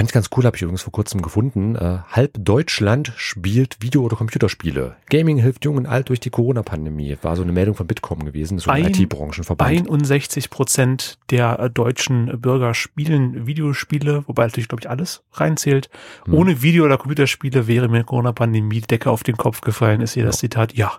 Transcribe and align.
Fand 0.00 0.08
ich 0.08 0.14
ganz 0.14 0.30
cool, 0.34 0.44
habe 0.44 0.56
ich 0.56 0.62
übrigens 0.62 0.80
vor 0.80 0.94
kurzem 0.94 1.20
gefunden. 1.20 1.76
Äh, 1.76 1.98
halb 2.10 2.30
Deutschland 2.38 3.12
spielt 3.18 3.82
Video- 3.82 4.00
oder 4.00 4.16
Computerspiele. 4.16 4.96
Gaming 5.10 5.36
hilft 5.36 5.66
jung 5.66 5.76
und 5.76 5.84
alt 5.84 6.08
durch 6.08 6.20
die 6.20 6.30
Corona-Pandemie. 6.30 7.18
War 7.20 7.36
so 7.36 7.42
eine 7.42 7.52
Meldung 7.52 7.74
von 7.74 7.86
Bitkom 7.86 8.24
gewesen, 8.24 8.58
so 8.58 8.70
ein 8.70 8.86
IT-Branchenverband. 8.86 9.90
61 9.90 10.48
Prozent 10.48 11.18
der 11.28 11.58
äh, 11.60 11.68
deutschen 11.68 12.40
Bürger 12.40 12.72
spielen 12.72 13.46
Videospiele, 13.46 14.24
wobei 14.26 14.44
natürlich, 14.44 14.68
glaube 14.68 14.80
ich, 14.80 14.88
alles 14.88 15.22
reinzählt. 15.34 15.90
Hm. 16.24 16.32
Ohne 16.32 16.62
Video- 16.62 16.86
oder 16.86 16.96
Computerspiele 16.96 17.66
wäre 17.66 17.88
mir 17.88 18.02
Corona-Pandemie 18.02 18.80
Decke 18.80 19.10
auf 19.10 19.22
den 19.22 19.36
Kopf 19.36 19.60
gefallen, 19.60 20.00
ist 20.00 20.14
hier 20.14 20.22
ja. 20.22 20.30
das 20.30 20.38
Zitat. 20.38 20.72
Ja. 20.72 20.92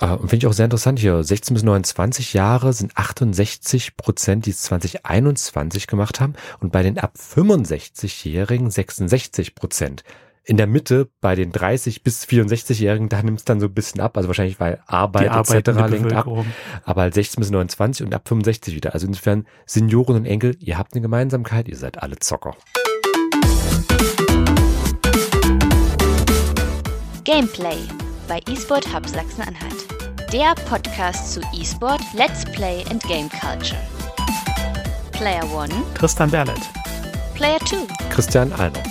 Ja. 0.00 0.14
Und 0.14 0.28
finde 0.28 0.36
ich 0.36 0.46
auch 0.46 0.52
sehr 0.52 0.64
interessant 0.64 0.98
hier. 0.98 1.22
16 1.22 1.54
bis 1.54 1.62
29 1.62 2.32
Jahre 2.32 2.72
sind 2.72 2.96
68 2.96 3.96
Prozent, 3.96 4.46
die 4.46 4.50
es 4.50 4.62
2021 4.62 5.86
gemacht 5.86 6.20
haben. 6.20 6.34
Und 6.60 6.72
bei 6.72 6.82
den 6.82 6.98
ab 6.98 7.14
65-Jährigen 7.16 8.70
66 8.70 9.54
Prozent. 9.54 10.04
In 10.44 10.56
der 10.56 10.66
Mitte 10.66 11.08
bei 11.20 11.36
den 11.36 11.52
30 11.52 12.02
bis 12.02 12.24
64-Jährigen, 12.24 13.08
da 13.08 13.22
nimmt 13.22 13.38
es 13.38 13.44
dann 13.44 13.60
so 13.60 13.66
ein 13.66 13.74
bisschen 13.74 14.00
ab. 14.00 14.16
Also 14.16 14.28
wahrscheinlich, 14.28 14.58
weil 14.58 14.80
Arbeit, 14.86 15.30
Arbeit 15.30 15.68
etc. 15.68 15.88
lenkt 15.88 16.12
ab. 16.12 16.26
Aber 16.84 17.02
halt 17.02 17.14
16 17.14 17.40
bis 17.40 17.50
29 17.50 18.04
und 18.04 18.12
ab 18.12 18.26
65 18.26 18.74
wieder. 18.74 18.92
Also 18.92 19.06
insofern, 19.06 19.46
Senioren 19.66 20.16
und 20.16 20.24
Enkel, 20.26 20.56
ihr 20.58 20.78
habt 20.78 20.94
eine 20.94 21.02
Gemeinsamkeit, 21.02 21.68
ihr 21.68 21.76
seid 21.76 22.02
alle 22.02 22.18
Zocker. 22.18 22.56
Gameplay 27.24 27.78
bei 28.32 28.40
eSport 28.50 28.90
Hub 28.94 29.06
Sachsen-Anhalt. 29.06 30.32
Der 30.32 30.54
Podcast 30.66 31.34
zu 31.34 31.42
eSport, 31.54 32.00
Let's 32.14 32.46
Play 32.46 32.82
and 32.88 33.02
Game 33.02 33.28
Culture. 33.28 33.78
Player 35.10 35.42
1 35.42 35.74
Tristan 35.92 36.30
Berlet. 36.30 36.58
Player 37.34 37.58
2 37.58 37.76
Christian 38.08 38.50
Alner. 38.54 38.82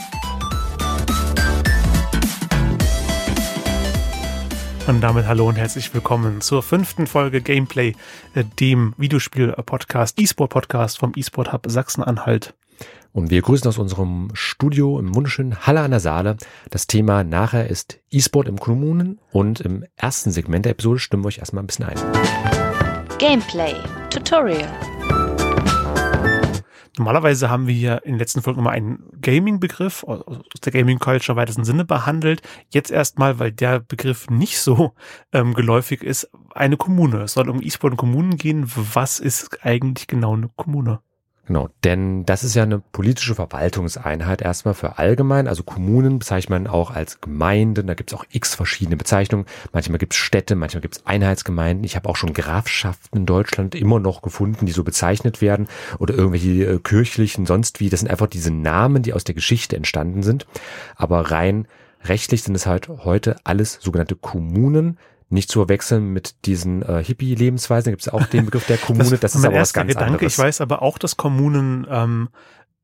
Und 4.86 5.02
damit 5.02 5.25
hallo 5.25 5.50
und 5.50 5.56
herzlich 5.56 5.92
willkommen 5.92 6.42
zur 6.42 6.62
fünften 6.62 7.08
Folge 7.08 7.42
Gameplay, 7.42 7.95
äh, 8.36 8.44
dem 8.59 8.94
Videospiel-Podcast, 8.97 10.19
E-Sport-Podcast 10.19 11.00
vom 11.00 11.14
eSport 11.16 11.52
Hub 11.52 11.66
Sachsen-Anhalt. 11.66 12.53
Und 13.14 13.30
wir 13.30 13.42
grüßen 13.42 13.67
aus 13.67 13.78
unserem 13.78 14.30
Studio 14.34 14.98
im 14.98 15.14
wunderschönen 15.14 15.67
Halle 15.67 15.81
an 15.81 15.92
der 15.92 16.00
Saale. 16.00 16.38
Das 16.70 16.88
Thema 16.88 17.23
nachher 17.26 17.70
ist 17.70 18.00
E-Sport 18.09 18.48
im 18.48 18.58
Kommunen 18.58 19.20
und 19.31 19.59
im 19.59 19.84
ersten 19.98 20.31
Segment 20.31 20.66
der 20.66 20.72
Episode 20.72 21.00
stimmen 21.00 21.23
wir 21.23 21.28
euch 21.28 21.40
erstmal 21.40 21.64
ein 21.64 21.68
bisschen 21.68 21.86
ein. 21.86 21.98
Gameplay 23.20 23.76
Tutorial. 24.09 24.70
Normalerweise 26.98 27.50
haben 27.50 27.68
wir 27.68 27.73
hier 27.73 28.02
in 28.06 28.14
den 28.14 28.20
letzten 28.20 28.42
Folgen 28.42 28.59
immer 28.59 28.72
einen 28.72 29.03
Gaming-Begriff 29.22 30.03
aus 30.03 30.23
der 30.64 30.72
Gaming-Culture 30.72 31.36
weitesten 31.36 31.66
Sinne 31.66 31.84
behandelt. 31.84 32.42
Jetzt 32.70 32.92
erstmal, 32.92 33.40
weil 33.40 33.52
der 33.52 33.80
Begriff 33.80 34.30
nicht 34.30 34.59
so 34.59 34.94
ähm, 35.34 35.53
geläufig 35.53 36.03
ist, 36.03 36.30
eine 36.53 36.78
Kommune. 36.78 37.23
Es 37.23 37.34
soll 37.34 37.50
um 37.50 37.62
E-Sport 37.62 37.92
und 37.92 37.98
Kommunen 37.98 38.38
gehen. 38.38 38.72
Was 38.94 39.20
ist 39.20 39.66
eigentlich 39.66 40.08
genau 40.08 40.34
eine 40.34 40.50
Kommune? 40.56 41.00
Genau, 41.52 41.67
denn 41.83 42.25
das 42.25 42.45
ist 42.45 42.55
ja 42.55 42.63
eine 42.63 42.80
politische 42.80 43.35
Verwaltungseinheit 43.35 44.41
erstmal 44.41 44.73
für 44.73 44.97
allgemein. 44.99 45.49
Also 45.49 45.63
Kommunen 45.63 46.17
bezeichnet 46.17 46.49
man 46.49 46.67
auch 46.67 46.91
als 46.91 47.19
Gemeinden. 47.19 47.88
Da 47.88 47.94
gibt 47.94 48.09
es 48.09 48.17
auch 48.17 48.23
x 48.31 48.55
verschiedene 48.55 48.95
Bezeichnungen. 48.95 49.45
Manchmal 49.73 49.97
gibt 49.97 50.13
es 50.13 50.19
Städte, 50.19 50.55
manchmal 50.55 50.79
gibt 50.79 50.95
es 50.95 51.05
Einheitsgemeinden. 51.05 51.83
Ich 51.83 51.97
habe 51.97 52.07
auch 52.07 52.16
schon 52.16 52.31
Grafschaften 52.31 53.19
in 53.19 53.25
Deutschland 53.25 53.75
immer 53.75 53.99
noch 53.99 54.22
gefunden, 54.22 54.66
die 54.66 54.72
so 54.72 54.85
bezeichnet 54.85 55.41
werden. 55.41 55.67
Oder 55.99 56.13
irgendwelche 56.13 56.63
äh, 56.63 56.79
kirchlichen, 56.79 57.45
sonst 57.45 57.81
wie. 57.81 57.89
Das 57.89 57.99
sind 57.99 58.09
einfach 58.09 58.27
diese 58.27 58.52
Namen, 58.52 59.03
die 59.03 59.11
aus 59.11 59.25
der 59.25 59.35
Geschichte 59.35 59.75
entstanden 59.75 60.23
sind. 60.23 60.47
Aber 60.95 61.31
rein 61.31 61.67
rechtlich 62.05 62.44
sind 62.44 62.55
es 62.55 62.66
halt 62.66 62.88
heute 62.88 63.35
alles 63.44 63.77
sogenannte 63.81 64.16
Kommunen 64.16 64.97
nicht 65.32 65.50
zu 65.50 65.60
verwechseln 65.60 66.10
mit 66.10 66.46
diesen 66.46 66.82
äh, 66.82 67.03
Hippie-Lebensweisen. 67.03 67.86
Da 67.86 67.92
gibt 67.92 68.02
es 68.02 68.09
auch 68.09 68.25
den 68.25 68.46
Begriff 68.46 68.66
der 68.68 68.78
Kommune. 68.78 69.09
Das, 69.09 69.19
das 69.19 69.36
ist 69.36 69.46
aber 69.46 69.59
was 69.59 69.74
ganz 69.74 69.90
Gedanke. 69.90 70.14
anderes. 70.14 70.34
Ich 70.34 70.40
weiß 70.40 70.62
aber 70.62 70.81
auch, 70.81 70.97
dass 70.97 71.18
Kommunen 71.18 71.88
ähm, 71.90 72.30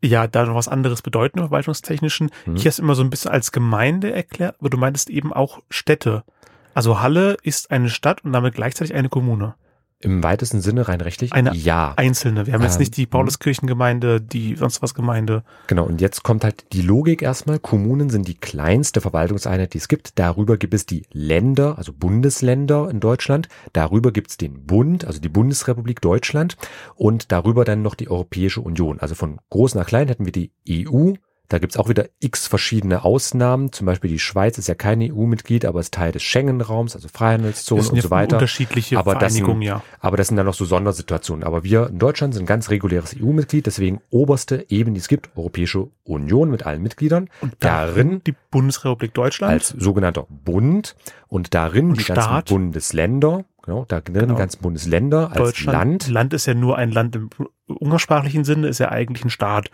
ja 0.02 0.28
da 0.28 0.46
noch 0.46 0.56
was 0.56 0.68
anderes 0.68 1.02
bedeuten, 1.02 1.40
verwaltungstechnischen. 1.40 2.30
Hm. 2.46 2.56
Ich 2.56 2.62
habe 2.62 2.69
es 2.69 2.80
immer 2.80 2.96
so 2.96 3.03
ein 3.03 3.09
bisschen 3.09 3.31
als 3.31 3.52
Gemeinde 3.52 4.12
erklärt, 4.12 4.56
aber 4.59 4.69
du 4.69 4.78
meintest 4.78 5.09
eben 5.09 5.34
auch 5.34 5.59
Städte. 5.69 6.24
Also 6.74 7.02
Halle 7.02 7.38
ist 7.41 7.72
eine 7.72 7.90
Stadt 7.90 8.24
und 8.24 8.34
damit 8.34 8.53
gleichzeitig 8.53 8.94
eine 8.94 9.09
Kommune. 9.09 9.56
Im 10.00 10.24
weitesten 10.24 10.62
Sinne 10.62 10.88
rein 10.88 11.02
rechtlich? 11.02 11.34
Eine 11.34 11.56
ja. 11.56 11.94
einzelne. 11.96 12.46
Wir 12.46 12.53
haben 12.53 12.62
jetzt 12.62 12.75
ähm, 12.75 12.81
nicht 12.81 12.97
die 12.97 13.03
hm. 13.03 13.09
Pauluskirchengemeinde, 13.09 14.22
die 14.22 14.56
sonst 14.56 14.84
was 14.84 14.94
Gemeinde. 14.94 15.44
Genau, 15.66 15.85
und 15.85 16.02
jetzt 16.02 16.22
kommt 16.22 16.44
halt 16.44 16.66
die 16.72 16.84
Logik 16.84 17.24
erstmal. 17.24 17.58
Kommunen 17.58 18.12
sind 18.12 18.28
die 18.28 18.36
kleinste 18.36 19.02
Verwaltungseinheit, 19.02 19.74
die 19.74 19.80
es 19.80 19.88
gibt. 19.88 20.19
Darüber 20.19 20.57
gibt 20.57 20.75
es 20.75 20.86
die 20.86 21.07
Länder, 21.12 21.80
also 21.80 21.94
Bundesländer 21.94 22.90
in 22.91 23.00
Deutschland. 23.00 23.50
Darüber 23.74 24.12
gibt 24.12 24.30
es 24.30 24.38
den 24.38 24.68
Bund, 24.68 25.03
also 25.03 25.19
die 25.19 25.30
Bundesrepublik 25.30 26.00
Deutschland. 26.00 26.57
Und 26.94 27.31
darüber 27.31 27.66
dann 27.66 27.81
noch 27.81 27.96
die 27.96 28.09
Europäische 28.09 28.62
Union. 28.62 29.00
Also 29.00 29.16
von 29.16 29.40
groß 29.50 29.74
nach 29.74 29.88
klein 29.88 30.07
hätten 30.09 30.25
wir 30.25 30.31
die 30.31 30.52
EU, 30.69 31.13
da 31.50 31.59
gibt's 31.59 31.78
auch 31.78 31.88
wieder 31.88 32.06
x 32.19 32.47
verschiedene 32.47 33.06
Ausnahmen. 33.06 33.72
Zum 33.72 33.85
Beispiel 33.85 34.09
die 34.09 34.19
Schweiz 34.19 34.58
ist 34.58 34.68
ja 34.68 34.75
kein 34.75 35.02
EU-Mitglied, 35.02 35.66
aber 35.66 35.80
ist 35.80 35.94
Teil 35.94 36.12
des 36.12 36.24
Schengen-Raums, 36.24 36.96
also 36.96 37.08
Freihandelszone 37.08 37.90
und 37.90 38.02
so 38.02 38.09
weiter. 38.09 38.35
Unterschiedliche 38.35 38.97
aber 38.97 39.16
das 39.16 39.34
sind, 39.35 39.62
ja. 39.62 39.81
Aber 40.00 40.18
das 40.18 40.28
sind 40.28 40.38
dann 40.38 40.46
noch 40.46 40.53
so 40.53 40.66
Sondersituationen. 40.66 41.46
Aber 41.46 41.63
wir 41.63 41.88
in 41.88 42.00
Deutschland 42.00 42.34
sind 42.34 42.44
ein 42.44 42.47
ganz 42.47 42.69
reguläres 42.69 43.16
EU-Mitglied, 43.22 43.66
deswegen 43.66 44.02
oberste 44.09 44.66
Ebene, 44.69 44.96
die 44.96 45.00
es 45.00 45.07
gibt, 45.07 45.30
Europäische 45.38 45.88
Union 46.03 46.52
mit 46.52 46.66
allen 46.66 46.81
Mitgliedern. 46.81 47.30
Und 47.40 47.53
darin 47.59 48.22
die 48.25 48.36
Bundesrepublik 48.52 49.13
Deutschland 49.13 49.53
als 49.53 49.69
sogenannter 49.69 50.25
Bund 50.30 50.96
und 51.28 51.53
darin 51.53 51.90
und 51.90 52.00
die 52.00 52.03
Staat. 52.03 52.18
ganzen 52.18 52.53
Bundesländer. 52.53 53.46
Genau, 53.63 53.86
da 53.86 54.00
drin 54.00 54.13
genau. 54.13 54.34
die 54.34 54.40
ganzen 54.40 54.62
Bundesländer 54.62 55.31
als 55.34 55.63
Land. 55.63 56.07
Land 56.07 56.34
ist 56.34 56.46
ja 56.46 56.53
nur 56.53 56.78
ein 56.78 56.91
Land 56.91 57.16
im 57.18 57.30
umgangssprachlichen 57.67 58.44
Sinne, 58.44 58.67
ist 58.67 58.79
ja 58.79 58.89
eigentlich 58.89 59.25
ein 59.25 59.29
Staat. 59.29 59.69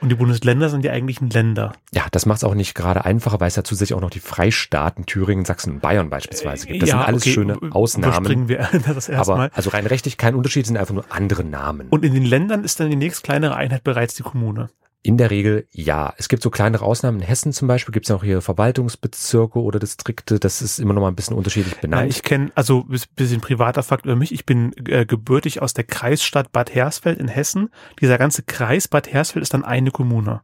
Und 0.00 0.10
die 0.10 0.16
Bundesländer 0.16 0.68
sind 0.68 0.82
die 0.84 0.90
eigentlichen 0.90 1.30
Länder. 1.30 1.72
Ja, 1.92 2.04
das 2.10 2.26
macht 2.26 2.38
es 2.38 2.44
auch 2.44 2.54
nicht 2.54 2.74
gerade 2.74 3.06
einfacher, 3.06 3.40
weil 3.40 3.48
es 3.48 3.56
ja 3.56 3.64
zusätzlich 3.64 3.96
auch 3.96 4.02
noch 4.02 4.10
die 4.10 4.20
Freistaaten 4.20 5.06
Thüringen, 5.06 5.46
Sachsen 5.46 5.74
und 5.74 5.80
Bayern 5.80 6.10
beispielsweise 6.10 6.66
gibt. 6.66 6.82
Das 6.82 6.90
ja, 6.90 6.98
sind 6.98 7.06
alles 7.06 7.22
okay. 7.22 7.32
schöne 7.32 7.58
Ausnahmen. 7.70 8.48
Wir 8.48 8.68
das 8.86 9.08
Aber 9.08 9.48
also 9.54 9.70
rein 9.70 9.86
rechtlich 9.86 10.18
kein 10.18 10.34
Unterschied, 10.34 10.66
sind 10.66 10.76
einfach 10.76 10.94
nur 10.94 11.06
andere 11.08 11.42
Namen. 11.42 11.88
Und 11.88 12.04
in 12.04 12.12
den 12.12 12.26
Ländern 12.26 12.64
ist 12.64 12.80
dann 12.80 12.90
die 12.90 12.96
nächst 12.96 13.24
kleinere 13.24 13.54
Einheit 13.54 13.82
bereits 13.82 14.14
die 14.14 14.22
Kommune. 14.22 14.68
In 15.06 15.18
der 15.18 15.30
Regel 15.30 15.68
ja. 15.70 16.14
Es 16.16 16.30
gibt 16.30 16.42
so 16.42 16.48
kleinere 16.48 16.82
Ausnahmen. 16.82 17.20
In 17.20 17.26
Hessen 17.26 17.52
zum 17.52 17.68
Beispiel 17.68 17.92
gibt 17.92 18.06
es 18.06 18.10
auch 18.10 18.24
hier 18.24 18.40
Verwaltungsbezirke 18.40 19.60
oder 19.60 19.78
Distrikte. 19.78 20.40
Das 20.40 20.62
ist 20.62 20.78
immer 20.78 20.94
noch 20.94 21.02
mal 21.02 21.08
ein 21.08 21.14
bisschen 21.14 21.36
unterschiedlich 21.36 21.78
benannt. 21.78 22.04
Ja, 22.04 22.08
ich 22.08 22.22
kenne, 22.22 22.50
also 22.54 22.86
bisschen 23.14 23.42
privater 23.42 23.82
Fakt 23.82 24.06
über 24.06 24.16
mich. 24.16 24.32
Ich 24.32 24.46
bin 24.46 24.72
äh, 24.88 25.04
gebürtig 25.04 25.60
aus 25.60 25.74
der 25.74 25.84
Kreisstadt 25.84 26.52
Bad 26.52 26.74
Hersfeld 26.74 27.18
in 27.18 27.28
Hessen. 27.28 27.68
Dieser 28.00 28.16
ganze 28.16 28.44
Kreis 28.44 28.88
Bad 28.88 29.12
Hersfeld 29.12 29.42
ist 29.42 29.52
dann 29.52 29.62
eine 29.62 29.90
Kommune. 29.90 30.40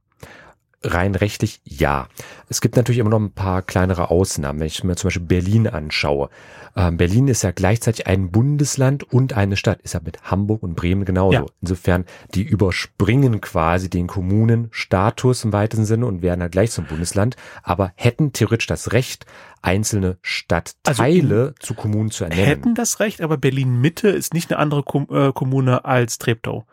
Rein 0.82 1.14
rechtlich 1.14 1.60
ja. 1.64 2.08
Es 2.48 2.60
gibt 2.60 2.76
natürlich 2.76 3.00
immer 3.00 3.10
noch 3.10 3.20
ein 3.20 3.32
paar 3.32 3.60
kleinere 3.62 4.10
Ausnahmen. 4.10 4.60
Wenn 4.60 4.66
ich 4.66 4.82
mir 4.82 4.96
zum 4.96 5.08
Beispiel 5.08 5.26
Berlin 5.26 5.66
anschaue. 5.66 6.30
Ähm, 6.74 6.96
Berlin 6.96 7.28
ist 7.28 7.42
ja 7.42 7.50
gleichzeitig 7.50 8.06
ein 8.06 8.30
Bundesland 8.30 9.04
und 9.12 9.34
eine 9.34 9.56
Stadt. 9.56 9.82
Ist 9.82 9.94
ja 9.94 10.00
mit 10.02 10.22
Hamburg 10.22 10.62
und 10.62 10.76
Bremen 10.76 11.04
genauso. 11.04 11.32
Ja. 11.32 11.46
Insofern, 11.60 12.06
die 12.34 12.42
überspringen 12.42 13.40
quasi 13.40 13.90
den 13.90 14.06
Kommunenstatus 14.06 15.44
im 15.44 15.52
weitesten 15.52 15.84
Sinne 15.84 16.06
und 16.06 16.22
werden 16.22 16.40
halt 16.40 16.52
gleich 16.52 16.70
zum 16.70 16.86
Bundesland, 16.86 17.36
aber 17.62 17.92
hätten 17.96 18.32
theoretisch 18.32 18.66
das 18.66 18.92
Recht, 18.92 19.26
einzelne 19.62 20.16
Stadtteile 20.22 21.40
also, 21.40 21.52
zu 21.60 21.74
Kommunen 21.74 22.10
zu 22.10 22.24
ernennen. 22.24 22.46
Hätten 22.46 22.74
das 22.74 23.00
Recht, 23.00 23.20
aber 23.20 23.36
Berlin 23.36 23.80
Mitte 23.80 24.08
ist 24.08 24.32
nicht 24.32 24.50
eine 24.50 24.58
andere 24.58 24.82
äh, 25.10 25.32
Kommune 25.32 25.84
als 25.84 26.18
Treptow. 26.18 26.64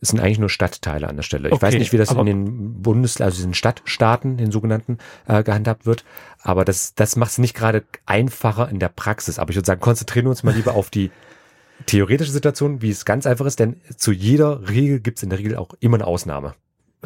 Es 0.00 0.08
sind 0.08 0.20
eigentlich 0.20 0.38
nur 0.38 0.48
Stadtteile 0.48 1.08
an 1.08 1.16
der 1.16 1.22
Stelle. 1.22 1.48
Ich 1.48 1.54
okay, 1.54 1.66
weiß 1.66 1.74
nicht, 1.74 1.92
wie 1.92 1.96
das 1.96 2.10
in 2.10 2.26
den 2.26 2.82
Bundes, 2.82 3.20
also 3.20 3.42
den 3.42 3.54
Stadtstaaten, 3.54 4.36
den 4.36 4.50
sogenannten, 4.50 4.98
äh, 5.26 5.42
gehandhabt 5.42 5.86
wird. 5.86 6.04
Aber 6.42 6.64
das, 6.64 6.94
das 6.94 7.16
macht 7.16 7.32
es 7.32 7.38
nicht 7.38 7.54
gerade 7.54 7.84
einfacher 8.06 8.68
in 8.68 8.78
der 8.78 8.88
Praxis. 8.88 9.38
Aber 9.38 9.50
ich 9.50 9.56
würde 9.56 9.66
sagen, 9.66 9.80
konzentrieren 9.80 10.26
wir 10.26 10.30
uns 10.30 10.42
mal 10.42 10.54
lieber 10.54 10.74
auf 10.74 10.90
die 10.90 11.10
theoretische 11.86 12.32
Situation, 12.32 12.80
wie 12.82 12.90
es 12.90 13.04
ganz 13.04 13.26
einfach 13.26 13.46
ist, 13.46 13.60
denn 13.60 13.80
zu 13.96 14.12
jeder 14.12 14.68
Regel 14.68 15.00
gibt 15.00 15.18
es 15.18 15.22
in 15.22 15.30
der 15.30 15.38
Regel 15.38 15.56
auch 15.56 15.74
immer 15.80 15.96
eine 15.96 16.06
Ausnahme. 16.06 16.54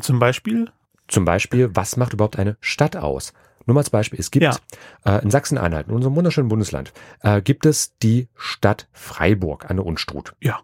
Zum 0.00 0.18
Beispiel? 0.18 0.70
Zum 1.08 1.24
Beispiel, 1.24 1.70
was 1.74 1.96
macht 1.96 2.12
überhaupt 2.12 2.38
eine 2.38 2.56
Stadt 2.60 2.96
aus? 2.96 3.32
Nur 3.66 3.74
mal 3.74 3.80
als 3.80 3.90
Beispiel, 3.90 4.18
es 4.18 4.30
gibt 4.30 4.44
ja. 4.44 4.56
äh, 5.04 5.22
in 5.22 5.30
Sachsen-Anhalt, 5.30 5.88
in 5.88 5.94
unserem 5.94 6.16
wunderschönen 6.16 6.48
Bundesland, 6.48 6.92
äh, 7.22 7.42
gibt 7.42 7.66
es 7.66 7.96
die 7.98 8.28
Stadt 8.36 8.88
Freiburg 8.92 9.68
an 9.68 9.76
der 9.76 9.86
Unstrut. 9.86 10.34
Ja. 10.40 10.60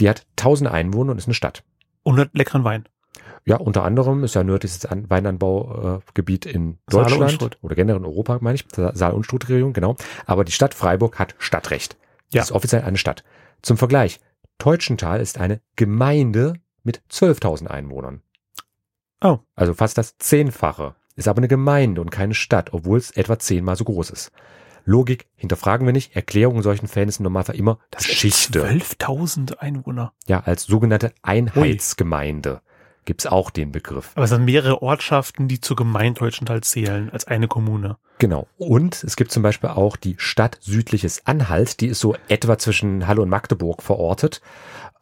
Die 0.00 0.08
hat 0.08 0.26
1000 0.38 0.70
Einwohner 0.70 1.12
und 1.12 1.18
ist 1.18 1.26
eine 1.26 1.34
Stadt. 1.34 1.62
Und 2.02 2.18
hat 2.18 2.30
leckeren 2.32 2.64
Wein. 2.64 2.88
Ja, 3.44 3.56
unter 3.56 3.84
anderem 3.84 4.22
ist 4.24 4.34
ja 4.34 4.44
nördliches 4.44 4.86
Weinanbaugebiet 4.90 6.46
in 6.46 6.78
Deutschland 6.88 7.58
oder 7.62 7.74
generell 7.74 8.00
in 8.00 8.04
Europa, 8.04 8.38
meine 8.40 8.56
ich, 8.56 8.66
Saal- 8.74 9.12
und 9.12 9.24
Struth-Region, 9.24 9.72
genau. 9.72 9.96
Aber 10.26 10.44
die 10.44 10.52
Stadt 10.52 10.74
Freiburg 10.74 11.18
hat 11.18 11.34
Stadtrecht. 11.38 11.96
Ja. 12.32 12.40
Das 12.40 12.50
ist 12.50 12.52
offiziell 12.52 12.82
eine 12.82 12.98
Stadt. 12.98 13.24
Zum 13.62 13.76
Vergleich, 13.76 14.20
Teutschenthal 14.58 15.20
ist 15.20 15.38
eine 15.38 15.60
Gemeinde 15.76 16.54
mit 16.82 17.02
12.000 17.10 17.66
Einwohnern. 17.66 18.22
Oh. 19.22 19.38
Also 19.54 19.74
fast 19.74 19.98
das 19.98 20.16
Zehnfache. 20.18 20.94
Ist 21.16 21.28
aber 21.28 21.38
eine 21.38 21.48
Gemeinde 21.48 22.00
und 22.00 22.10
keine 22.10 22.34
Stadt, 22.34 22.72
obwohl 22.72 22.98
es 22.98 23.10
etwa 23.10 23.38
zehnmal 23.38 23.76
so 23.76 23.84
groß 23.84 24.10
ist. 24.10 24.32
Logik 24.90 25.28
hinterfragen 25.36 25.86
wir 25.86 25.92
nicht. 25.92 26.16
Erklärungen 26.16 26.62
solchen 26.62 26.88
Fällen 26.88 27.08
ist 27.08 27.20
im 27.20 27.24
Normalfall 27.24 27.54
immer 27.54 27.78
Das 27.90 28.06
Geschichte. 28.06 28.66
12.000 28.66 29.58
Einwohner. 29.58 30.12
Ja, 30.26 30.40
als 30.40 30.64
sogenannte 30.64 31.12
Einheitsgemeinde 31.22 32.60
gibt's 33.04 33.26
auch 33.26 33.50
den 33.50 33.72
Begriff. 33.72 34.10
Aber 34.14 34.24
es 34.24 34.30
sind 34.30 34.44
mehrere 34.44 34.82
Ortschaften, 34.82 35.48
die 35.48 35.60
zur 35.60 35.76
Gemeinde 35.76 36.20
Deutschenthal 36.20 36.60
zählen, 36.62 37.10
als 37.10 37.26
eine 37.26 37.48
Kommune. 37.48 37.96
Genau. 38.18 38.46
Und 38.58 39.02
es 39.02 39.16
gibt 39.16 39.32
zum 39.32 39.42
Beispiel 39.42 39.70
auch 39.70 39.96
die 39.96 40.14
Stadt 40.18 40.58
Südliches 40.60 41.26
Anhalt, 41.26 41.80
die 41.80 41.86
ist 41.88 42.00
so 42.00 42.14
etwa 42.28 42.58
zwischen 42.58 43.06
Halle 43.06 43.22
und 43.22 43.30
Magdeburg 43.30 43.82
verortet. 43.82 44.40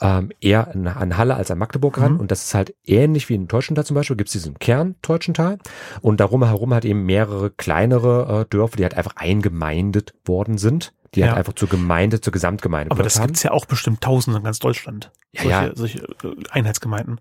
Ähm, 0.01 0.31
eher 0.41 0.69
an- 0.73 0.87
an 0.87 1.17
Halle 1.17 1.35
als 1.35 1.51
an 1.51 1.59
Magdeburg 1.59 1.99
ran. 2.01 2.13
Mhm. 2.15 2.21
Und 2.21 2.31
das 2.31 2.45
ist 2.45 2.55
halt 2.55 2.75
ähnlich 2.87 3.29
wie 3.29 3.35
in 3.35 3.49
Teutschenthal 3.49 3.85
zum 3.85 3.97
Beispiel, 3.97 4.17
gibt 4.17 4.29
es 4.29 4.33
diesen 4.35 4.57
Kern 4.61 4.95
Teutschenthal. 5.03 5.59
Und 6.01 6.21
darum 6.21 6.45
herum 6.45 6.73
halt 6.73 6.85
eben 6.85 7.05
mehrere 7.05 7.51
kleinere 7.51 8.43
äh, 8.43 8.49
Dörfer, 8.49 8.77
die 8.77 8.85
halt 8.85 8.95
einfach 8.95 9.17
eingemeindet 9.17 10.15
worden 10.25 10.57
sind. 10.59 10.93
Die 11.15 11.21
Ja. 11.21 11.29
halt 11.29 11.39
einfach 11.39 11.55
zur 11.55 11.69
Gemeinde, 11.69 12.21
zur 12.21 12.33
Gesamtgemeinde 12.33 12.93
Aber 12.93 13.03
das 13.03 13.19
haben. 13.19 13.29
gibt's 13.29 13.43
ja 13.43 13.51
auch 13.51 13.65
bestimmt 13.65 14.01
tausende 14.03 14.39
in 14.39 14.45
ganz 14.45 14.59
Deutschland. 14.61 15.11
Ja, 15.33 15.43
solche, 15.43 15.51
ja. 15.67 15.71
solche 15.75 15.99
äh, 15.99 16.35
Einheitsgemeinden. 16.51 17.21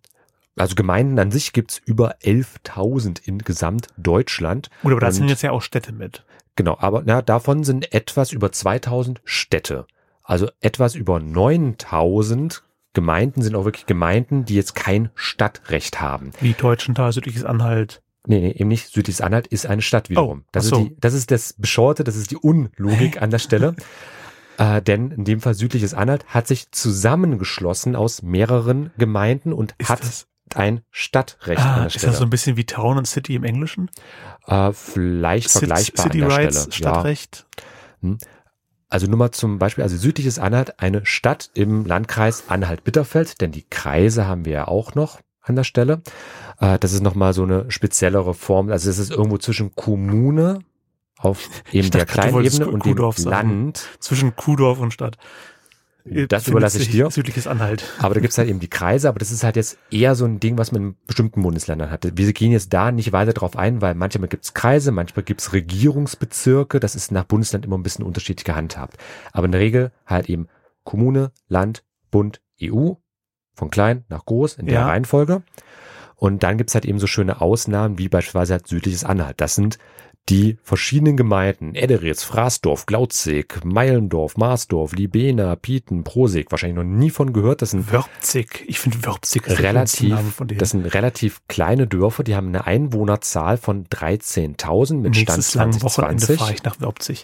Also 0.58 0.76
Gemeinden 0.76 1.20
an 1.20 1.32
sich 1.32 1.54
gibt's 1.54 1.82
über 1.86 2.18
11.000 2.24 3.22
in 3.24 3.40
Gesamtdeutschland. 3.40 4.70
Gut, 4.82 4.92
aber 4.92 5.02
da 5.02 5.12
sind 5.12 5.30
jetzt 5.30 5.44
ja 5.44 5.52
auch 5.52 5.62
Städte 5.62 5.92
mit. 5.92 6.24
Genau, 6.56 6.78
aber 6.80 7.04
na, 7.06 7.22
davon 7.22 7.64
sind 7.64 7.94
etwas 7.94 8.32
über 8.32 8.52
2000 8.52 9.22
Städte. 9.24 9.86
Also 10.24 10.50
etwas 10.60 10.96
über 10.96 11.20
9000 11.20 12.64
Gemeinden 12.94 13.44
sind 13.44 13.56
auch 13.56 13.66
wirklich 13.66 13.86
Gemeinden, 13.86 14.46
die 14.46 14.56
jetzt 14.56 14.74
kein 14.74 15.12
Stadtrecht 15.14 16.02
haben. 16.02 16.32
Wie 16.42 16.54
Deutschenthal, 16.54 17.14
Südliches 17.14 17.46
Anhalt. 17.46 18.02
Nee, 18.26 18.40
nee, 18.40 18.52
eben 18.52 18.68
nicht. 18.68 18.92
Südliches 18.92 19.22
Anhalt 19.22 19.48
ist 19.48 19.68
eine 19.68 19.82
Stadt 19.82 20.10
wiederum. 20.10 20.40
Oh, 20.46 20.50
das, 20.52 20.66
so. 20.66 20.78
ist 20.78 20.84
die, 20.84 20.98
das 21.00 21.14
ist 21.14 21.32
das 21.32 21.54
Beschorte, 21.54 22.04
das 22.04 22.16
ist 22.16 22.32
die 22.32 22.38
Unlogik 22.38 23.22
an 23.22 23.30
der 23.30 23.40
Stelle. 23.40 23.76
Äh, 24.60 24.82
denn 24.82 25.12
in 25.12 25.24
dem 25.24 25.40
Fall 25.40 25.54
Südliches 25.54 25.94
Anhalt 25.94 26.26
hat 26.26 26.48
sich 26.48 26.72
zusammengeschlossen 26.72 27.96
aus 27.96 28.24
mehreren 28.24 28.90
Gemeinden 28.98 29.54
und 29.54 29.76
Ist 29.78 29.90
hat 29.90 30.00
das, 30.02 30.28
ein 30.56 30.82
Stadtrecht 30.92 31.62
ah, 31.62 31.74
an 31.74 31.80
der 31.80 31.88
ist 31.88 31.94
Stelle. 31.94 32.12
das 32.12 32.20
so 32.20 32.24
ein 32.26 32.30
bisschen 32.30 32.58
wie 32.58 32.66
Town 32.66 32.98
und 32.98 33.06
City 33.06 33.36
im 33.36 33.44
Englischen? 33.44 33.90
äh, 34.48 34.72
vielleicht 34.74 35.50
Cit- 35.50 35.60
vergleichbar 35.60 36.04
City 36.06 36.24
an 36.24 36.30
der 36.30 36.38
Rights, 36.38 36.56
Stelle. 36.62 36.66
Ja. 36.66 36.72
Stadtrecht. 36.74 37.46
Also 38.90 39.08
nur 39.08 39.18
mal 39.18 39.32
zum 39.32 39.60
Beispiel, 39.60 39.84
also 39.84 39.98
südliches 39.98 40.40
Anhalt, 40.40 40.80
eine 40.80 41.06
Stadt 41.06 41.50
im 41.54 41.86
Landkreis 41.86 42.46
Anhalt-Bitterfeld, 42.48 43.42
denn 43.42 43.52
die 43.52 43.64
Kreise 43.70 44.28
haben 44.28 44.46
wir 44.46 44.54
ja 44.54 44.68
auch 44.68 44.96
noch 44.96 45.20
an 45.42 45.56
der 45.56 45.64
Stelle. 45.66 46.02
Äh, 46.60 46.80
das 46.80 46.94
ist 46.94 47.02
nochmal 47.02 47.34
so 47.34 47.44
eine 47.44 47.70
speziellere 47.70 48.34
Form. 48.34 48.70
Also 48.70 48.90
es 48.90 48.98
ist 48.98 49.12
irgendwo 49.12 49.38
zwischen 49.38 49.76
Kommune 49.76 50.60
auf 51.18 51.50
eben 51.72 51.90
der 51.92 52.06
dachte, 52.06 52.22
du 52.22 52.30
kleinen 52.30 52.46
Ebene 52.46 52.68
und 52.70 52.86
dem. 52.86 52.98
Land. 53.26 53.88
Zwischen 54.00 54.36
Kuhdorf 54.36 54.80
und 54.80 54.92
Stadt. 54.94 55.18
Das 56.28 56.44
Findet 56.44 56.48
überlasse 56.48 56.80
ich 56.82 56.90
dir. 56.90 57.10
Südliches 57.12 57.48
Anhalt. 57.48 57.84
Aber 58.00 58.14
da 58.14 58.20
gibt's 58.20 58.38
halt 58.38 58.50
eben 58.50 58.60
die 58.60 58.70
Kreise, 58.70 59.10
aber 59.10 59.20
das 59.20 59.32
ist 59.32 59.44
halt 59.44 59.56
jetzt 59.56 59.78
eher 59.92 60.16
so 60.16 60.26
ein 60.26 60.40
Ding, 60.40 60.58
was 60.58 60.72
man 60.72 60.82
in 60.82 60.96
bestimmten 61.06 61.42
Bundesländern 61.42 61.92
hat. 61.92 62.08
Wir 62.18 62.34
gehen 62.34 62.52
jetzt 62.52 62.74
da 62.74 62.92
nicht 62.92 63.12
weiter 63.12 63.34
drauf 63.34 63.56
ein, 63.58 63.82
weil 63.82 63.96
manchmal 63.96 64.28
gibt's 64.28 64.54
Kreise, 64.54 64.92
manchmal 64.92 65.24
gibt's 65.24 65.54
Regierungsbezirke, 65.54 66.80
das 66.80 66.96
ist 66.96 67.12
nach 67.12 67.26
Bundesland 67.26 67.66
immer 67.66 67.78
ein 67.78 67.84
bisschen 67.84 68.06
unterschiedlich 68.06 68.46
gehandhabt. 68.46 68.98
Aber 69.32 69.46
in 69.46 69.52
der 69.52 69.62
Regel 69.62 69.92
halt 70.06 70.30
eben 70.30 70.48
Kommune, 70.84 71.32
Land, 71.50 71.84
Bund, 72.12 72.42
EU, 72.62 72.94
von 73.54 73.70
klein 73.70 74.06
nach 74.10 74.26
groß 74.26 74.56
in 74.56 74.68
der 74.68 74.76
Ja. 74.76 74.88
Reihenfolge. 74.88 75.44
Und 76.16 76.42
dann 76.44 76.58
gibt's 76.58 76.74
halt 76.74 76.86
eben 76.86 77.00
so 77.00 77.08
schöne 77.08 77.42
Ausnahmen, 77.42 77.98
wie 78.00 78.10
beispielsweise 78.10 78.54
halt 78.54 78.68
südliches 78.68 79.04
Anhalt. 79.04 79.40
Das 79.40 79.56
sind 79.56 79.78
die 80.30 80.58
verschiedenen 80.62 81.16
Gemeinden, 81.16 81.74
Ederitz, 81.74 82.24
Fraßdorf, 82.24 82.86
Glautzig, 82.86 83.64
Meilendorf, 83.64 84.36
Marsdorf, 84.38 84.94
Libena, 84.94 85.56
Pieten, 85.56 86.04
Prosig, 86.04 86.52
wahrscheinlich 86.52 86.78
noch 86.78 86.84
nie 86.84 87.10
von 87.10 87.32
gehört. 87.32 87.62
Das 87.62 87.72
sind 87.72 87.92
Wörpzig. 87.92 88.66
Ich 88.68 88.80
finde 88.80 89.06
Wörpzig 89.06 89.48
ist 89.48 89.60
relativ, 89.60 90.10
Name 90.10 90.30
von 90.30 90.48
denen. 90.48 90.60
das 90.60 90.72
sind 90.72 90.86
relativ 90.86 91.42
kleine 91.48 91.88
Dörfer, 91.88 92.24
die 92.24 92.36
haben 92.36 92.48
eine 92.48 92.68
Einwohnerzahl 92.68 93.58
von 93.58 93.86
13.000 93.86 94.96
mit 94.96 95.16
Stand 95.16 95.38
Nächstes 95.38 95.56
Wochenende 95.56 95.78
2020. 95.80 96.38
fahre 96.40 96.54
ich 96.54 96.64
nach 96.64 96.82
Wörpzig. 96.82 97.24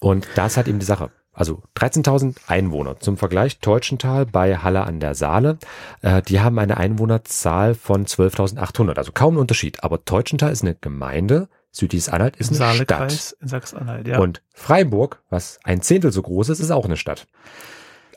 Und 0.00 0.28
da 0.36 0.46
ist 0.46 0.56
halt 0.56 0.68
eben 0.68 0.78
die 0.78 0.86
Sache. 0.86 1.10
Also 1.34 1.62
13.000 1.76 2.36
Einwohner. 2.46 3.00
Zum 3.00 3.16
Vergleich 3.16 3.58
Teutschenthal 3.60 4.26
bei 4.26 4.58
Halle 4.58 4.84
an 4.84 5.00
der 5.00 5.14
Saale. 5.14 5.58
Äh, 6.02 6.20
die 6.22 6.40
haben 6.40 6.58
eine 6.58 6.76
Einwohnerzahl 6.76 7.74
von 7.74 8.04
12.800. 8.04 8.96
Also 8.96 9.12
kaum 9.12 9.34
ein 9.34 9.38
Unterschied. 9.38 9.82
Aber 9.82 10.04
Teutschenthal 10.04 10.52
ist 10.52 10.62
eine 10.62 10.74
Gemeinde. 10.74 11.48
Südliches 11.72 12.08
Anhalt 12.10 12.36
ist 12.36 12.60
eine 12.60 12.74
Stadt. 12.84 13.34
In 13.40 13.48
Sachsen-Anhalt, 13.48 14.06
ja. 14.06 14.18
Und 14.18 14.42
Freiburg, 14.54 15.22
was 15.30 15.58
ein 15.64 15.80
Zehntel 15.80 16.12
so 16.12 16.20
groß 16.22 16.50
ist, 16.50 16.60
ist 16.60 16.70
auch 16.70 16.84
eine 16.84 16.98
Stadt. 16.98 17.26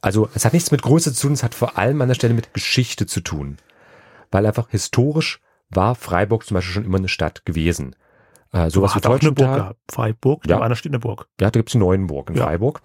Also 0.01 0.29
es 0.35 0.43
hat 0.45 0.53
nichts 0.53 0.71
mit 0.71 0.81
Größe 0.81 1.13
zu 1.13 1.21
tun, 1.27 1.33
es 1.33 1.41
hat 1.43 1.55
vor 1.55 1.77
allem 1.77 2.01
an 2.01 2.09
der 2.09 2.15
Stelle 2.15 2.33
mit 2.33 2.53
Geschichte 2.53 3.05
zu 3.05 3.21
tun. 3.21 3.57
Weil 4.29 4.45
einfach 4.45 4.69
historisch 4.69 5.39
war 5.69 5.95
Freiburg 5.95 6.45
zum 6.45 6.55
Beispiel 6.55 6.73
schon 6.73 6.85
immer 6.85 6.97
eine 6.97 7.07
Stadt 7.07 7.45
gewesen. 7.45 7.95
Äh, 8.51 8.69
sowas 8.69 8.91
wie 8.91 8.95
hat 8.95 9.07
auch 9.07 9.19
eine 9.19 9.31
Burg 9.31 9.55
gehabt. 9.55 9.79
Freiburg, 9.89 10.45
Ja. 10.45 10.57
da 10.59 10.63
einer 10.65 10.75
steht 10.75 10.91
eine 10.91 10.99
Burg. 10.99 11.27
Ja, 11.39 11.49
da 11.49 11.59
gibt's 11.59 11.71
die 11.71 11.77
Neuenburg 11.77 12.29
in 12.29 12.35
Ja. 12.35 12.43
Freiburg. 12.45 12.81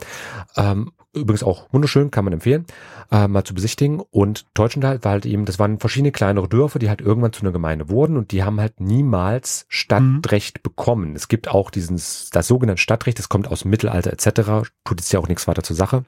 Ähm, 0.57 0.93
übrigens 1.15 1.43
auch 1.43 1.67
wunderschön, 1.73 2.11
kann 2.11 2.25
man 2.25 2.33
empfehlen, 2.33 2.67
äh, 3.11 3.29
mal 3.29 3.45
zu 3.45 3.55
besichtigen. 3.55 4.01
Und 4.11 4.47
Teutschenthal 4.55 5.03
war 5.03 5.13
halt 5.13 5.27
eben, 5.27 5.45
das 5.45 5.59
waren 5.59 5.79
verschiedene 5.79 6.13
kleinere 6.13 6.49
Dörfer, 6.49 6.79
die 6.79 6.89
halt 6.89 7.01
irgendwann 7.01 7.33
zu 7.33 7.43
einer 7.43 7.53
Gemeinde 7.53 7.89
wurden 7.89 8.17
und 8.17 8.33
die 8.33 8.45
haben 8.45 8.61
halt 8.61 8.81
niemals 8.81 9.67
Stadtrecht 9.69 10.63
bekommen. 10.63 11.17
Es 11.17 11.29
gibt 11.29 11.49
auch 11.49 11.71
dieses, 11.71 12.31
das 12.31 12.47
sogenannte 12.47 12.83
Stadtrecht, 12.83 13.19
das 13.19 13.29
kommt 13.29 13.49
aus 13.49 13.63
dem 13.63 13.71
Mittelalter 13.71 14.13
etc., 14.13 14.71
tut 14.85 15.01
jetzt 15.01 15.13
ja 15.13 15.21
auch 15.21 15.29
nichts 15.29 15.47
weiter 15.49 15.63
zur 15.63 15.77
Sache. 15.77 16.05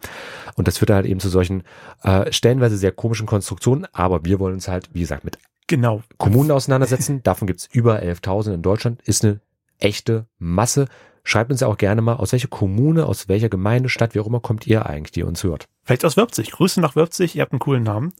Und 0.57 0.69
das 0.69 0.79
führt 0.79 0.91
halt 0.91 1.07
eben 1.07 1.21
zu 1.21 1.29
solchen 1.29 1.63
äh, 2.03 2.31
stellenweise 2.33 2.77
sehr 2.77 2.93
komischen 2.93 3.27
Konstruktionen, 3.27 3.87
aber 3.93 4.25
wir 4.25 4.39
wollen 4.39 4.55
uns 4.55 4.69
halt, 4.69 4.91
wie 4.93 5.01
gesagt, 5.01 5.25
mit 5.25 5.39
Genau. 5.69 6.03
Kommunen 6.19 6.51
auseinandersetzen. 6.51 7.23
Davon 7.23 7.47
gibt's 7.47 7.69
über 7.73 8.03
11.000 8.03 8.55
in 8.55 8.63
Deutschland. 8.63 9.01
Ist 9.03 9.25
eine 9.25 9.41
echte 9.79 10.27
Masse. 10.39 10.87
Schreibt 11.25 11.51
uns 11.51 11.61
ja 11.61 11.69
auch 11.69 11.77
gerne 11.77 12.03
mal, 12.03 12.15
aus 12.15 12.33
welcher 12.33 12.49
Kommune, 12.49 13.07
aus 13.07 13.29
welcher 13.29 13.49
Gemeinde, 13.49 13.89
Stadt, 13.89 14.15
wie 14.15 14.21
auch 14.21 14.27
immer, 14.27 14.41
kommt 14.41 14.67
ihr 14.67 14.87
eigentlich, 14.87 15.13
die 15.13 15.21
ihr 15.21 15.29
uns 15.29 15.45
hört. 15.45 15.69
Vielleicht 15.85 16.05
aus 16.05 16.17
Wörpzig. 16.17 16.51
Grüße 16.51 16.81
nach 16.81 16.97
Wörpzig, 16.97 17.37
ihr 17.37 17.43
habt 17.43 17.53
einen 17.53 17.61
coolen 17.61 17.83
Namen. 17.83 18.13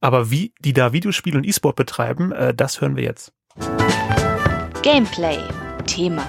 Aber 0.00 0.30
wie 0.30 0.52
die 0.60 0.72
da 0.72 0.92
Videospiele 0.92 1.38
und 1.38 1.44
E-Sport 1.44 1.76
betreiben, 1.76 2.32
äh, 2.32 2.54
das 2.54 2.80
hören 2.80 2.96
wir 2.96 3.02
jetzt. 3.04 3.32
Gameplay. 4.82 5.38
Thema. 5.86 6.26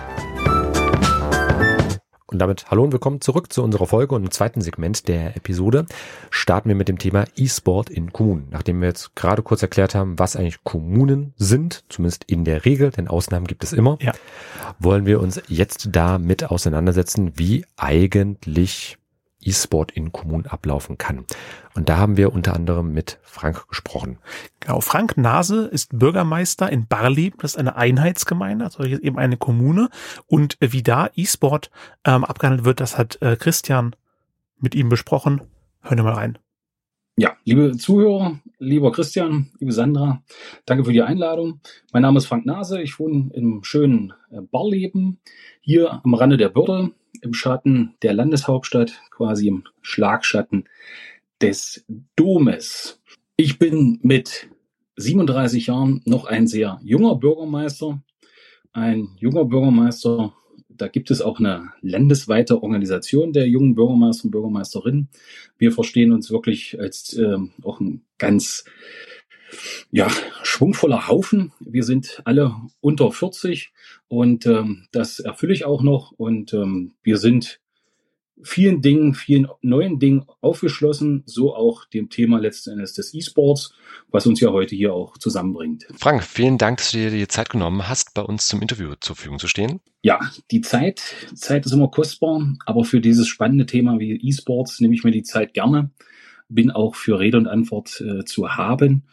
Und 2.28 2.40
damit 2.40 2.72
hallo 2.72 2.84
und 2.84 2.92
willkommen 2.92 3.22
zurück 3.22 3.54
zu 3.54 3.62
unserer 3.62 3.86
Folge 3.86 4.16
und 4.16 4.24
im 4.24 4.32
zweiten 4.32 4.60
Segment 4.60 5.08
der 5.08 5.38
Episode 5.38 5.86
starten 6.32 6.70
wir 6.70 6.76
mit 6.76 6.88
dem 6.88 6.98
Thema 6.98 7.26
E-Sport 7.36 7.92
in 7.92 8.12
Kommunen. 8.14 8.48
Nachdem 8.50 8.82
wir 8.82 8.88
jetzt 8.88 9.16
gerade 9.16 9.44
kurz 9.44 9.62
erklärt 9.62 9.94
haben, 9.94 10.18
was 10.18 10.36
eigentlich 10.36 10.64
Kommunen 10.64 11.36
sind, 11.38 11.84
zumindest 11.88 12.24
in 12.24 12.44
der 12.44 12.66
Regel, 12.66 12.90
denn 12.90 13.08
Ausnahmen 13.08 13.46
gibt 13.46 13.64
es 13.64 13.74
immer, 13.74 14.00
Ja. 14.02 14.14
wollen 14.80 15.06
wir 15.06 15.20
uns 15.22 15.40
jetzt 15.50 15.90
damit 15.92 16.46
auseinandersetzen, 16.50 17.34
wie 17.36 17.64
eigentlich 17.78 18.98
E-Sport 19.46 19.92
in 19.92 20.12
Kommunen 20.12 20.48
ablaufen 20.48 20.98
kann. 20.98 21.26
Und 21.76 21.90
da 21.90 21.98
haben 21.98 22.18
wir 22.18 22.34
unter 22.34 22.54
anderem 22.56 22.94
mit 22.94 23.20
Frank 23.22 23.68
gesprochen. 23.68 24.18
Genau. 24.60 24.82
Frank 24.82 25.18
Nase 25.18 25.66
ist 25.68 25.98
Bürgermeister 25.98 26.72
in 26.72 26.88
Barleben. 26.88 27.38
Das 27.42 27.52
ist 27.52 27.58
eine 27.58 27.76
Einheitsgemeinde, 27.76 28.66
also 28.66 28.84
hier 28.84 29.04
eben 29.04 29.18
eine 29.18 29.38
Kommune. 29.38 29.90
Und 30.26 30.58
wie 30.60 30.84
da 30.84 31.10
E-Sport 31.16 31.70
ähm, 32.04 32.26
abgehandelt 32.26 32.66
wird, 32.66 32.80
das 32.80 32.98
hat 32.98 33.22
äh, 33.22 33.36
Christian 33.36 33.96
mit 34.60 34.76
ihm 34.76 34.90
besprochen. 34.90 35.42
Hören 35.82 35.98
wir 35.98 36.04
mal 36.04 36.14
rein. 36.14 36.38
Ja, 37.18 37.38
liebe 37.46 37.78
Zuhörer, 37.78 38.42
lieber 38.60 38.92
Christian, 38.92 39.50
liebe 39.60 39.72
Sandra, 39.72 40.22
danke 40.66 40.84
für 40.84 40.92
die 40.92 41.02
Einladung. 41.02 41.62
Mein 41.94 42.02
Name 42.02 42.18
ist 42.18 42.26
Frank 42.26 42.46
Nase, 42.46 42.82
ich 42.82 43.00
wohne 43.00 43.32
im 43.34 43.64
schönen 43.64 44.12
äh, 44.32 44.42
Barleben, 44.42 45.20
hier 45.62 46.02
am 46.04 46.14
Rande 46.14 46.36
der 46.36 46.50
Börde, 46.50 46.92
im 47.22 47.34
Schatten 47.34 47.96
der 48.02 48.14
Landeshauptstadt, 48.14 49.02
quasi 49.12 49.48
im 49.48 49.64
Schlagschatten 49.82 50.66
des 51.42 51.86
Domes. 52.16 53.02
Ich 53.36 53.60
bin 53.60 54.00
mit 54.02 54.50
37 54.98 55.68
Jahren 55.68 56.02
noch 56.06 56.26
ein 56.26 56.48
sehr 56.48 56.80
junger 56.84 57.16
Bürgermeister, 57.16 58.02
ein 58.72 59.10
junger 59.20 59.46
Bürgermeister, 59.46 60.34
da 60.78 60.88
gibt 60.88 61.12
es 61.12 61.22
auch 61.22 61.40
eine 61.40 61.72
landesweite 61.82 62.62
Organisation 62.62 63.34
der 63.34 63.48
jungen 63.48 63.76
Bürgermeister 63.76 64.26
und 64.26 64.32
Bürgermeisterinnen. 64.32 65.10
Wir 65.58 65.72
verstehen 65.72 66.12
uns 66.12 66.32
wirklich 66.32 66.80
als 66.80 67.14
ähm, 67.18 67.52
auch 67.64 67.80
ein 67.80 68.02
ganz 68.18 68.66
ja, 69.92 70.10
schwungvoller 70.44 71.08
Haufen. 71.08 71.52
Wir 71.60 71.84
sind 71.84 72.22
alle 72.26 72.56
unter 72.82 73.12
40 73.12 73.72
und 74.08 74.46
ähm, 74.46 74.88
das 74.92 75.20
erfülle 75.20 75.54
ich 75.54 75.66
auch 75.66 75.82
noch. 75.82 76.12
Und 76.12 76.54
ähm, 76.54 76.94
wir 77.04 77.18
sind 77.18 77.60
vielen 78.44 78.82
Dingen, 78.82 79.14
vielen 79.14 79.48
neuen 79.62 80.00
Dingen 80.00 80.26
aufgeschlossen, 80.42 81.24
so 81.26 81.56
auch 81.56 81.86
dem 81.86 82.10
Thema 82.10 82.40
letzten 82.40 82.72
Endes 82.72 82.94
des 82.94 83.14
E-Sports, 83.14 83.74
was 84.12 84.28
uns 84.28 84.40
ja 84.40 84.52
heute 84.52 84.76
hier 84.76 84.94
auch 84.94 85.18
zusammenbringt. 85.18 85.88
Frank, 85.98 86.24
vielen 86.24 86.58
Dank, 86.58 86.78
dass 86.78 86.92
du 86.92 86.98
dir 86.98 87.12
die 87.12 87.28
Zeit 87.28 87.50
genommen 87.50 87.88
hast, 87.88 88.14
bei 88.14 88.22
uns 88.22 88.48
zum 88.48 88.62
Interview 88.62 88.94
zur 89.00 89.16
Verfügung 89.16 89.40
zu 89.40 89.48
stehen. 89.48 89.80
Ja, 90.02 90.20
die 90.52 90.62
Zeit, 90.62 91.02
Zeit 91.34 91.66
ist 91.66 91.72
immer 91.72 91.90
kostbar, 91.90 92.56
aber 92.66 92.84
für 92.84 93.02
dieses 93.02 93.28
spannende 93.28 93.66
Thema 93.66 94.00
wie 94.00 94.20
E-Sports 94.22 94.80
nehme 94.82 94.94
ich 94.94 95.04
mir 95.04 95.12
die 95.12 95.24
Zeit 95.24 95.54
gerne, 95.54 95.92
bin 96.50 96.72
auch 96.72 96.96
für 96.96 97.20
Rede 97.20 97.38
und 97.38 97.48
Antwort 97.48 98.02
äh, 98.02 98.26
zu 98.26 98.50
haben. 98.56 99.04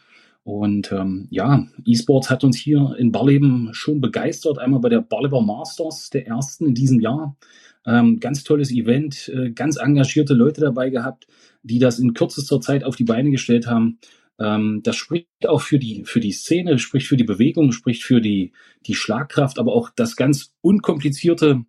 Und 0.43 0.91
ähm, 0.91 1.27
ja, 1.29 1.65
E-Sports 1.85 2.29
hat 2.29 2.43
uns 2.43 2.57
hier 2.57 2.95
in 2.97 3.11
Barleben 3.11 3.69
schon 3.73 4.01
begeistert. 4.01 4.59
Einmal 4.59 4.81
bei 4.81 4.89
der 4.89 5.01
Barleber 5.01 5.41
Masters, 5.41 6.09
der 6.09 6.27
ersten 6.27 6.67
in 6.67 6.75
diesem 6.75 6.99
Jahr. 6.99 7.37
Ähm, 7.85 8.19
ganz 8.19 8.43
tolles 8.43 8.71
Event, 8.71 9.29
äh, 9.29 9.51
ganz 9.51 9.77
engagierte 9.77 10.33
Leute 10.33 10.61
dabei 10.61 10.89
gehabt, 10.89 11.27
die 11.63 11.79
das 11.79 11.99
in 11.99 12.13
kürzester 12.13 12.61
Zeit 12.61 12.83
auf 12.83 12.95
die 12.95 13.03
Beine 13.03 13.31
gestellt 13.31 13.67
haben. 13.67 13.99
Ähm, 14.39 14.81
das 14.83 14.95
spricht 14.95 15.27
auch 15.47 15.61
für 15.61 15.79
die, 15.79 16.03
für 16.05 16.19
die 16.19 16.31
Szene, 16.31 16.79
spricht 16.79 17.07
für 17.07 17.17
die 17.17 17.23
Bewegung, 17.23 17.71
spricht 17.71 18.03
für 18.03 18.21
die, 18.21 18.51
die 18.85 18.95
Schlagkraft, 18.95 19.59
aber 19.59 19.73
auch 19.73 19.89
das 19.95 20.15
ganz 20.15 20.53
unkomplizierte 20.61 21.65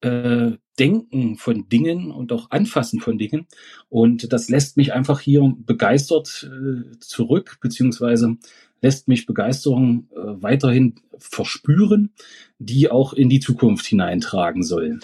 äh, 0.00 0.52
Denken 0.78 1.36
von 1.36 1.68
Dingen 1.68 2.10
und 2.10 2.32
auch 2.32 2.50
Anfassen 2.50 3.00
von 3.00 3.16
Dingen. 3.16 3.46
Und 3.88 4.32
das 4.32 4.48
lässt 4.50 4.76
mich 4.76 4.92
einfach 4.92 5.20
hier 5.20 5.54
begeistert 5.58 6.48
äh, 6.50 6.98
zurück, 7.00 7.58
beziehungsweise 7.60 8.36
lässt 8.82 9.08
mich 9.08 9.26
Begeisterung 9.26 10.08
äh, 10.12 10.18
weiterhin 10.42 10.96
verspüren, 11.18 12.12
die 12.58 12.90
auch 12.90 13.14
in 13.14 13.28
die 13.28 13.40
Zukunft 13.40 13.86
hineintragen 13.86 14.62
soll. 14.62 15.00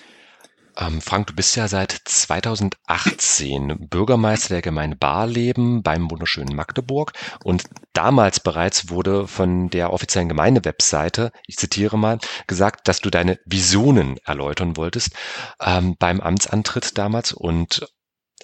Ähm, 0.79 1.03
Frank, 1.03 1.27
du 1.27 1.35
bist 1.35 1.55
ja 1.57 1.69
seit 1.69 1.93
2018 2.05 3.89
Bürgermeister 3.89 4.55
der 4.55 4.63
Gemeinde 4.63 4.97
Barleben 4.97 5.83
beim 5.83 6.11
wunderschönen 6.11 6.57
Magdeburg. 6.57 7.13
Und 7.45 7.65
damals 7.93 8.41
bereits 8.41 8.89
wurde 8.89 9.29
von 9.29 9.69
der 9.69 9.93
offiziellen 9.93 10.29
Gemeindewebseite, 10.29 11.33
ich 11.47 11.57
zitiere 11.57 11.99
mal, 11.99 12.19
gesagt, 12.47 12.89
dass 12.89 13.01
du 13.01 13.11
deine 13.11 13.39
Visionen 13.45 14.17
erläutern 14.25 14.77
wolltest 14.77 15.15
ähm, 15.61 15.97
beim 15.99 16.21
Amtsantritt 16.21 16.97
damals. 16.97 17.33
Und 17.33 17.87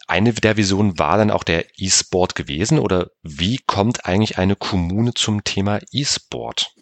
eine 0.07 0.33
der 0.35 0.57
Visionen 0.57 0.99
war 0.99 1.17
dann 1.17 1.31
auch 1.31 1.45
der 1.45 1.65
E-Sport 1.79 2.35
gewesen. 2.35 2.79
Oder 2.79 3.09
wie 3.23 3.59
kommt 3.67 4.05
eigentlich 4.05 4.39
eine 4.39 4.57
Kommune 4.57 5.15
zum 5.15 5.45
Thema 5.45 5.81
E-Sport? 5.93 6.75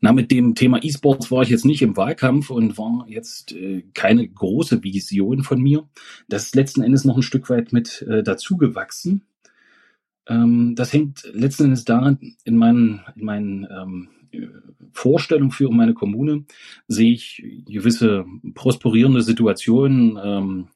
Na, 0.00 0.12
mit 0.12 0.30
dem 0.30 0.54
Thema 0.54 0.82
E-Sports 0.82 1.30
war 1.30 1.42
ich 1.42 1.48
jetzt 1.48 1.64
nicht 1.64 1.82
im 1.82 1.96
Wahlkampf 1.96 2.50
und 2.50 2.76
war 2.78 3.06
jetzt 3.08 3.52
äh, 3.52 3.82
keine 3.94 4.28
große 4.28 4.82
Vision 4.82 5.42
von 5.42 5.60
mir. 5.60 5.88
Das 6.28 6.44
ist 6.44 6.54
letzten 6.54 6.82
Endes 6.82 7.04
noch 7.04 7.16
ein 7.16 7.22
Stück 7.22 7.48
weit 7.50 7.72
mit 7.72 8.02
äh, 8.02 8.22
dazugewachsen. 8.22 9.22
Ähm, 10.26 10.74
das 10.76 10.92
hängt 10.92 11.28
letzten 11.32 11.64
Endes 11.64 11.84
daran, 11.84 12.18
in 12.44 12.56
meinen, 12.56 13.00
in 13.16 13.24
meinen 13.24 13.66
ähm, 13.70 14.08
Vorstellungen 14.92 15.50
für 15.50 15.70
meine 15.70 15.94
Kommune 15.94 16.44
sehe 16.86 17.12
ich 17.12 17.42
gewisse 17.66 18.26
prosperierende 18.54 19.22
Situationen, 19.22 20.18
ähm, 20.22 20.68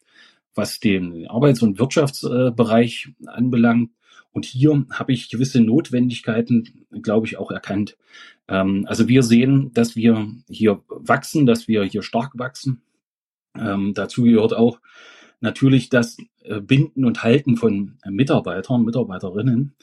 was 0.54 0.80
den 0.80 1.26
Arbeits- 1.28 1.62
und 1.62 1.78
Wirtschaftsbereich 1.78 3.08
äh, 3.20 3.28
anbelangt. 3.28 3.90
Und 4.32 4.44
hier 4.46 4.86
habe 4.90 5.12
ich 5.12 5.30
gewisse 5.30 5.60
Notwendigkeiten, 5.60 6.86
glaube 7.02 7.26
ich, 7.26 7.36
auch 7.36 7.50
erkannt. 7.50 7.96
Ähm, 8.48 8.84
also 8.88 9.08
wir 9.08 9.22
sehen, 9.22 9.72
dass 9.74 9.94
wir 9.94 10.28
hier 10.48 10.82
wachsen, 10.88 11.46
dass 11.46 11.68
wir 11.68 11.84
hier 11.84 12.02
stark 12.02 12.38
wachsen. 12.38 12.82
Ähm, 13.56 13.92
dazu 13.94 14.22
gehört 14.22 14.54
auch 14.54 14.80
natürlich 15.40 15.90
das 15.90 16.16
äh, 16.42 16.60
Binden 16.60 17.04
und 17.04 17.22
Halten 17.22 17.56
von 17.56 17.98
Mitarbeitern, 18.08 18.84
Mitarbeiterinnen. 18.84 19.74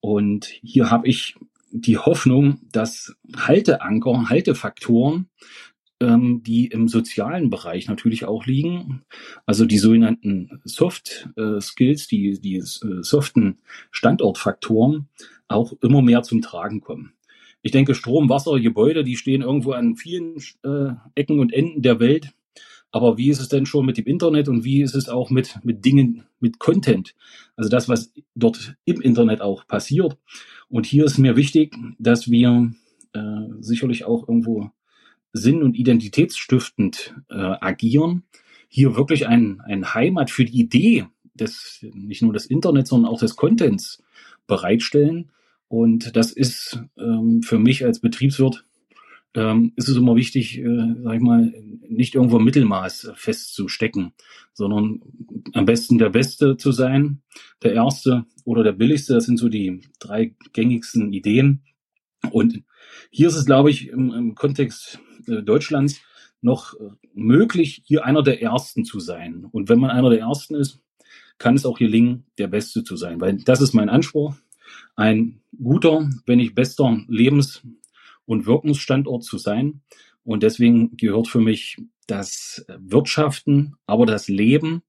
Und 0.00 0.46
hier 0.62 0.90
habe 0.90 1.08
ich 1.08 1.36
die 1.70 1.98
Hoffnung, 1.98 2.60
dass 2.72 3.16
Halteanker, 3.36 4.28
Haltefaktoren, 4.28 5.28
ähm, 6.00 6.42
die 6.42 6.66
im 6.66 6.88
sozialen 6.88 7.50
Bereich 7.50 7.88
natürlich 7.88 8.24
auch 8.24 8.46
liegen, 8.46 9.02
also 9.46 9.64
die 9.64 9.78
sogenannten 9.78 10.60
Soft 10.64 11.28
äh, 11.36 11.60
Skills, 11.60 12.06
die, 12.06 12.40
die 12.40 12.56
äh, 12.56 13.02
soften 13.02 13.58
Standortfaktoren, 13.90 15.08
auch 15.48 15.72
immer 15.80 16.02
mehr 16.02 16.22
zum 16.22 16.42
Tragen 16.42 16.80
kommen. 16.80 17.12
Ich 17.62 17.72
denke, 17.72 17.94
Strom, 17.94 18.28
Wasser, 18.28 18.60
Gebäude, 18.60 19.04
die 19.04 19.16
stehen 19.16 19.42
irgendwo 19.42 19.72
an 19.72 19.96
vielen 19.96 20.36
äh, 20.62 20.92
Ecken 21.14 21.40
und 21.40 21.52
Enden 21.52 21.82
der 21.82 21.98
Welt. 21.98 22.32
Aber 22.92 23.18
wie 23.18 23.28
ist 23.28 23.40
es 23.40 23.48
denn 23.48 23.66
schon 23.66 23.84
mit 23.84 23.98
dem 23.98 24.06
Internet 24.06 24.48
und 24.48 24.64
wie 24.64 24.82
ist 24.82 24.94
es 24.94 25.08
auch 25.08 25.30
mit, 25.30 25.58
mit 25.64 25.84
Dingen, 25.84 26.24
mit 26.38 26.58
Content? 26.58 27.14
Also 27.56 27.68
das, 27.68 27.88
was 27.88 28.12
dort 28.34 28.76
im 28.84 29.00
Internet 29.00 29.40
auch 29.40 29.66
passiert. 29.66 30.16
Und 30.68 30.86
hier 30.86 31.04
ist 31.04 31.18
mir 31.18 31.36
wichtig, 31.36 31.74
dass 31.98 32.30
wir 32.30 32.72
äh, 33.12 33.20
sicherlich 33.60 34.04
auch 34.04 34.28
irgendwo 34.28 34.70
sinn- 35.36 35.62
und 35.62 35.76
identitätsstiftend 35.76 37.14
äh, 37.28 37.34
agieren. 37.34 38.24
Hier 38.68 38.96
wirklich 38.96 39.26
ein, 39.26 39.60
ein 39.60 39.94
Heimat 39.94 40.30
für 40.30 40.44
die 40.44 40.58
Idee 40.58 41.06
des, 41.34 41.84
nicht 41.94 42.22
nur 42.22 42.32
des 42.32 42.46
Internets, 42.46 42.90
sondern 42.90 43.10
auch 43.10 43.20
des 43.20 43.36
Contents 43.36 44.02
bereitstellen 44.46 45.30
und 45.68 46.16
das 46.16 46.32
ist 46.32 46.80
ähm, 46.96 47.42
für 47.42 47.58
mich 47.58 47.84
als 47.84 48.00
Betriebswirt 48.00 48.64
ähm, 49.34 49.72
ist 49.76 49.88
es 49.88 49.96
immer 49.96 50.16
wichtig, 50.16 50.58
äh, 50.58 50.94
sag 51.02 51.16
ich 51.16 51.20
mal, 51.20 51.52
nicht 51.88 52.14
irgendwo 52.14 52.38
Mittelmaß 52.38 53.12
festzustecken, 53.16 54.12
sondern 54.54 55.02
am 55.52 55.66
besten 55.66 55.98
der 55.98 56.10
Beste 56.10 56.56
zu 56.56 56.72
sein, 56.72 57.20
der 57.62 57.74
Erste 57.74 58.24
oder 58.44 58.62
der 58.62 58.72
Billigste. 58.72 59.14
Das 59.14 59.26
sind 59.26 59.38
so 59.38 59.48
die 59.48 59.82
drei 59.98 60.34
gängigsten 60.52 61.12
Ideen. 61.12 61.62
Und 62.30 62.62
hier 63.10 63.28
ist 63.28 63.36
es, 63.36 63.46
glaube 63.46 63.70
ich, 63.70 63.88
im, 63.88 64.12
im 64.12 64.34
Kontext 64.34 65.00
äh, 65.26 65.42
Deutschlands 65.42 66.00
noch 66.40 66.74
äh, 66.74 66.90
möglich, 67.14 67.82
hier 67.84 68.04
einer 68.04 68.22
der 68.22 68.42
Ersten 68.42 68.84
zu 68.84 69.00
sein. 69.00 69.46
Und 69.50 69.68
wenn 69.68 69.80
man 69.80 69.90
einer 69.90 70.10
der 70.10 70.20
Ersten 70.20 70.54
ist, 70.54 70.80
kann 71.38 71.54
es 71.54 71.66
auch 71.66 71.78
gelingen, 71.78 72.24
der 72.38 72.48
Beste 72.48 72.82
zu 72.84 72.96
sein, 72.96 73.20
weil 73.20 73.36
das 73.38 73.60
ist 73.60 73.74
mein 73.74 73.88
Anspruch 73.90 74.34
ein 74.94 75.40
guter, 75.62 76.08
wenn 76.26 76.38
nicht 76.38 76.54
bester 76.54 76.98
Lebens- 77.08 77.62
und 78.24 78.46
Wirkungsstandort 78.46 79.24
zu 79.24 79.38
sein. 79.38 79.82
Und 80.24 80.42
deswegen 80.42 80.96
gehört 80.96 81.28
für 81.28 81.40
mich 81.40 81.76
das 82.06 82.64
Wirtschaften, 82.78 83.76
aber 83.86 84.06
das 84.06 84.28
Leben 84.28 84.82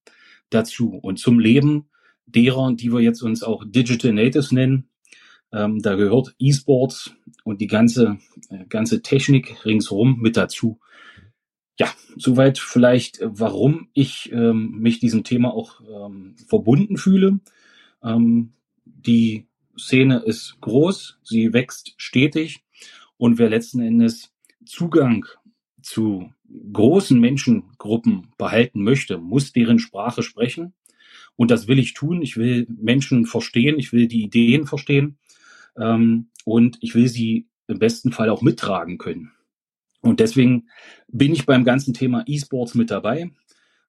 dazu. 0.50 0.96
Und 0.96 1.20
zum 1.20 1.40
Leben 1.40 1.90
derer, 2.26 2.74
die 2.74 2.92
wir 2.92 3.02
jetzt 3.02 3.22
uns 3.22 3.44
auch 3.44 3.64
Digital 3.66 4.14
Natives 4.14 4.52
nennen, 4.52 4.90
ähm, 5.52 5.82
da 5.82 5.96
gehört 5.96 6.36
E-Sports 6.40 7.14
und 7.44 7.62
die 7.62 7.68
ganze, 7.68 8.18
äh, 8.50 8.66
ganze 8.66 9.02
Technik 9.02 9.66
ringsherum 9.66 10.20
mit 10.20 10.36
dazu. 10.38 10.80
Ja, 11.80 11.88
soweit 12.16 12.58
vielleicht, 12.58 13.20
warum 13.22 13.90
ich 13.94 14.32
ähm, 14.32 14.72
mich 14.80 15.00
diesem 15.00 15.24
Thema 15.24 15.54
auch 15.54 15.82
ähm, 15.82 16.36
verbunden 16.48 16.98
fühle. 16.98 17.40
Ähm, 18.04 18.54
die 18.86 19.46
Szene 19.78 20.24
ist 20.26 20.58
groß, 20.60 21.20
sie 21.24 21.54
wächst 21.54 21.94
stetig 21.98 22.64
und 23.18 23.38
wer 23.38 23.50
letzten 23.50 23.80
Endes 23.82 24.34
Zugang 24.66 25.26
zu 25.82 26.34
großen 26.74 27.20
Menschengruppen 27.20 28.30
behalten 28.38 28.84
möchte, 28.84 29.18
muss 29.18 29.54
deren 29.54 29.80
Sprache 29.80 30.24
sprechen. 30.24 30.74
Und 31.36 31.52
das 31.52 31.68
will 31.68 31.78
ich 31.78 31.94
tun. 31.94 32.22
Ich 32.22 32.38
will 32.38 32.66
Menschen 32.68 33.26
verstehen, 33.26 33.78
ich 33.78 33.94
will 33.94 34.08
die 34.08 34.24
Ideen 34.24 34.66
verstehen 34.66 35.18
ähm, 35.78 36.30
und 36.46 36.78
ich 36.82 36.96
will 36.96 37.08
sie 37.08 37.48
im 37.68 37.80
besten 37.80 38.12
Fall 38.12 38.30
auch 38.30 38.42
mittragen 38.42 38.98
können. 38.98 39.32
Und 40.02 40.20
deswegen 40.20 40.68
bin 41.08 41.34
ich 41.34 41.46
beim 41.46 41.64
ganzen 41.64 41.94
Thema 41.94 42.24
E-Sports 42.26 42.76
mit 42.76 42.92
dabei. 42.92 43.32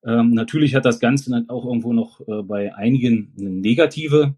Ähm, 0.05 0.31
natürlich 0.31 0.75
hat 0.75 0.85
das 0.85 1.01
Ganze 1.01 1.31
dann 1.31 1.49
auch 1.49 1.65
irgendwo 1.65 1.93
noch 1.93 2.21
äh, 2.27 2.43
bei 2.43 2.75
einigen 2.75 3.33
eine 3.39 3.51
negative 3.51 4.35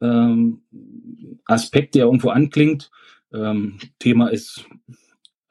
ähm, 0.00 0.62
Aspekt, 1.44 1.94
der 1.94 2.06
irgendwo 2.06 2.30
anklingt. 2.30 2.90
Ähm, 3.32 3.78
Thema 3.98 4.28
ist 4.28 4.66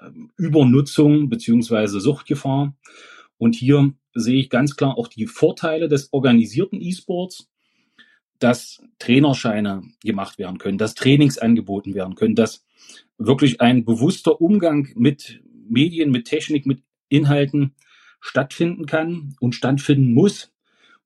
ähm, 0.01 0.31
Übernutzung 0.37 1.29
beziehungsweise 1.29 1.99
Suchtgefahr. 1.99 2.75
Und 3.37 3.55
hier 3.55 3.93
sehe 4.13 4.39
ich 4.39 4.49
ganz 4.49 4.75
klar 4.75 4.97
auch 4.97 5.07
die 5.07 5.27
Vorteile 5.27 5.87
des 5.87 6.11
organisierten 6.11 6.81
E-Sports, 6.81 7.49
dass 8.39 8.81
Trainerscheine 8.99 9.83
gemacht 10.03 10.37
werden 10.37 10.57
können, 10.57 10.77
dass 10.77 10.95
Trainings 10.95 11.37
angeboten 11.37 11.93
werden 11.93 12.15
können, 12.15 12.35
dass 12.35 12.65
wirklich 13.17 13.61
ein 13.61 13.85
bewusster 13.85 14.41
Umgang 14.41 14.89
mit 14.95 15.41
Medien, 15.67 16.11
mit 16.11 16.25
Technik, 16.25 16.65
mit 16.65 16.83
Inhalten 17.09 17.75
stattfinden 18.21 18.85
kann 18.85 19.35
und 19.39 19.55
stattfinden 19.55 20.13
muss. 20.13 20.51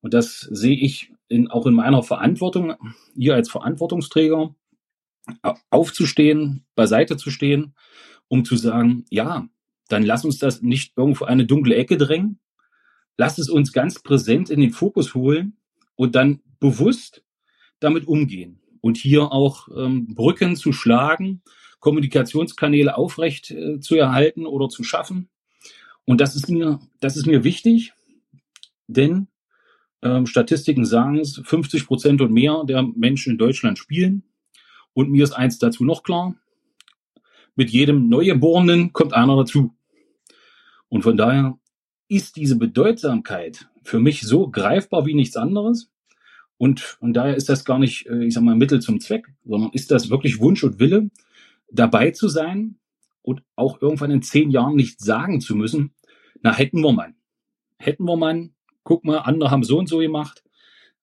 Und 0.02 0.14
das 0.14 0.40
sehe 0.40 0.78
ich 0.78 1.12
in, 1.28 1.50
auch 1.50 1.66
in 1.66 1.74
meiner 1.74 2.04
Verantwortung, 2.04 2.76
hier 3.16 3.36
als 3.36 3.50
Verantwortungsträger, 3.50 4.56
aufzustehen, 5.70 6.66
beiseite 6.76 7.18
zu 7.18 7.32
stehen, 7.32 7.76
um 8.28 8.44
zu 8.46 8.58
sagen, 8.58 9.06
ja, 9.10 9.48
dann 9.88 10.04
lass 10.04 10.26
uns 10.26 10.38
das 10.38 10.62
nicht 10.62 10.94
irgendwo 10.98 11.26
eine 11.26 11.46
dunkle 11.46 11.76
Ecke 11.76 11.98
drängen, 11.98 12.40
lasst 13.18 13.40
es 13.40 13.50
uns 13.50 13.72
ganz 13.72 14.02
präsent 14.02 14.50
in 14.50 14.60
den 14.60 14.72
Fokus 14.72 15.14
holen 15.14 15.58
und 15.96 16.16
dann 16.16 16.42
bewusst 16.60 17.23
damit 17.84 18.08
umgehen 18.08 18.60
und 18.82 18.98
hier 18.98 19.32
auch 19.32 19.68
ähm, 19.76 20.14
Brücken 20.14 20.56
zu 20.56 20.74
schlagen, 20.74 21.42
Kommunikationskanäle 21.80 22.98
aufrecht 22.98 23.52
äh, 23.52 23.80
zu 23.80 23.96
erhalten 23.96 24.46
oder 24.46 24.70
zu 24.70 24.84
schaffen. 24.84 25.30
Und 26.06 26.20
das 26.22 26.36
ist 26.36 26.50
mir, 26.50 26.80
das 27.00 27.18
ist 27.18 27.28
mir 27.28 27.44
wichtig, 27.44 27.94
denn 28.88 29.28
ähm, 30.02 30.26
Statistiken 30.26 30.86
sagen 30.86 31.18
es, 31.18 31.42
50 31.44 31.88
Prozent 31.88 32.22
und 32.22 32.32
mehr 32.32 32.64
der 32.66 32.84
Menschen 32.84 33.32
in 33.32 33.38
Deutschland 33.38 33.78
spielen. 33.80 34.24
Und 34.94 35.10
mir 35.10 35.24
ist 35.24 35.32
eins 35.32 35.60
dazu 35.60 35.86
noch 35.86 36.04
klar. 36.04 36.36
Mit 37.56 37.70
jedem 37.70 38.10
Neugeborenen 38.10 38.94
kommt 38.94 39.14
einer 39.14 39.36
dazu. 39.38 39.74
Und 40.90 41.04
von 41.04 41.18
daher 41.18 41.58
ist 42.08 42.36
diese 42.36 42.58
Bedeutsamkeit 42.58 43.70
für 43.84 44.00
mich 44.00 44.22
so 44.22 44.50
greifbar 44.50 45.06
wie 45.06 45.16
nichts 45.16 45.38
anderes. 45.38 45.93
Und 46.64 46.80
von 46.80 47.12
daher 47.12 47.36
ist 47.36 47.50
das 47.50 47.66
gar 47.66 47.78
nicht, 47.78 48.06
äh, 48.06 48.24
ich 48.24 48.36
sag 48.36 48.42
mal, 48.42 48.56
Mittel 48.56 48.80
zum 48.80 49.02
Zweck, 49.02 49.28
sondern 49.44 49.72
ist 49.74 49.92
das 49.92 50.10
wirklich 50.10 50.40
Wunsch 50.40 50.64
und 50.64 50.80
Wille, 50.80 51.10
dabei 51.70 52.12
zu 52.12 52.30
sein 52.30 52.78
und 53.22 53.44
auch 53.58 53.82
irgendwann 53.82 54.12
in 54.12 54.22
zehn 54.22 54.50
Jahren 54.50 54.78
nicht 54.78 55.02
sagen 55.02 55.42
zu 55.42 55.58
müssen, 55.58 55.92
na, 56.42 56.56
hätten 56.56 56.80
wir 56.80 56.94
mal. 56.94 57.14
Hätten 57.80 58.06
wir 58.06 58.16
mal, 58.16 58.50
guck 58.86 59.04
mal, 59.04 59.18
andere 59.18 59.52
haben 59.52 59.66
so 59.66 59.78
und 59.78 59.90
so 59.90 59.98
gemacht. 59.98 60.42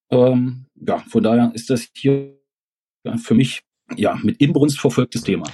Ähm, 0.08 0.64
ja, 0.76 1.00
von 1.00 1.22
daher 1.22 1.52
ist 1.54 1.68
das 1.68 1.90
hier 1.94 2.38
für 3.18 3.34
mich 3.34 3.60
ja 3.98 4.18
mit 4.22 4.40
Inbrunst 4.40 4.80
verfolgtes 4.80 5.24
Thema. 5.24 5.44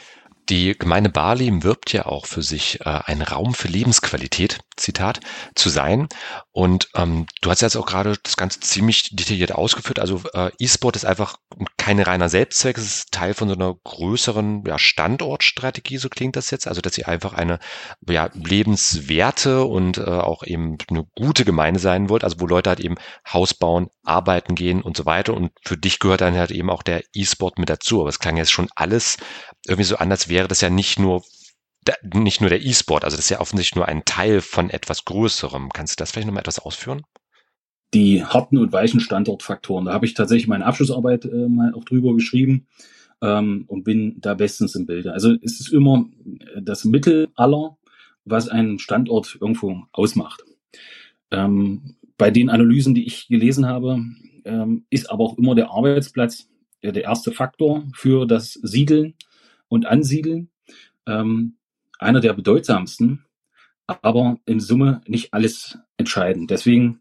Die 0.48 0.78
Gemeinde 0.78 1.10
Barlim 1.10 1.64
wirbt 1.64 1.92
ja 1.92 2.06
auch 2.06 2.26
für 2.26 2.42
sich, 2.42 2.80
äh, 2.82 3.00
ein 3.04 3.20
Raum 3.22 3.52
für 3.52 3.66
Lebensqualität, 3.66 4.60
Zitat, 4.76 5.20
zu 5.54 5.70
sein. 5.70 6.08
Und 6.52 6.88
ähm, 6.94 7.26
du 7.40 7.50
hast 7.50 7.62
jetzt 7.62 7.76
auch 7.76 7.86
gerade 7.86 8.16
das 8.22 8.36
Ganze 8.36 8.60
ziemlich 8.60 9.10
detailliert 9.16 9.52
ausgeführt. 9.52 9.98
Also 9.98 10.22
äh, 10.34 10.50
E-Sport 10.58 10.96
ist 10.96 11.04
einfach 11.04 11.36
keine 11.78 12.06
reiner 12.06 12.28
Selbstzweck, 12.28 12.78
es 12.78 12.84
ist 12.84 13.12
Teil 13.12 13.34
von 13.34 13.48
so 13.48 13.54
einer 13.54 13.74
größeren 13.84 14.64
ja, 14.66 14.78
Standortstrategie, 14.78 15.98
so 15.98 16.08
klingt 16.08 16.36
das 16.36 16.50
jetzt. 16.50 16.68
Also 16.68 16.80
dass 16.80 16.96
ihr 16.96 17.08
einfach 17.08 17.32
eine 17.32 17.58
ja, 18.08 18.30
lebenswerte 18.34 19.64
und 19.64 19.98
äh, 19.98 20.02
auch 20.04 20.44
eben 20.44 20.76
eine 20.88 21.04
gute 21.16 21.44
Gemeinde 21.44 21.80
sein 21.80 22.08
wollt, 22.08 22.22
also 22.22 22.40
wo 22.40 22.46
Leute 22.46 22.70
halt 22.70 22.80
eben 22.80 22.96
Haus 23.32 23.54
bauen, 23.54 23.88
arbeiten 24.06 24.54
gehen 24.54 24.82
und 24.82 24.96
so 24.96 25.06
weiter. 25.06 25.34
Und 25.34 25.52
für 25.64 25.76
dich 25.76 25.98
gehört 25.98 26.20
dann 26.20 26.34
halt 26.36 26.50
eben 26.50 26.70
auch 26.70 26.82
der 26.82 27.02
E-Sport 27.12 27.58
mit 27.58 27.68
dazu. 27.68 28.00
Aber 28.00 28.08
es 28.08 28.18
klang 28.18 28.36
jetzt 28.36 28.52
schon 28.52 28.68
alles 28.75 29.16
irgendwie 29.66 29.84
so 29.84 29.96
an, 29.96 30.10
als 30.10 30.28
wäre 30.28 30.48
das 30.48 30.60
ja 30.60 30.70
nicht 30.70 30.98
nur 30.98 31.22
nicht 32.02 32.40
nur 32.40 32.50
der 32.50 32.64
E-Sport, 32.64 33.04
also 33.04 33.16
das 33.16 33.26
ist 33.26 33.30
ja 33.30 33.40
offensichtlich 33.40 33.76
nur 33.76 33.86
ein 33.86 34.04
Teil 34.04 34.40
von 34.40 34.70
etwas 34.70 35.04
Größerem. 35.04 35.70
Kannst 35.72 35.92
du 35.92 36.02
das 36.02 36.10
vielleicht 36.10 36.26
nochmal 36.26 36.40
etwas 36.40 36.58
ausführen? 36.58 37.02
Die 37.94 38.25
harten 38.25 38.58
und 38.58 38.72
weichen 38.72 39.00
Standortfaktoren. 39.00 39.84
Da 39.84 39.92
habe 39.92 40.06
ich 40.06 40.14
tatsächlich 40.14 40.48
meine 40.48 40.66
Abschlussarbeit 40.66 41.25
äh, 41.25 41.48
mal 41.48 41.72
auch 41.75 41.84
drüber 41.84 42.14
geschrieben 42.14 42.66
ähm, 43.22 43.64
und 43.68 43.84
bin 43.84 44.16
da 44.20 44.34
bestens 44.34 44.75
im 44.75 44.86
Bilde. 44.86 45.12
Also 45.12 45.34
es 45.42 45.60
ist 45.60 45.72
immer 45.72 46.06
das 46.60 46.84
Mittel 46.84 47.28
aller, 47.36 47.76
was 48.25 48.48
einen 48.48 48.78
Standort 48.78 49.38
irgendwo 49.40 49.84
ausmacht. 49.92 50.42
Ähm, 51.30 51.96
bei 52.18 52.30
den 52.30 52.50
Analysen, 52.50 52.94
die 52.94 53.06
ich 53.06 53.28
gelesen 53.28 53.66
habe, 53.66 54.02
ähm, 54.44 54.87
ist 54.90 55.11
aber 55.11 55.25
auch 55.25 55.38
immer 55.38 55.54
der 55.54 55.70
Arbeitsplatz 55.70 56.49
äh, 56.80 56.92
der 56.92 57.04
erste 57.04 57.32
Faktor 57.32 57.85
für 57.94 58.26
das 58.26 58.54
Siedeln 58.62 59.14
und 59.68 59.87
Ansiedeln. 59.87 60.50
Ähm, 61.06 61.56
einer 61.99 62.20
der 62.20 62.35
bedeutsamsten, 62.35 63.25
aber 63.87 64.38
in 64.46 64.61
Summe 64.61 65.00
nicht 65.06 65.32
alles 65.32 65.78
entscheidend. 65.96 66.50
Deswegen 66.50 67.00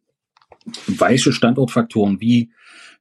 weiche 0.88 1.32
Standortfaktoren, 1.32 2.22
wie 2.22 2.52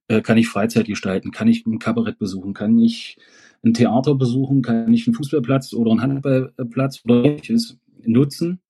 äh, 0.08 0.20
kann 0.20 0.38
ich 0.38 0.48
Freizeit 0.48 0.86
gestalten, 0.86 1.30
kann 1.30 1.48
ich 1.48 1.66
ein 1.66 1.78
Kabarett 1.78 2.18
besuchen, 2.18 2.54
kann 2.54 2.78
ich 2.78 3.16
ein 3.64 3.74
Theater 3.74 4.14
besuchen, 4.14 4.62
kann 4.62 4.92
ich 4.92 5.06
einen 5.06 5.14
Fußballplatz 5.14 5.72
oder 5.72 5.92
einen 5.92 6.02
Handballplatz 6.02 7.02
oder 7.04 7.24
ähnliches 7.24 7.78
nutzen. 8.02 8.60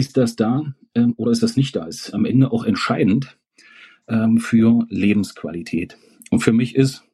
Ist 0.00 0.16
das 0.16 0.34
da 0.34 0.74
ähm, 0.94 1.12
oder 1.18 1.30
ist 1.30 1.42
das 1.42 1.58
nicht 1.58 1.76
da? 1.76 1.84
Ist 1.84 2.14
am 2.14 2.24
Ende 2.24 2.52
auch 2.52 2.64
entscheidend 2.64 3.36
ähm, 4.08 4.38
für 4.38 4.86
Lebensqualität. 4.88 5.98
Und 6.30 6.40
für 6.40 6.54
mich 6.54 6.74
ist 6.74 7.04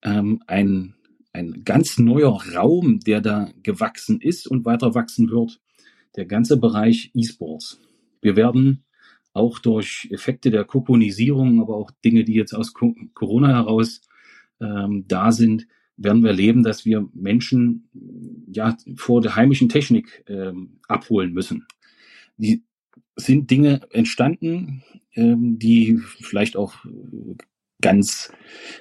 ähm, 0.00 0.42
ein 0.46 0.94
ein 1.34 1.62
ganz 1.62 1.98
neuer 1.98 2.42
Raum, 2.54 3.00
der 3.00 3.20
da 3.20 3.50
gewachsen 3.62 4.18
ist 4.22 4.46
und 4.46 4.64
weiter 4.64 4.94
wachsen 4.94 5.28
wird. 5.28 5.60
Der 6.16 6.24
ganze 6.24 6.56
Bereich 6.56 7.10
E-Sports. 7.12 7.82
Wir 8.22 8.34
werden 8.34 8.84
auch 9.34 9.58
durch 9.58 10.08
Effekte 10.10 10.50
der 10.50 10.64
Kokonisierung, 10.64 11.60
aber 11.60 11.76
auch 11.76 11.90
Dinge, 12.02 12.24
die 12.24 12.32
jetzt 12.32 12.54
aus 12.54 12.72
Corona 12.72 13.48
heraus 13.48 14.00
ähm, 14.58 15.04
da 15.06 15.32
sind, 15.32 15.66
werden 15.96 16.22
wir 16.22 16.30
erleben, 16.30 16.62
dass 16.62 16.84
wir 16.84 17.08
Menschen 17.14 17.88
ja 18.46 18.76
vor 18.96 19.20
der 19.20 19.36
heimischen 19.36 19.68
Technik 19.68 20.24
ähm, 20.28 20.80
abholen 20.88 21.32
müssen. 21.32 21.66
Die 22.36 22.62
sind 23.16 23.50
Dinge 23.50 23.80
entstanden, 23.90 24.82
ähm, 25.14 25.58
die 25.58 25.98
vielleicht 26.20 26.56
auch 26.56 26.74
ganz, 27.80 28.32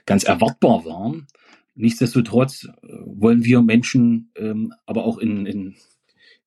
ganz 0.06 0.24
erwartbar 0.24 0.86
waren. 0.86 1.28
Nichtsdestotrotz 1.76 2.66
äh, 2.66 2.70
wollen 3.06 3.44
wir 3.44 3.62
Menschen 3.62 4.32
ähm, 4.36 4.74
aber 4.86 5.06
auch 5.06 5.18
in, 5.18 5.46
in, 5.46 5.76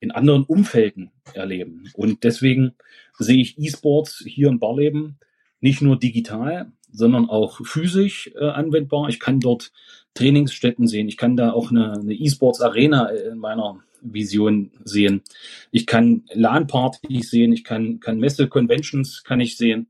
in 0.01 0.11
anderen 0.11 0.45
Umfelden 0.45 1.11
erleben. 1.35 1.85
Und 1.95 2.25
deswegen 2.25 2.73
sehe 3.19 3.41
ich 3.41 3.59
E-Sports 3.59 4.25
hier 4.27 4.49
im 4.49 4.59
Barleben 4.59 5.19
nicht 5.61 5.83
nur 5.83 5.99
digital, 5.99 6.73
sondern 6.97 7.29
auch 7.29 7.61
physisch 7.65 8.31
äh, 8.35 8.45
anwendbar. 8.45 9.09
Ich 9.09 9.21
kann 9.21 9.41
dort 9.41 9.73
Trainingsstätten 10.15 10.89
sehen. 10.89 11.09
Ich 11.09 11.17
kann 11.17 11.37
da 11.37 11.53
auch 11.53 11.71
eine, 11.71 12.03
E-Sports-Arena 12.09 13.07
in 13.09 13.39
meiner 13.39 13.81
Vision 14.01 14.71
sehen. 14.85 15.23
Ich 15.71 15.87
kann 15.87 16.25
LAN-Partys 16.33 17.31
sehen. 17.31 17.53
Ich 17.53 17.65
kann, 17.65 18.01
kann 18.01 18.19
Messe-Conventions 18.19 19.25
kann 19.25 19.41
ich 19.41 19.57
sehen. 19.57 19.89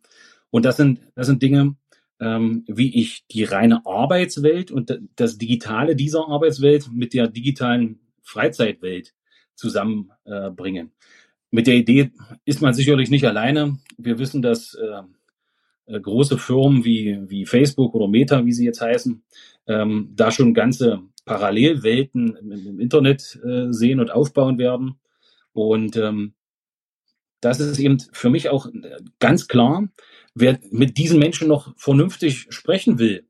Und 0.51 0.64
das 0.64 0.77
sind, 0.77 1.01
das 1.14 1.27
sind 1.27 1.42
Dinge, 1.42 1.77
ähm, 2.21 2.64
wie 2.66 3.01
ich 3.01 3.27
die 3.31 3.45
reine 3.45 3.87
Arbeitswelt 3.87 4.71
und 4.71 4.99
das 5.16 5.38
Digitale 5.38 5.95
dieser 5.95 6.29
Arbeitswelt 6.29 6.90
mit 6.92 7.14
der 7.14 7.29
digitalen 7.29 8.01
Freizeitwelt 8.23 9.14
zusammenbringe. 9.55 10.81
Äh, 10.81 10.88
mit 11.51 11.66
der 11.66 11.75
Idee 11.75 12.11
ist 12.45 12.61
man 12.61 12.75
sicherlich 12.75 13.11
nicht 13.11 13.25
alleine. 13.25 13.79
Wir 13.97 14.19
wissen, 14.19 14.42
dass 14.42 14.75
äh, 14.75 14.87
äh, 14.87 15.03
große 15.87 16.38
Firmen 16.38 16.85
wie, 16.85 17.18
wie 17.29 17.46
Facebook 17.46 17.94
oder 17.94 18.09
Meta, 18.09 18.44
wie 18.44 18.53
sie 18.53 18.64
jetzt 18.64 18.81
heißen, 18.81 19.22
ähm, 19.68 20.12
da 20.14 20.31
schon 20.31 20.55
ganze 20.55 21.03
Parallelwelten 21.25 22.37
im, 22.37 22.53
im 22.53 22.81
Internet 22.81 23.38
äh, 23.44 23.72
sehen 23.72 24.01
und 24.01 24.11
aufbauen 24.11 24.59
werden. 24.59 24.99
Und 25.53 25.96
ähm, 25.96 26.35
das 27.40 27.61
ist 27.61 27.79
eben 27.79 27.99
für 28.12 28.31
mich 28.31 28.49
auch 28.49 28.68
ganz 29.18 29.49
klar, 29.49 29.88
wer 30.35 30.59
mit 30.70 30.99
diesen 30.99 31.18
Menschen 31.18 31.49
noch 31.49 31.77
vernünftig 31.77 32.46
sprechen 32.51 32.99
will, 32.99 33.27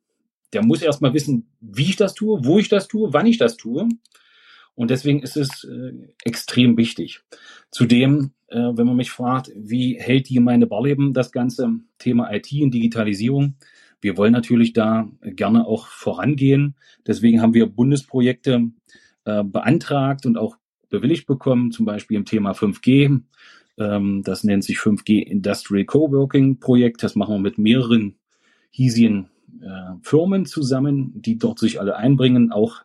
der 0.53 0.65
muss 0.65 0.83
erstmal 0.83 1.15
wissen, 1.15 1.51
wie 1.61 1.85
ich 1.85 1.97
das 1.97 2.15
tue, 2.15 2.45
wo 2.45 2.59
ich 2.59 2.69
das 2.69 2.89
tue, 2.89 3.13
wann 3.13 3.27
ich 3.27 3.39
das 3.39 3.57
tue. 3.57 3.89
Und 4.75 4.91
deswegen 4.91 5.23
ist 5.23 5.37
es 5.37 5.65
äh, 5.65 5.93
extrem 6.25 6.77
wichtig. 6.77 7.23
Zudem, 7.71 8.33
äh, 8.49 8.59
wenn 8.59 8.87
man 8.87 8.97
mich 8.97 9.11
fragt, 9.11 9.51
wie 9.55 9.99
hält 9.99 10.29
die 10.29 10.35
Gemeinde 10.35 10.67
Barleben 10.67 11.13
das 11.13 11.33
ganze 11.33 11.81
Thema 11.99 12.33
IT 12.33 12.51
und 12.61 12.73
Digitalisierung? 12.73 13.55
Wir 14.01 14.17
wollen 14.17 14.33
natürlich 14.33 14.73
da 14.73 15.09
gerne 15.23 15.67
auch 15.67 15.87
vorangehen. 15.87 16.77
Deswegen 17.07 17.41
haben 17.41 17.55
wir 17.55 17.67
Bundesprojekte 17.67 18.71
äh, 19.25 19.43
beantragt 19.43 20.27
und 20.27 20.37
auch 20.37 20.57
bewilligt 20.89 21.27
bekommen, 21.27 21.73
zum 21.73 21.87
Beispiel 21.87 22.17
im 22.17 22.25
Thema 22.25 22.53
5G, 22.53 23.23
ähm, 23.79 24.23
das 24.23 24.45
nennt 24.45 24.65
sich 24.65 24.79
5G 24.79 25.23
Industrial 25.23 25.85
Coworking 25.85 26.59
Projekt. 26.59 27.03
Das 27.03 27.15
machen 27.15 27.37
wir 27.37 27.41
mit 27.41 27.59
mehreren 27.59 28.17
hiesigen 28.71 29.29
äh, 29.61 29.95
Firmen 30.03 30.47
zusammen, 30.47 31.13
die 31.15 31.39
dort 31.39 31.59
sich 31.59 31.81
alle 31.81 31.97
einbringen, 31.97 32.53
auch 32.53 32.83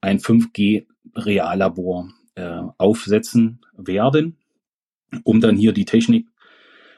ein 0.00 0.18
5G 0.18 0.86
Reallabor 1.14 2.10
äh, 2.34 2.62
aufsetzen 2.78 3.60
werden, 3.76 4.36
um 5.24 5.40
dann 5.40 5.56
hier 5.56 5.72
die 5.72 5.84
Technik 5.84 6.26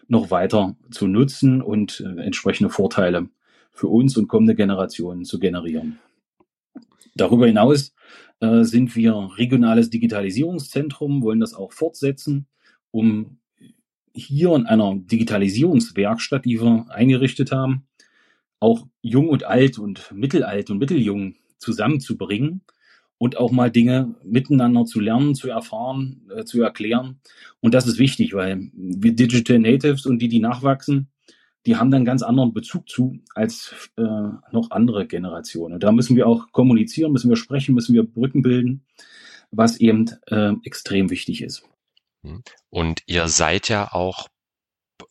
noch 0.07 0.31
weiter 0.31 0.77
zu 0.91 1.07
nutzen 1.07 1.61
und 1.61 2.01
äh, 2.01 2.21
entsprechende 2.23 2.71
Vorteile 2.71 3.29
für 3.73 3.89
uns 3.89 4.17
und 4.17 4.29
kommende 4.29 4.55
Generationen 4.55 5.25
zu 5.25 5.39
generieren. 5.39 5.99
Darüber 7.15 7.47
hinaus 7.47 7.95
äh, 8.41 8.65
sind 8.65 8.97
wir 8.97 9.31
regionales 9.37 9.91
Digitalisierungszentrum, 9.91 11.23
wollen 11.23 11.41
das 11.41 11.55
auch 11.55 11.73
fortsetzen 11.73 12.47
um 12.91 13.39
hier 14.13 14.55
in 14.55 14.67
einer 14.67 14.97
Digitalisierungswerkstatt, 14.97 16.45
die 16.45 16.61
wir 16.61 16.87
eingerichtet 16.89 17.53
haben, 17.53 17.87
auch 18.61 18.87
jung 19.03 19.29
und 19.29 19.45
alt 19.45 19.79
und 19.79 20.11
mittelalt 20.13 20.71
und 20.71 20.79
mitteljung 20.79 21.37
zusammenzubringen 21.59 22.63
und 23.19 23.37
auch 23.37 23.51
mal 23.51 23.71
Dinge 23.71 24.15
miteinander 24.25 24.85
zu 24.85 25.01
lernen, 25.01 25.35
zu 25.35 25.49
erfahren, 25.49 26.23
äh, 26.35 26.45
zu 26.45 26.63
erklären. 26.63 27.21
Und 27.61 27.75
das 27.75 27.87
ist 27.87 27.99
wichtig, 27.99 28.33
weil 28.33 28.71
wir 28.73 29.13
Digital 29.13 29.59
Natives 29.59 30.07
und 30.07 30.21
die, 30.21 30.29
die 30.29 30.41
nachwachsen, 30.41 31.09
die 31.67 31.77
haben 31.77 31.91
dann 31.91 32.05
ganz 32.05 32.23
anderen 32.23 32.55
Bezug 32.55 32.89
zu 32.89 33.19
als 33.35 33.91
äh, 33.97 34.03
noch 34.03 34.71
andere 34.71 35.07
Generationen. 35.07 35.81
Da 35.81 35.93
müssen 35.93 36.17
wir 36.17 36.27
auch 36.27 36.53
kommunizieren, 36.53 37.13
müssen 37.13 37.29
wir 37.29 37.37
sprechen, 37.37 37.75
müssen 37.75 37.95
wir 37.95 38.05
Brücken 38.05 38.43
bilden, 38.43 38.87
was 39.51 39.79
eben 39.79 40.11
äh, 40.29 40.53
extrem 40.65 41.11
wichtig 41.11 41.43
ist. 41.43 41.65
Und 42.71 43.03
ihr 43.07 43.29
seid 43.29 43.69
ja 43.69 43.93
auch 43.93 44.29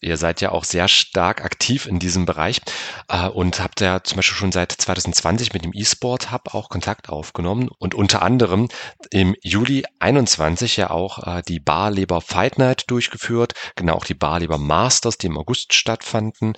ihr 0.01 0.17
seid 0.17 0.41
ja 0.41 0.51
auch 0.51 0.63
sehr 0.63 0.87
stark 0.87 1.43
aktiv 1.43 1.85
in 1.85 1.99
diesem 1.99 2.25
Bereich 2.25 2.61
äh, 3.07 3.27
und 3.27 3.59
habt 3.59 3.81
ja 3.81 4.03
zum 4.03 4.17
Beispiel 4.17 4.37
schon 4.37 4.51
seit 4.51 4.71
2020 4.71 5.53
mit 5.53 5.63
dem 5.63 5.71
E-Sport 5.73 6.31
Hub 6.31 6.53
auch 6.53 6.69
Kontakt 6.69 7.09
aufgenommen 7.09 7.69
und 7.79 7.95
unter 7.95 8.21
anderem 8.21 8.69
im 9.11 9.35
Juli 9.41 9.85
21 9.99 10.77
ja 10.77 10.89
auch 10.89 11.25
äh, 11.25 11.41
die 11.47 11.59
Barleber 11.59 12.21
Fight 12.21 12.57
Night 12.57 12.85
durchgeführt, 12.87 13.53
genau 13.75 13.95
auch 13.95 14.05
die 14.05 14.13
Barleber 14.13 14.57
Masters, 14.57 15.17
die 15.17 15.27
im 15.27 15.37
August 15.37 15.73
stattfanden. 15.73 16.53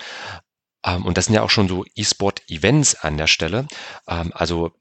Ähm, 0.85 1.05
und 1.05 1.17
das 1.17 1.25
sind 1.25 1.35
ja 1.35 1.43
auch 1.43 1.49
schon 1.49 1.67
so 1.67 1.85
E-Sport-Events 1.95 2.95
an 2.95 3.17
der 3.17 3.27
Stelle. 3.27 3.67
Ähm, 4.07 4.31
also 4.33 4.71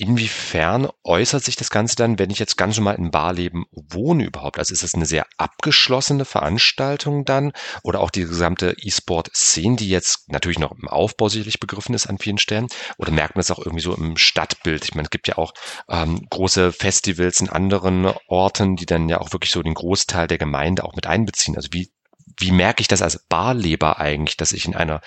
Inwiefern 0.00 0.88
äußert 1.04 1.44
sich 1.44 1.56
das 1.56 1.68
Ganze 1.68 1.94
dann, 1.94 2.18
wenn 2.18 2.30
ich 2.30 2.38
jetzt 2.38 2.56
ganz 2.56 2.78
normal 2.78 2.94
in 2.94 3.10
Barleben 3.10 3.66
wohne 3.70 4.24
überhaupt? 4.24 4.58
Also 4.58 4.72
ist 4.72 4.82
das 4.82 4.94
eine 4.94 5.04
sehr 5.04 5.26
abgeschlossene 5.36 6.24
Veranstaltung 6.24 7.26
dann 7.26 7.52
oder 7.82 8.00
auch 8.00 8.08
die 8.08 8.22
gesamte 8.22 8.74
E-Sport-Szene, 8.78 9.76
die 9.76 9.90
jetzt 9.90 10.32
natürlich 10.32 10.58
noch 10.58 10.72
im 10.72 10.88
Aufbau 10.88 11.28
sicherlich 11.28 11.60
begriffen 11.60 11.94
ist 11.94 12.06
an 12.06 12.16
vielen 12.16 12.38
Stellen? 12.38 12.68
Oder 12.96 13.10
merkt 13.12 13.34
man 13.34 13.42
es 13.42 13.50
auch 13.50 13.58
irgendwie 13.58 13.82
so 13.82 13.94
im 13.94 14.16
Stadtbild? 14.16 14.84
Ich 14.84 14.94
meine, 14.94 15.04
es 15.04 15.10
gibt 15.10 15.28
ja 15.28 15.36
auch 15.36 15.52
ähm, 15.90 16.26
große 16.30 16.72
Festivals 16.72 17.42
in 17.42 17.50
anderen 17.50 18.10
Orten, 18.26 18.76
die 18.76 18.86
dann 18.86 19.10
ja 19.10 19.20
auch 19.20 19.34
wirklich 19.34 19.50
so 19.50 19.62
den 19.62 19.74
Großteil 19.74 20.28
der 20.28 20.38
Gemeinde 20.38 20.84
auch 20.84 20.94
mit 20.94 21.06
einbeziehen. 21.06 21.56
Also 21.56 21.68
wie 21.72 21.92
wie 22.38 22.52
merke 22.52 22.80
ich 22.80 22.88
das 22.88 23.02
als 23.02 23.18
Barleber 23.28 23.98
eigentlich, 23.98 24.38
dass 24.38 24.52
ich 24.52 24.64
in 24.64 24.74
einer 24.74 25.02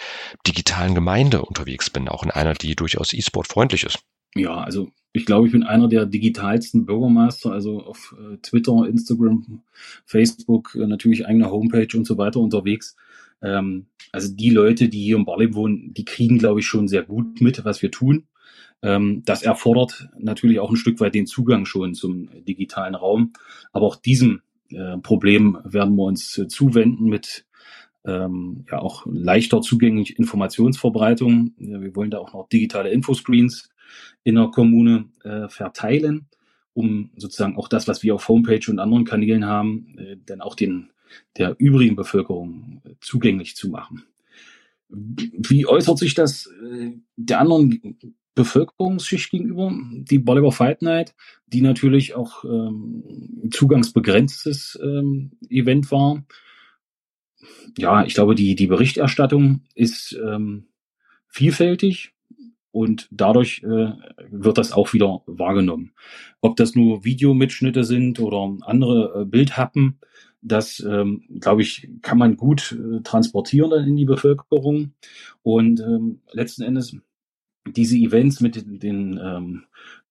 digitalen 0.45 0.93
Gemeinde 0.93 1.41
unterwegs 1.41 1.89
bin, 1.89 2.07
auch 2.09 2.21
in 2.21 2.29
einer, 2.29 2.53
die 2.53 2.75
durchaus 2.75 3.11
E-Sport 3.11 3.47
freundlich 3.47 3.85
ist? 3.85 3.97
Ja, 4.35 4.55
also 4.55 4.89
ich 5.11 5.25
glaube, 5.25 5.45
ich 5.45 5.53
bin 5.53 5.63
einer 5.63 5.87
der 5.87 6.05
digitalsten 6.07 6.85
Bürgermeister, 6.85 7.51
also 7.51 7.83
auf 7.83 8.15
äh, 8.19 8.37
Twitter, 8.37 8.87
Instagram, 8.87 9.61
Facebook, 10.05 10.75
äh, 10.75 10.87
natürlich 10.87 11.27
eigene 11.27 11.51
Homepage 11.51 11.95
und 11.95 12.05
so 12.05 12.17
weiter 12.17 12.39
unterwegs. 12.39 12.95
Ähm, 13.43 13.85
also 14.11 14.33
die 14.33 14.49
Leute, 14.49 14.89
die 14.89 15.03
hier 15.03 15.17
im 15.17 15.25
Barley 15.25 15.53
wohnen, 15.53 15.93
die 15.93 16.05
kriegen, 16.05 16.39
glaube 16.39 16.61
ich, 16.61 16.65
schon 16.65 16.87
sehr 16.87 17.03
gut 17.03 17.41
mit, 17.41 17.63
was 17.63 17.81
wir 17.83 17.91
tun. 17.91 18.25
Ähm, 18.81 19.21
das 19.25 19.43
erfordert 19.43 20.09
natürlich 20.17 20.59
auch 20.59 20.71
ein 20.71 20.77
Stück 20.77 20.99
weit 20.99 21.13
den 21.13 21.27
Zugang 21.27 21.65
schon 21.65 21.93
zum 21.93 22.29
digitalen 22.45 22.95
Raum. 22.95 23.33
Aber 23.71 23.85
auch 23.85 23.95
diesem 23.95 24.41
äh, 24.71 24.97
Problem 24.97 25.59
werden 25.63 25.95
wir 25.95 26.03
uns 26.03 26.37
äh, 26.39 26.47
zuwenden 26.47 27.05
mit 27.05 27.45
ähm, 28.05 28.65
ja 28.69 28.79
auch 28.79 29.05
leichter 29.05 29.61
zugänglich 29.61 30.17
Informationsverbreitung. 30.19 31.53
Wir 31.57 31.95
wollen 31.95 32.11
da 32.11 32.17
auch 32.17 32.33
noch 32.33 32.49
digitale 32.49 32.91
Infoscreens 32.91 33.69
in 34.23 34.35
der 34.35 34.47
Kommune 34.47 35.09
äh, 35.23 35.47
verteilen, 35.49 36.27
um 36.73 37.11
sozusagen 37.17 37.57
auch 37.57 37.67
das, 37.67 37.87
was 37.87 38.03
wir 38.03 38.15
auf 38.15 38.27
Homepage 38.27 38.69
und 38.69 38.79
anderen 38.79 39.05
Kanälen 39.05 39.45
haben, 39.45 39.97
äh, 39.97 40.17
dann 40.25 40.41
auch 40.41 40.55
den 40.55 40.89
der 41.37 41.55
übrigen 41.59 41.95
Bevölkerung 41.95 42.81
äh, 42.85 42.93
zugänglich 43.01 43.55
zu 43.55 43.69
machen. 43.69 44.03
Wie 44.89 45.65
äußert 45.65 45.97
sich 45.97 46.13
das 46.13 46.47
äh, 46.47 46.91
der 47.15 47.39
anderen 47.39 47.97
Bevölkerungsschicht 48.35 49.31
gegenüber? 49.31 49.71
Die 49.91 50.19
Bolivar 50.19 50.51
Fight 50.51 50.81
Night, 50.81 51.15
die 51.47 51.61
natürlich 51.61 52.15
auch 52.15 52.43
ähm, 52.43 53.49
zugangsbegrenztes 53.51 54.79
ähm, 54.83 55.31
Event 55.49 55.91
war. 55.91 56.23
Ja, 57.77 58.05
ich 58.05 58.13
glaube, 58.13 58.35
die, 58.35 58.55
die 58.55 58.67
Berichterstattung 58.67 59.61
ist 59.75 60.17
ähm, 60.23 60.67
vielfältig 61.27 62.12
und 62.73 63.07
dadurch 63.11 63.61
äh, 63.63 63.93
wird 64.31 64.57
das 64.57 64.71
auch 64.71 64.93
wieder 64.93 65.21
wahrgenommen. 65.27 65.93
Ob 66.41 66.55
das 66.55 66.73
nur 66.73 67.05
Videomitschnitte 67.05 67.83
sind 67.83 68.19
oder 68.19 68.57
andere 68.61 69.21
äh, 69.21 69.25
Bildhappen, 69.25 69.99
das, 70.41 70.79
ähm, 70.79 71.23
glaube 71.39 71.61
ich, 71.61 71.87
kann 72.01 72.17
man 72.17 72.35
gut 72.35 72.71
äh, 72.71 73.01
transportieren 73.03 73.71
in 73.87 73.95
die 73.95 74.05
Bevölkerung. 74.05 74.93
Und 75.43 75.81
ähm, 75.81 76.21
letzten 76.31 76.63
Endes 76.63 76.97
diese 77.67 77.95
Events 77.95 78.41
mit 78.41 78.55
den, 78.55 78.79
den 78.79 79.19
ähm, 79.23 79.65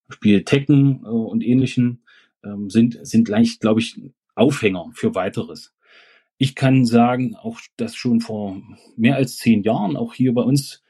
Spieltecken 0.08 1.02
äh, 1.04 1.08
und 1.08 1.42
ähnlichen 1.42 2.04
ähm, 2.44 2.70
sind, 2.70 2.96
sind 3.04 3.24
gleich, 3.24 3.58
glaube 3.58 3.80
ich, 3.80 4.00
Aufhänger 4.36 4.88
für 4.94 5.16
weiteres. 5.16 5.74
Ich 6.38 6.54
kann 6.54 6.84
sagen, 6.84 7.34
auch 7.34 7.58
dass 7.76 7.96
schon 7.96 8.20
vor 8.20 8.62
mehr 8.96 9.16
als 9.16 9.36
zehn 9.36 9.64
Jahren 9.64 9.96
auch 9.96 10.14
hier 10.14 10.32
bei 10.32 10.42
uns 10.42 10.82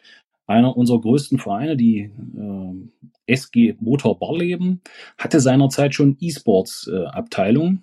einer 0.53 0.77
unserer 0.77 1.01
größten 1.01 1.39
Vereine, 1.39 1.77
die 1.77 2.11
äh, 2.37 3.33
SG 3.33 3.75
Motor 3.81 4.19
Barleben, 4.19 4.83
hatte 5.19 5.41
seinerzeit 5.41 5.95
schon 5.95 6.17
E-Sports-Abteilung. 6.21 7.83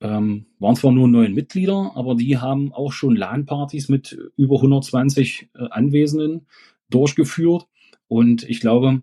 Äh, 0.00 0.08
ähm, 0.08 0.46
waren 0.58 0.76
zwar 0.76 0.92
nur 0.92 1.08
neun 1.08 1.32
Mitglieder, 1.32 1.92
aber 1.94 2.14
die 2.14 2.36
haben 2.36 2.72
auch 2.72 2.92
schon 2.92 3.16
LAN-Partys 3.16 3.88
mit 3.88 4.18
über 4.36 4.56
120 4.56 5.48
äh, 5.54 5.68
Anwesenden 5.70 6.46
durchgeführt. 6.90 7.66
Und 8.08 8.42
ich 8.48 8.60
glaube, 8.60 9.02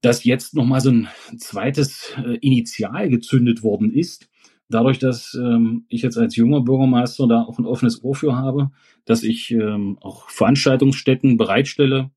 dass 0.00 0.24
jetzt 0.24 0.54
nochmal 0.54 0.80
so 0.80 0.90
ein 0.90 1.08
zweites 1.38 2.12
äh, 2.18 2.36
Initial 2.40 3.08
gezündet 3.08 3.62
worden 3.62 3.92
ist, 3.92 4.28
dadurch, 4.68 4.98
dass 4.98 5.34
ähm, 5.34 5.84
ich 5.88 6.02
jetzt 6.02 6.18
als 6.18 6.36
junger 6.36 6.60
Bürgermeister 6.60 7.26
da 7.26 7.42
auch 7.42 7.58
ein 7.58 7.66
offenes 7.66 8.02
Ohr 8.02 8.14
für 8.14 8.36
habe, 8.36 8.70
dass 9.04 9.22
ich 9.22 9.50
ähm, 9.50 9.98
auch 10.00 10.30
Veranstaltungsstätten 10.30 11.36
bereitstelle 11.36 12.10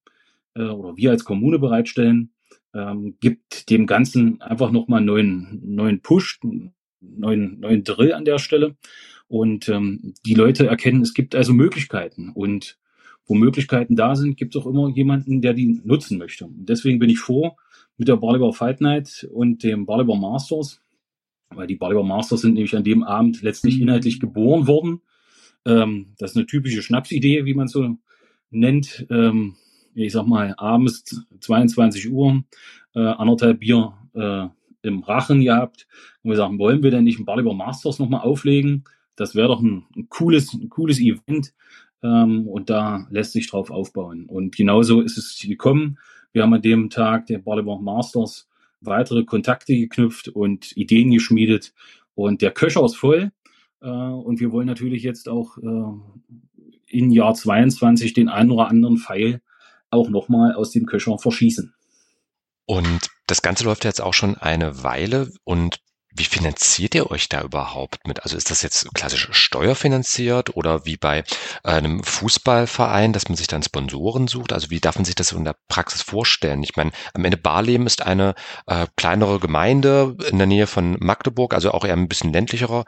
äh, 0.56 0.64
oder 0.64 0.98
wir 0.98 1.12
als 1.12 1.26
Kommune 1.26 1.60
bereitstellen, 1.60 2.32
ähm, 2.74 3.16
gibt 3.20 3.70
dem 3.70 3.86
Ganzen 3.86 4.42
einfach 4.42 4.72
nochmal 4.72 5.00
einen 5.00 5.08
neuen, 5.08 5.62
neuen 5.64 6.02
Push, 6.02 6.40
neuen, 7.02 7.60
neuen 7.60 7.84
Drill 7.84 8.14
an 8.14 8.26
der 8.26 8.40
Stelle. 8.40 8.76
Und 9.28 9.68
ähm, 9.68 10.14
die 10.26 10.36
Leute 10.36 10.68
erkennen, 10.68 11.02
es 11.02 11.14
gibt 11.14 11.36
also 11.36 11.54
Möglichkeiten. 11.54 12.32
Und 12.34 12.78
wo 13.26 13.36
Möglichkeiten 13.36 13.96
da 13.96 14.16
sind, 14.16 14.38
gibt 14.38 14.56
es 14.56 14.62
auch 14.62 14.68
immer 14.68 14.90
jemanden, 14.90 15.42
der 15.42 15.54
die 15.54 15.82
nutzen 15.84 16.18
möchte. 16.18 16.46
Und 16.46 16.70
deswegen 16.70 17.00
bin 17.00 17.10
ich 17.10 17.20
froh 17.20 17.58
mit 17.98 18.08
der 18.08 18.16
Barleybar 18.16 18.54
Fight 18.54 18.80
Night 18.80 19.28
und 19.32 19.64
dem 19.64 19.86
Barleybar 19.86 20.18
Masters, 20.18 20.82
weil 21.54 21.68
die 21.68 21.76
Barleybar 21.76 22.04
Masters 22.04 22.42
sind 22.42 22.54
nämlich 22.54 22.76
an 22.76 22.84
dem 22.84 23.04
Abend 23.04 23.42
letztlich 23.42 23.80
inhaltlich 23.82 24.20
geboren 24.20 24.68
worden. 24.68 25.02
Ähm, 25.66 26.14
das 26.18 26.32
ist 26.32 26.38
eine 26.38 26.46
typische 26.46 26.82
Schnapsidee, 26.82 27.46
wie 27.46 27.54
man 27.54 27.68
so 27.68 27.98
nennt. 28.50 29.06
Ähm, 29.10 29.56
ich 29.94 30.14
sag 30.14 30.28
mal, 30.28 30.54
abends 30.58 31.26
22 31.40 32.12
Uhr, 32.12 32.44
äh, 32.94 33.00
anderthalb 33.00 33.60
Bier 33.60 33.94
äh, 34.14 34.48
im 34.84 35.00
Rachen 35.00 35.42
gehabt. 35.42 35.88
Und 36.24 36.32
wir 36.32 36.38
sagen, 36.38 36.60
wollen 36.60 36.84
wir 36.84 36.92
denn 36.92 37.04
nicht 37.04 37.20
ein 37.20 37.26
Barleybar 37.26 37.56
Masters 37.56 38.00
nochmal 38.00 38.22
auflegen? 38.22 38.84
Das 39.16 39.34
wäre 39.34 39.48
doch 39.48 39.62
ein, 39.62 39.86
ein, 39.96 40.08
cooles, 40.10 40.54
ein 40.54 40.70
cooles 40.70 41.00
Event. 41.00 41.54
Ähm, 42.04 42.48
und 42.48 42.70
da 42.70 43.08
lässt 43.10 43.34
sich 43.34 43.50
drauf 43.50 43.72
aufbauen. 43.72 44.26
Und 44.26 44.56
genauso 44.56 45.02
ist 45.02 45.18
es 45.18 45.40
gekommen. 45.40 45.98
Wir 46.32 46.44
haben 46.44 46.54
an 46.54 46.62
dem 46.62 46.90
Tag 46.90 47.26
der 47.26 47.40
Barleybar 47.40 47.80
Masters 47.80 48.48
weitere 48.82 49.24
Kontakte 49.24 49.76
geknüpft 49.76 50.30
und 50.30 50.76
Ideen 50.76 51.12
geschmiedet. 51.12 51.74
Und 52.16 52.42
der 52.42 52.52
Köcher 52.52 52.84
ist 52.86 52.96
voll. 52.96 53.32
Äh, 53.82 53.88
und 53.88 54.40
wir 54.40 54.52
wollen 54.52 54.68
natürlich 54.68 55.04
jetzt 55.04 55.30
auch 55.30 55.58
äh, 55.58 55.94
in 56.88 57.12
Jahr 57.12 57.34
22 57.34 58.14
den 58.14 58.30
einen 58.30 58.52
oder 58.52 58.70
anderen 58.70 58.98
Pfeil 58.98 59.42
auch 59.90 60.10
nochmal 60.10 60.54
aus 60.54 60.72
dem 60.72 60.86
Köcher 60.86 61.18
verschießen. 61.18 61.74
Und 62.66 63.10
das 63.28 63.42
Ganze 63.42 63.64
läuft 63.64 63.86
jetzt 63.86 64.02
auch 64.02 64.14
schon 64.14 64.36
eine 64.36 64.84
Weile 64.84 65.32
und 65.44 65.80
wie 66.18 66.26
finanziert 66.26 66.96
ihr 66.96 67.12
euch 67.12 67.30
da 67.30 67.42
überhaupt 67.42 68.08
mit? 68.08 68.24
Also 68.24 68.38
ist 68.38 68.52
das 68.52 68.62
jetzt 68.62 68.94
klassisch 68.94 69.28
steuerfinanziert 69.32 70.56
oder 70.56 70.86
wie 70.86 70.98
bei 70.98 71.24
einem 71.64 72.04
Fußballverein, 72.04 73.14
dass 73.14 73.30
man 73.30 73.36
sich 73.36 73.48
dann 73.48 73.64
Sponsoren 73.64 74.28
sucht? 74.28 74.54
Also 74.54 74.70
wie 74.70 74.80
darf 74.80 74.96
man 74.96 75.06
sich 75.06 75.16
das 75.16 75.32
in 75.32 75.44
der 75.44 75.56
Praxis 75.68 76.02
vorstellen? 76.02 76.64
Ich 76.64 76.76
meine, 76.76 76.92
am 77.14 77.26
Ende 77.26 77.38
Barleben 77.38 77.86
ist 77.86 78.02
eine 78.02 78.36
äh, 78.66 78.88
kleinere 78.96 79.40
Gemeinde 79.40 80.16
in 80.30 80.38
der 80.38 80.48
Nähe 80.48 80.68
von 80.68 80.98
Magdeburg, 81.00 81.54
also 81.54 81.72
auch 81.72 81.86
eher 81.86 81.94
ein 81.94 82.08
bisschen 82.08 82.34
ländlicherer 82.34 82.86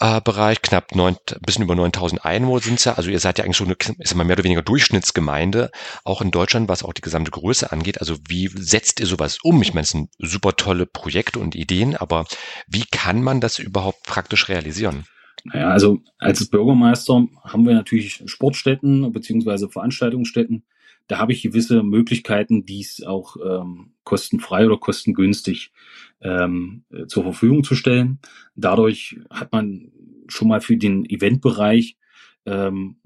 äh, 0.00 0.20
Bereich, 0.20 0.62
knapp 0.62 0.94
neun, 0.94 1.16
bisschen 1.40 1.64
über 1.64 1.74
9000 1.74 2.24
Einwohner 2.24 2.62
sind 2.62 2.78
es 2.78 2.84
ja. 2.84 2.94
Also 2.94 3.10
ihr 3.10 3.20
seid 3.20 3.38
ja 3.38 3.44
eigentlich 3.44 3.56
so 3.56 3.64
eine, 3.64 3.76
ist 3.98 4.14
mal 4.14 4.24
mehr 4.24 4.36
oder 4.36 4.44
weniger 4.44 4.62
Durchschnittsgemeinde, 4.62 5.70
auch 6.04 6.20
in 6.20 6.30
Deutschland, 6.30 6.68
was 6.68 6.82
auch 6.82 6.92
die 6.92 7.02
gesamte 7.02 7.30
Größe 7.30 7.72
angeht. 7.72 8.00
Also 8.00 8.16
wie 8.28 8.48
setzt 8.54 9.00
ihr 9.00 9.06
sowas 9.06 9.38
um? 9.42 9.60
Ich 9.62 9.74
meine, 9.74 9.82
es 9.82 9.90
sind 9.90 10.10
super 10.18 10.56
tolle 10.56 10.86
Projekte 10.86 11.38
und 11.38 11.54
Ideen, 11.54 11.96
aber 11.96 12.26
wie 12.68 12.84
kann 12.90 13.22
man 13.22 13.40
das 13.40 13.58
überhaupt 13.58 14.04
praktisch 14.04 14.48
realisieren? 14.48 15.04
Naja, 15.44 15.68
also 15.68 16.00
als 16.18 16.48
Bürgermeister 16.48 17.26
haben 17.44 17.66
wir 17.66 17.74
natürlich 17.74 18.22
Sportstätten 18.26 19.12
bzw. 19.12 19.68
Veranstaltungsstätten, 19.68 20.64
da 21.08 21.18
habe 21.18 21.32
ich 21.32 21.42
gewisse 21.42 21.82
Möglichkeiten, 21.82 22.66
dies 22.66 23.02
auch 23.02 23.36
ähm, 23.42 23.92
kostenfrei 24.04 24.66
oder 24.66 24.76
kostengünstig 24.76 25.72
ähm, 26.20 26.84
äh, 26.90 27.06
zur 27.06 27.22
Verfügung 27.22 27.64
zu 27.64 27.74
stellen. 27.74 28.18
Dadurch 28.56 29.18
hat 29.30 29.52
man 29.52 29.90
schon 30.28 30.48
mal 30.48 30.60
für 30.60 30.76
den 30.76 31.08
Eventbereich, 31.08 31.96
ähm, 32.44 32.96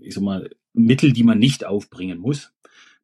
ich 0.00 0.14
sag 0.14 0.22
mal, 0.22 0.50
Mittel, 0.74 1.14
die 1.14 1.24
man 1.24 1.38
nicht 1.38 1.64
aufbringen 1.64 2.18
muss. 2.18 2.52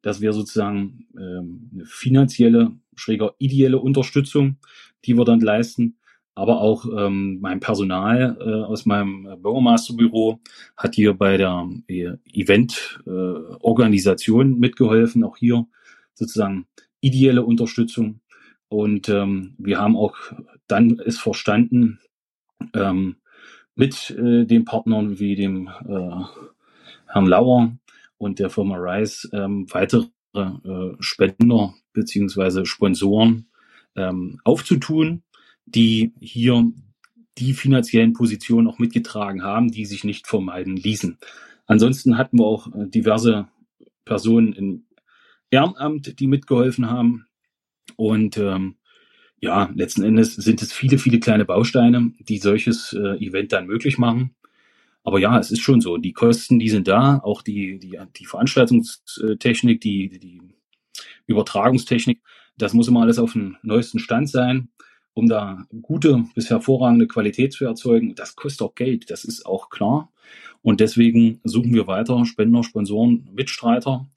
Das 0.03 0.21
wäre 0.21 0.33
sozusagen 0.33 1.07
ähm, 1.17 1.71
eine 1.73 1.85
finanzielle, 1.85 2.73
schräger 2.95 3.33
ideelle 3.39 3.79
Unterstützung, 3.79 4.57
die 5.05 5.17
wir 5.17 5.25
dann 5.25 5.39
leisten. 5.39 5.97
Aber 6.35 6.61
auch 6.61 6.85
ähm, 6.85 7.39
mein 7.41 7.59
Personal 7.59 8.37
äh, 8.39 8.63
aus 8.63 8.85
meinem 8.85 9.41
Bürgermeisterbüro 9.41 10.39
hat 10.75 10.95
hier 10.95 11.13
bei 11.13 11.37
der 11.37 11.69
äh, 11.87 12.13
Event-Organisation 12.31 14.53
äh, 14.53 14.55
mitgeholfen. 14.55 15.23
Auch 15.23 15.37
hier 15.37 15.67
sozusagen 16.15 16.65
ideelle 17.01 17.43
Unterstützung. 17.43 18.21
Und 18.67 19.09
ähm, 19.09 19.53
wir 19.59 19.79
haben 19.79 19.95
auch 19.95 20.15
dann 20.67 20.99
es 21.05 21.19
verstanden, 21.19 21.99
ähm, 22.73 23.17
mit 23.75 24.11
äh, 24.11 24.45
den 24.45 24.65
Partnern 24.65 25.19
wie 25.19 25.35
dem 25.35 25.67
äh, 25.67 26.23
Herrn 27.07 27.25
Lauer 27.25 27.75
und 28.17 28.39
der 28.39 28.49
Firma 28.49 28.75
Rice 28.77 29.29
ähm, 29.33 29.67
weitere 29.71 30.05
äh, 30.33 30.49
Spender 30.99 31.73
beziehungsweise 31.93 32.65
Sponsoren 32.65 33.47
ähm, 33.95 34.39
aufzutun, 34.43 35.23
die 35.65 36.13
hier 36.19 36.71
die 37.37 37.53
finanziellen 37.53 38.13
Positionen 38.13 38.67
auch 38.67 38.79
mitgetragen 38.79 39.43
haben, 39.43 39.71
die 39.71 39.85
sich 39.85 40.03
nicht 40.03 40.27
vermeiden 40.27 40.77
ließen. 40.77 41.17
Ansonsten 41.65 42.17
hatten 42.17 42.39
wir 42.39 42.45
auch 42.45 42.67
äh, 42.67 42.87
diverse 42.87 43.47
Personen 44.05 44.53
im 44.53 44.85
Ehrenamt, 45.49 46.19
die 46.19 46.27
mitgeholfen 46.27 46.89
haben. 46.89 47.25
Und 47.95 48.37
ähm, 48.37 48.75
ja, 49.39 49.71
letzten 49.75 50.03
Endes 50.03 50.35
sind 50.35 50.61
es 50.61 50.71
viele, 50.71 50.97
viele 50.97 51.19
kleine 51.19 51.45
Bausteine, 51.45 52.13
die 52.19 52.37
solches 52.37 52.93
äh, 52.93 53.17
Event 53.17 53.51
dann 53.51 53.67
möglich 53.67 53.97
machen. 53.97 54.35
Aber 55.03 55.19
ja, 55.19 55.37
es 55.37 55.51
ist 55.51 55.61
schon 55.61 55.81
so. 55.81 55.97
Die 55.97 56.13
Kosten, 56.13 56.59
die 56.59 56.69
sind 56.69 56.87
da, 56.87 57.19
auch 57.19 57.41
die, 57.41 57.77
die, 57.77 57.99
die 58.15 58.25
Veranstaltungstechnik, 58.25 59.81
die, 59.81 60.17
die 60.17 60.41
Übertragungstechnik, 61.27 62.21
das 62.57 62.73
muss 62.73 62.87
immer 62.87 63.01
alles 63.01 63.19
auf 63.19 63.33
dem 63.33 63.57
neuesten 63.63 63.99
Stand 63.99 64.29
sein, 64.29 64.69
um 65.13 65.27
da 65.27 65.65
gute 65.81 66.25
bis 66.35 66.49
hervorragende 66.49 67.07
Qualität 67.07 67.53
zu 67.53 67.65
erzeugen. 67.65 68.15
Das 68.15 68.35
kostet 68.35 68.61
auch 68.61 68.75
Geld, 68.75 69.09
das 69.09 69.25
ist 69.25 69.45
auch 69.45 69.69
klar. 69.69 70.11
Und 70.61 70.79
deswegen 70.79 71.39
suchen 71.43 71.73
wir 71.73 71.87
weiter 71.87 72.25
Spender, 72.25 72.63
Sponsoren, 72.63 73.27
Mitstreiter, 73.33 74.07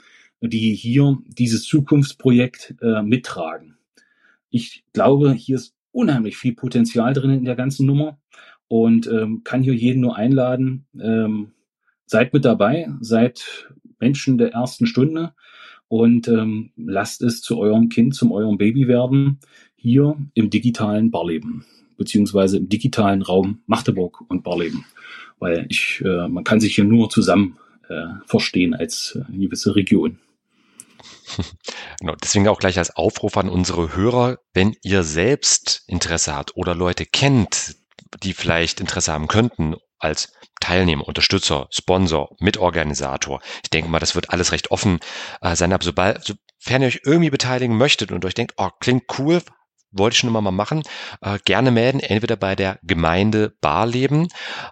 die 0.40 0.74
hier 0.74 1.18
dieses 1.26 1.64
Zukunftsprojekt 1.64 2.76
äh, 2.80 3.02
mittragen. 3.02 3.76
Ich 4.50 4.84
glaube, 4.92 5.32
hier 5.32 5.56
ist 5.56 5.74
unheimlich 5.92 6.36
viel 6.36 6.54
Potenzial 6.54 7.12
drin 7.14 7.30
in 7.30 7.44
der 7.44 7.56
ganzen 7.56 7.86
Nummer 7.86 8.18
und 8.68 9.06
ähm, 9.06 9.42
kann 9.44 9.62
hier 9.62 9.74
jeden 9.74 10.00
nur 10.00 10.16
einladen. 10.16 10.86
Ähm, 11.00 11.52
seid 12.06 12.32
mit 12.32 12.44
dabei, 12.44 12.88
seid 13.00 13.68
Menschen 13.98 14.38
der 14.38 14.52
ersten 14.52 14.86
Stunde 14.86 15.34
und 15.88 16.28
ähm, 16.28 16.70
lasst 16.76 17.22
es 17.22 17.40
zu 17.40 17.58
eurem 17.58 17.88
Kind, 17.88 18.14
zum 18.14 18.32
eurem 18.32 18.58
Baby 18.58 18.88
werden, 18.88 19.38
hier 19.76 20.16
im 20.34 20.50
digitalen 20.50 21.10
Barleben, 21.10 21.64
beziehungsweise 21.96 22.58
im 22.58 22.68
digitalen 22.68 23.22
Raum 23.22 23.60
Magdeburg 23.66 24.22
und 24.28 24.42
Barleben. 24.42 24.84
Weil 25.38 25.66
ich, 25.68 26.02
äh, 26.04 26.28
man 26.28 26.44
kann 26.44 26.60
sich 26.60 26.74
hier 26.74 26.84
nur 26.84 27.10
zusammen 27.10 27.58
äh, 27.88 28.06
verstehen 28.24 28.74
als 28.74 29.16
äh, 29.16 29.32
gewisse 29.36 29.76
Region. 29.76 30.18
Genau, 31.98 32.14
deswegen 32.22 32.46
auch 32.48 32.58
gleich 32.58 32.76
als 32.76 32.94
Aufruf 32.94 33.38
an 33.38 33.48
unsere 33.48 33.96
Hörer, 33.96 34.38
wenn 34.52 34.76
ihr 34.82 35.02
selbst 35.02 35.82
Interesse 35.86 36.34
habt 36.34 36.54
oder 36.54 36.74
Leute 36.74 37.06
kennt, 37.06 37.76
die 38.22 38.34
vielleicht 38.34 38.80
Interesse 38.80 39.14
haben 39.14 39.28
könnten 39.28 39.76
als 39.98 40.32
Teilnehmer, 40.60 41.08
Unterstützer, 41.08 41.68
Sponsor, 41.70 42.36
Mitorganisator. 42.38 43.40
Ich 43.62 43.70
denke 43.70 43.90
mal, 43.90 43.98
das 43.98 44.14
wird 44.14 44.30
alles 44.30 44.52
recht 44.52 44.70
offen 44.70 45.00
äh, 45.40 45.56
sein, 45.56 45.72
aber 45.72 45.84
sobald, 45.84 46.22
sofern 46.24 46.82
ihr 46.82 46.88
euch 46.88 47.00
irgendwie 47.04 47.30
beteiligen 47.30 47.76
möchtet 47.76 48.12
und 48.12 48.24
euch 48.24 48.34
denkt, 48.34 48.54
oh, 48.56 48.68
klingt 48.80 49.04
cool, 49.18 49.42
wollte 49.98 50.14
ich 50.14 50.18
schon 50.18 50.30
immer 50.30 50.40
mal 50.40 50.50
machen, 50.50 50.82
äh, 51.20 51.38
gerne 51.44 51.70
melden, 51.70 52.00
entweder 52.00 52.36
bei 52.36 52.54
der 52.54 52.78
Gemeinde 52.82 53.54
Barleben, 53.60 54.28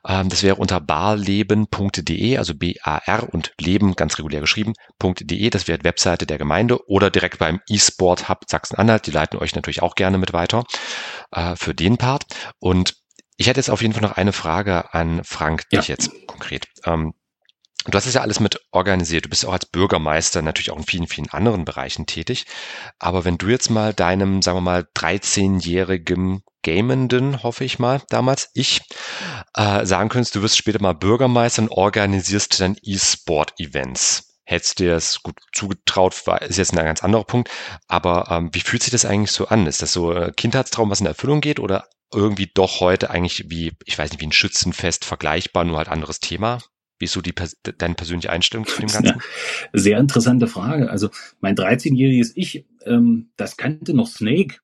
ähm, 0.06 0.28
das 0.28 0.42
wäre 0.42 0.56
unter 0.56 0.80
barleben.de, 0.80 2.38
also 2.38 2.54
B-A-R 2.54 3.32
und 3.32 3.52
Leben 3.60 3.94
ganz 3.96 4.18
regulär 4.18 4.40
geschrieben.de, 4.40 5.50
das 5.50 5.68
wäre 5.68 5.78
die 5.78 5.84
Webseite 5.84 6.26
der 6.26 6.38
Gemeinde 6.38 6.86
oder 6.88 7.10
direkt 7.10 7.38
beim 7.38 7.60
E-Sport 7.68 8.28
Hub 8.28 8.44
Sachsen-Anhalt, 8.48 9.06
die 9.06 9.12
leiten 9.12 9.38
euch 9.38 9.54
natürlich 9.54 9.82
auch 9.82 9.94
gerne 9.94 10.18
mit 10.18 10.32
weiter 10.32 10.64
äh, 11.32 11.56
für 11.56 11.74
den 11.74 11.96
Part. 11.96 12.24
Und 12.58 12.94
ich 13.36 13.48
hätte 13.48 13.58
jetzt 13.58 13.70
auf 13.70 13.82
jeden 13.82 13.94
Fall 13.94 14.02
noch 14.02 14.16
eine 14.16 14.32
Frage 14.32 14.94
an 14.94 15.22
Frank, 15.24 15.68
dich 15.70 15.88
ja. 15.88 15.94
jetzt 15.94 16.10
konkret. 16.26 16.66
Ähm, 16.84 17.14
Du 17.86 17.92
hast 17.92 18.06
es 18.06 18.14
ja 18.14 18.22
alles 18.22 18.40
mit 18.40 18.60
organisiert. 18.70 19.26
Du 19.26 19.28
bist 19.28 19.44
auch 19.44 19.52
als 19.52 19.66
Bürgermeister 19.66 20.40
natürlich 20.40 20.70
auch 20.70 20.78
in 20.78 20.84
vielen, 20.84 21.06
vielen 21.06 21.28
anderen 21.28 21.66
Bereichen 21.66 22.06
tätig. 22.06 22.46
Aber 22.98 23.26
wenn 23.26 23.36
du 23.36 23.48
jetzt 23.48 23.68
mal 23.70 23.92
deinem, 23.92 24.40
sagen 24.40 24.56
wir 24.56 24.62
mal, 24.62 24.88
13-jährigen 24.96 26.42
Gamenden, 26.62 27.42
hoffe 27.42 27.64
ich 27.64 27.78
mal, 27.78 28.00
damals, 28.08 28.48
ich, 28.54 28.80
äh, 29.54 29.84
sagen 29.84 30.08
könntest, 30.08 30.34
du 30.34 30.40
wirst 30.40 30.56
später 30.56 30.80
mal 30.80 30.94
Bürgermeister 30.94 31.60
und 31.60 31.70
organisierst 31.70 32.58
dann 32.58 32.76
E-Sport-Events. 32.82 34.40
Hättest 34.46 34.78
du 34.78 34.84
dir 34.84 34.90
das 34.94 35.22
gut 35.22 35.36
zugetraut, 35.52 36.14
ist 36.40 36.56
jetzt 36.56 36.76
ein 36.76 36.84
ganz 36.84 37.04
anderer 37.04 37.24
Punkt. 37.24 37.50
Aber 37.86 38.28
ähm, 38.30 38.50
wie 38.52 38.60
fühlt 38.60 38.82
sich 38.82 38.92
das 38.92 39.04
eigentlich 39.04 39.32
so 39.32 39.48
an? 39.48 39.66
Ist 39.66 39.82
das 39.82 39.92
so 39.92 40.10
ein 40.10 40.34
Kindheitstraum, 40.34 40.88
was 40.90 41.00
in 41.00 41.06
Erfüllung 41.06 41.42
geht 41.42 41.60
oder 41.60 41.86
irgendwie 42.12 42.50
doch 42.52 42.80
heute 42.80 43.10
eigentlich 43.10 43.44
wie, 43.50 43.72
ich 43.84 43.98
weiß 43.98 44.10
nicht, 44.10 44.20
wie 44.20 44.26
ein 44.26 44.32
Schützenfest 44.32 45.04
vergleichbar, 45.04 45.64
nur 45.64 45.76
halt 45.76 45.88
anderes 45.88 46.20
Thema? 46.20 46.60
Wie 46.98 47.06
ist 47.06 47.12
so 47.12 47.20
die, 47.20 47.34
deine 47.78 47.94
persönliche 47.94 48.30
Einstellung 48.30 48.66
zu 48.66 48.80
dem 48.80 48.88
Ganzen? 48.88 49.20
Sehr 49.72 49.98
interessante 49.98 50.46
Frage. 50.46 50.90
Also 50.90 51.10
mein 51.40 51.56
13-jähriges 51.56 52.32
Ich, 52.34 52.66
ähm, 52.84 53.30
das 53.36 53.56
kannte 53.56 53.94
noch 53.94 54.06
Snake. 54.06 54.56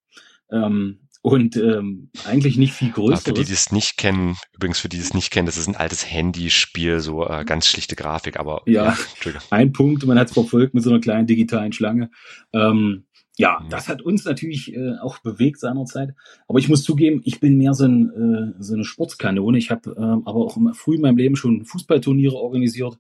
Ähm, 0.51 1.01
und 1.23 1.57
ähm, 1.57 2.11
eigentlich 2.25 2.57
nicht 2.57 2.73
viel 2.73 2.91
größer. 2.91 3.21
Für 3.21 3.33
die, 3.35 3.45
die 3.45 3.53
es 3.53 3.73
nicht 3.73 3.99
kennen, 3.99 4.37
übrigens 4.55 4.79
für 4.79 4.89
die, 4.89 4.97
die 4.97 5.03
es 5.03 5.13
nicht 5.13 5.31
kennen, 5.31 5.45
das 5.45 5.59
ist 5.59 5.69
ein 5.69 5.77
altes 5.77 6.11
Handyspiel, 6.11 7.01
so 7.01 7.27
äh, 7.27 7.45
ganz 7.45 7.67
schlichte 7.67 7.95
Grafik, 7.95 8.39
aber 8.39 8.63
ja, 8.67 8.97
ja 9.25 9.33
ein 9.51 9.73
Punkt, 9.73 10.07
man 10.07 10.19
hat 10.19 10.29
es 10.29 10.33
verfolgt 10.33 10.73
mit 10.73 10.83
so 10.83 10.91
einer 10.91 11.01
kleinen 11.01 11.27
digitalen 11.27 11.73
Schlange. 11.73 12.11
Ähm, 12.55 13.05
ja, 13.41 13.65
das 13.71 13.89
hat 13.89 14.03
uns 14.03 14.27
natürlich 14.27 14.77
äh, 14.77 14.99
auch 15.01 15.17
bewegt 15.21 15.61
seinerzeit. 15.61 16.15
Aber 16.47 16.59
ich 16.59 16.69
muss 16.69 16.85
zugeben, 16.85 17.23
ich 17.25 17.41
bin 17.41 17.57
mehr 17.57 17.73
so, 17.73 17.87
ein, 17.87 18.11
äh, 18.11 18.63
so 18.63 18.75
eine 18.75 18.85
Sportskanone. 18.85 19.57
Ich 19.57 19.71
habe 19.71 19.93
äh, 19.97 20.29
aber 20.29 20.45
auch 20.45 20.59
früh 20.75 20.97
in 20.97 21.01
meinem 21.01 21.17
Leben 21.17 21.37
schon 21.37 21.65
Fußballturniere 21.65 22.35
organisiert, 22.35 22.99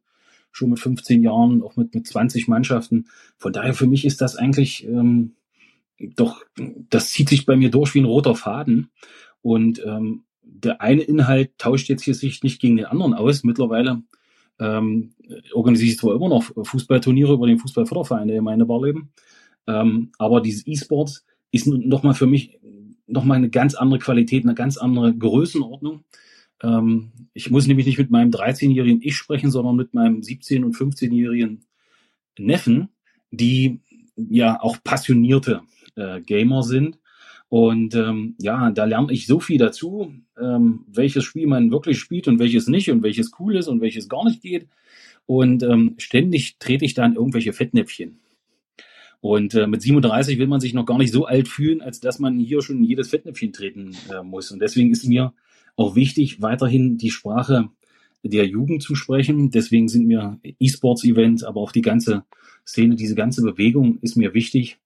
schon 0.51 0.71
mit 0.71 0.79
15 0.79 1.23
Jahren, 1.23 1.63
auch 1.63 1.77
mit, 1.77 1.95
mit 1.95 2.07
20 2.07 2.49
Mannschaften. 2.49 3.05
Von 3.37 3.53
daher 3.53 3.75
für 3.75 3.87
mich 3.87 4.07
ist 4.07 4.23
das 4.23 4.35
eigentlich 4.35 4.87
ähm, 4.87 5.33
doch, 5.99 6.43
das 6.89 7.11
zieht 7.11 7.29
sich 7.29 7.45
bei 7.45 7.57
mir 7.57 7.71
durch 7.71 7.95
wie 7.95 8.01
ein 8.01 8.07
roter 8.07 8.35
Faden. 8.35 8.89
Und 9.43 9.85
ähm, 9.85 10.23
der 10.43 10.81
eine 10.81 11.03
Inhalt 11.03 11.51
tauscht 11.59 11.91
jetzt 11.91 12.03
hier 12.03 12.15
sich 12.15 12.43
nicht 12.43 12.63
gegen 12.63 12.79
den 12.79 12.87
anderen 12.87 13.13
aus. 13.13 13.45
Mittlerweile 13.45 14.01
ähm, 14.59 15.13
organisiere 15.53 15.91
ich 15.91 15.99
zwar 15.99 16.15
immer 16.15 16.31
noch 16.31 16.45
Fußballturniere 16.63 17.35
über 17.35 17.47
den 17.47 17.59
Fußballförderverein 17.59 18.29
der 18.29 18.39
Gemeinde 18.39 18.65
Barleben. 18.65 19.13
Ähm, 19.67 20.13
aber 20.19 20.41
dieses 20.41 20.67
E-Sports 20.67 21.25
ist 21.51 21.67
nochmal 21.67 22.15
für 22.15 22.27
mich 22.27 22.59
nochmal 23.07 23.39
eine 23.39 23.51
ganz 23.51 23.75
andere 23.75 23.99
Qualität, 23.99 24.45
eine 24.45 24.55
ganz 24.55 24.77
andere 24.77 25.15
Größenordnung. 25.15 26.05
Ähm, 26.63 27.13
ich 27.35 27.51
muss 27.51 27.67
nämlich 27.67 27.87
nicht 27.87 27.99
mit 27.99 28.11
meinem 28.11 28.31
13-jährigen 28.31 29.03
Ich 29.03 29.17
sprechen, 29.17 29.51
sondern 29.51 29.77
mit 29.77 29.95
meinem 29.95 30.21
17- 30.21 30.65
und 30.65 30.77
15-jährigen 30.77 31.65
Neffen, 32.39 32.89
die 33.31 33.81
ja 34.17 34.61
auch 34.61 34.79
passionierte 34.83 35.63
äh, 35.97 36.21
Gamer 36.21 36.63
sind. 36.63 36.99
Und 37.49 37.97
ähm, 37.97 38.37
ja, 38.39 38.71
da 38.71 38.85
lerne 38.85 39.13
ich 39.13 39.27
so 39.27 39.41
viel 39.41 39.59
dazu, 39.59 40.15
ähm, 40.41 40.85
welches 40.87 41.25
Spiel 41.25 41.49
man 41.49 41.73
wirklich 41.73 41.99
spielt 41.99 42.29
und 42.29 42.39
welches 42.39 42.69
nicht 42.69 42.91
und 42.91 43.03
welches 43.03 43.33
cool 43.41 43.57
ist 43.57 43.67
und 43.67 43.81
welches 43.81 44.09
gar 44.09 44.25
nicht 44.25 44.41
geht. 44.41 44.69
Und 45.27 45.63
ähm, 45.65 45.95
ständig 45.99 46.59
trete 46.59 46.85
ich 46.85 46.95
da 46.95 47.05
in 47.05 47.15
irgendwelche 47.15 47.53
Fettnäpfchen. 47.53 48.21
Und 49.21 49.55
äh, 49.55 49.67
mit 49.67 49.83
37 49.83 50.39
will 50.39 50.47
man 50.47 50.61
sich 50.61 50.73
noch 50.73 50.87
gar 50.87 50.99
nicht 50.99 51.13
so 51.13 51.27
alt 51.27 51.47
fühlen, 51.47 51.83
als 51.83 52.01
dass 52.01 52.19
man 52.19 52.39
hier 52.39 52.63
schon 52.63 52.83
jedes 52.83 53.11
Fettnäpfchen 53.11 53.53
treten 53.53 53.95
äh, 54.11 54.23
muss. 54.23 54.51
Und 54.51 54.61
deswegen 54.61 54.91
ist 54.91 55.07
mir 55.07 55.35
auch 55.77 55.95
wichtig, 55.95 56.41
weiterhin 56.41 56.97
die 56.97 57.11
Sprache 57.11 57.69
der 58.23 58.47
Jugend 58.47 58.83
zu 58.83 58.95
sprechen. 58.95 59.51
Deswegen 59.51 59.89
sind 59.89 60.07
mir 60.07 60.39
E-Sports-Events, 60.43 61.45
aber 61.45 61.61
auch 61.61 61.73
die 61.73 61.83
ganze 61.83 62.25
Szene, 62.67 62.97
diese 62.97 63.15
ganze 63.15 63.43
Bewegung 63.43 63.99
ist 64.01 64.17
mir 64.17 64.33
wichtig, 64.33 64.79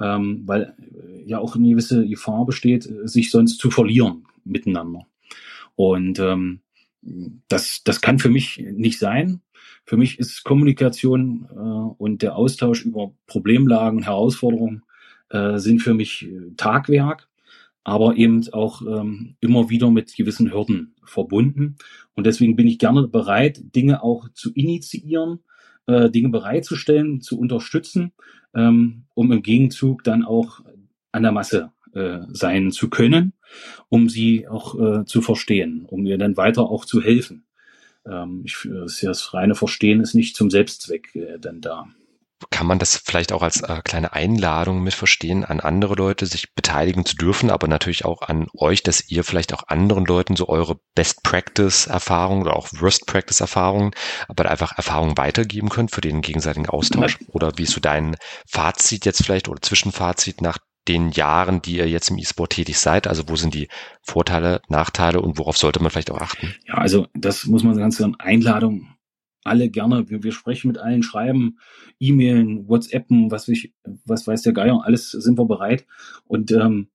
ähm, 0.00 0.42
weil 0.46 0.74
äh, 0.78 1.28
ja 1.28 1.38
auch 1.38 1.54
eine 1.54 1.68
gewisse 1.68 2.06
Gefahr 2.06 2.46
besteht, 2.46 2.88
sich 3.04 3.30
sonst 3.30 3.58
zu 3.58 3.70
verlieren 3.70 4.24
miteinander. 4.44 5.06
Und 5.76 6.18
ähm, 6.18 6.60
das, 7.48 7.82
das 7.84 8.00
kann 8.00 8.18
für 8.18 8.30
mich 8.30 8.58
nicht 8.58 8.98
sein. 8.98 9.40
Für 9.84 9.96
mich 9.96 10.18
ist 10.18 10.44
Kommunikation 10.44 11.48
äh, 11.50 11.54
und 11.54 12.22
der 12.22 12.36
Austausch 12.36 12.84
über 12.84 13.12
Problemlagen 13.26 13.98
und 13.98 14.04
Herausforderungen 14.04 14.82
äh, 15.30 15.58
sind 15.58 15.80
für 15.80 15.94
mich 15.94 16.26
äh, 16.26 16.54
Tagwerk, 16.56 17.28
aber 17.84 18.16
eben 18.16 18.46
auch 18.52 18.82
ähm, 18.82 19.36
immer 19.40 19.70
wieder 19.70 19.90
mit 19.90 20.14
gewissen 20.14 20.52
Hürden 20.52 20.94
verbunden. 21.04 21.76
Und 22.14 22.26
deswegen 22.26 22.54
bin 22.54 22.68
ich 22.68 22.78
gerne 22.78 23.08
bereit, 23.08 23.60
Dinge 23.74 24.02
auch 24.02 24.28
zu 24.34 24.52
initiieren, 24.52 25.40
äh, 25.86 26.10
Dinge 26.10 26.28
bereitzustellen, 26.28 27.20
zu 27.20 27.38
unterstützen, 27.38 28.12
ähm, 28.54 29.04
um 29.14 29.32
im 29.32 29.42
Gegenzug 29.42 30.04
dann 30.04 30.24
auch 30.24 30.60
an 31.10 31.22
der 31.22 31.32
Masse 31.32 31.72
äh, 31.92 32.20
sein 32.28 32.70
zu 32.70 32.88
können, 32.88 33.32
um 33.88 34.08
sie 34.08 34.48
auch 34.48 34.78
äh, 34.78 35.04
zu 35.04 35.20
verstehen, 35.20 35.84
um 35.88 36.02
mir 36.02 36.18
dann 36.18 36.36
weiter 36.36 36.62
auch 36.62 36.84
zu 36.84 37.02
helfen. 37.02 37.44
Ähm, 38.06 38.42
ich, 38.44 38.68
das 38.72 39.34
reine 39.34 39.54
Verstehen 39.54 40.00
ist 40.00 40.14
nicht 40.14 40.36
zum 40.36 40.50
Selbstzweck 40.50 41.14
äh, 41.14 41.38
dann 41.38 41.60
da 41.60 41.86
kann 42.50 42.66
man 42.66 42.78
das 42.78 42.96
vielleicht 42.96 43.32
auch 43.32 43.42
als 43.42 43.60
äh, 43.62 43.80
kleine 43.84 44.12
Einladung 44.12 44.82
mit 44.82 44.94
verstehen, 44.94 45.44
an 45.44 45.60
andere 45.60 45.94
Leute 45.94 46.26
sich 46.26 46.54
beteiligen 46.54 47.04
zu 47.04 47.16
dürfen, 47.16 47.50
aber 47.50 47.68
natürlich 47.68 48.04
auch 48.04 48.22
an 48.22 48.48
euch, 48.54 48.82
dass 48.82 49.08
ihr 49.08 49.24
vielleicht 49.24 49.54
auch 49.54 49.64
anderen 49.68 50.04
Leuten 50.04 50.36
so 50.36 50.48
eure 50.48 50.78
Best 50.94 51.22
Practice 51.22 51.86
Erfahrungen 51.86 52.42
oder 52.42 52.56
auch 52.56 52.68
Worst 52.72 53.06
Practice 53.06 53.40
Erfahrungen, 53.40 53.92
aber 54.28 54.50
einfach 54.50 54.76
Erfahrungen 54.76 55.16
weitergeben 55.16 55.68
könnt 55.68 55.90
für 55.90 56.00
den 56.00 56.20
gegenseitigen 56.20 56.68
Austausch? 56.68 57.18
Oder 57.28 57.52
wie 57.56 57.64
ist 57.64 57.72
so 57.72 57.80
dein 57.80 58.16
Fazit 58.48 59.04
jetzt 59.04 59.24
vielleicht 59.24 59.48
oder 59.48 59.62
Zwischenfazit 59.62 60.40
nach 60.42 60.58
den 60.88 61.10
Jahren, 61.10 61.62
die 61.62 61.76
ihr 61.76 61.88
jetzt 61.88 62.10
im 62.10 62.18
E-Sport 62.18 62.52
tätig 62.52 62.78
seid? 62.78 63.06
Also 63.06 63.24
wo 63.28 63.36
sind 63.36 63.54
die 63.54 63.68
Vorteile, 64.02 64.60
Nachteile 64.68 65.20
und 65.20 65.38
worauf 65.38 65.56
sollte 65.56 65.80
man 65.80 65.90
vielleicht 65.90 66.10
auch 66.10 66.20
achten? 66.20 66.54
Ja, 66.66 66.74
also 66.74 67.06
das 67.14 67.46
muss 67.46 67.62
man 67.62 67.76
ganz 67.76 67.96
sagen, 67.96 68.16
Einladung 68.18 68.88
alle 69.44 69.68
gerne. 69.68 70.08
Wir, 70.08 70.22
wir 70.22 70.32
sprechen 70.32 70.68
mit 70.68 70.78
allen, 70.78 71.02
schreiben, 71.02 71.58
E-Mailen, 71.98 72.68
WhatsAppen, 72.68 73.30
was, 73.30 73.48
ich, 73.48 73.72
was 74.04 74.26
weiß 74.26 74.42
der 74.42 74.52
Geier, 74.52 74.82
alles 74.84 75.10
sind 75.10 75.38
wir 75.38 75.46
bereit. 75.46 75.86
Und 76.26 76.52
ähm, 76.52 76.88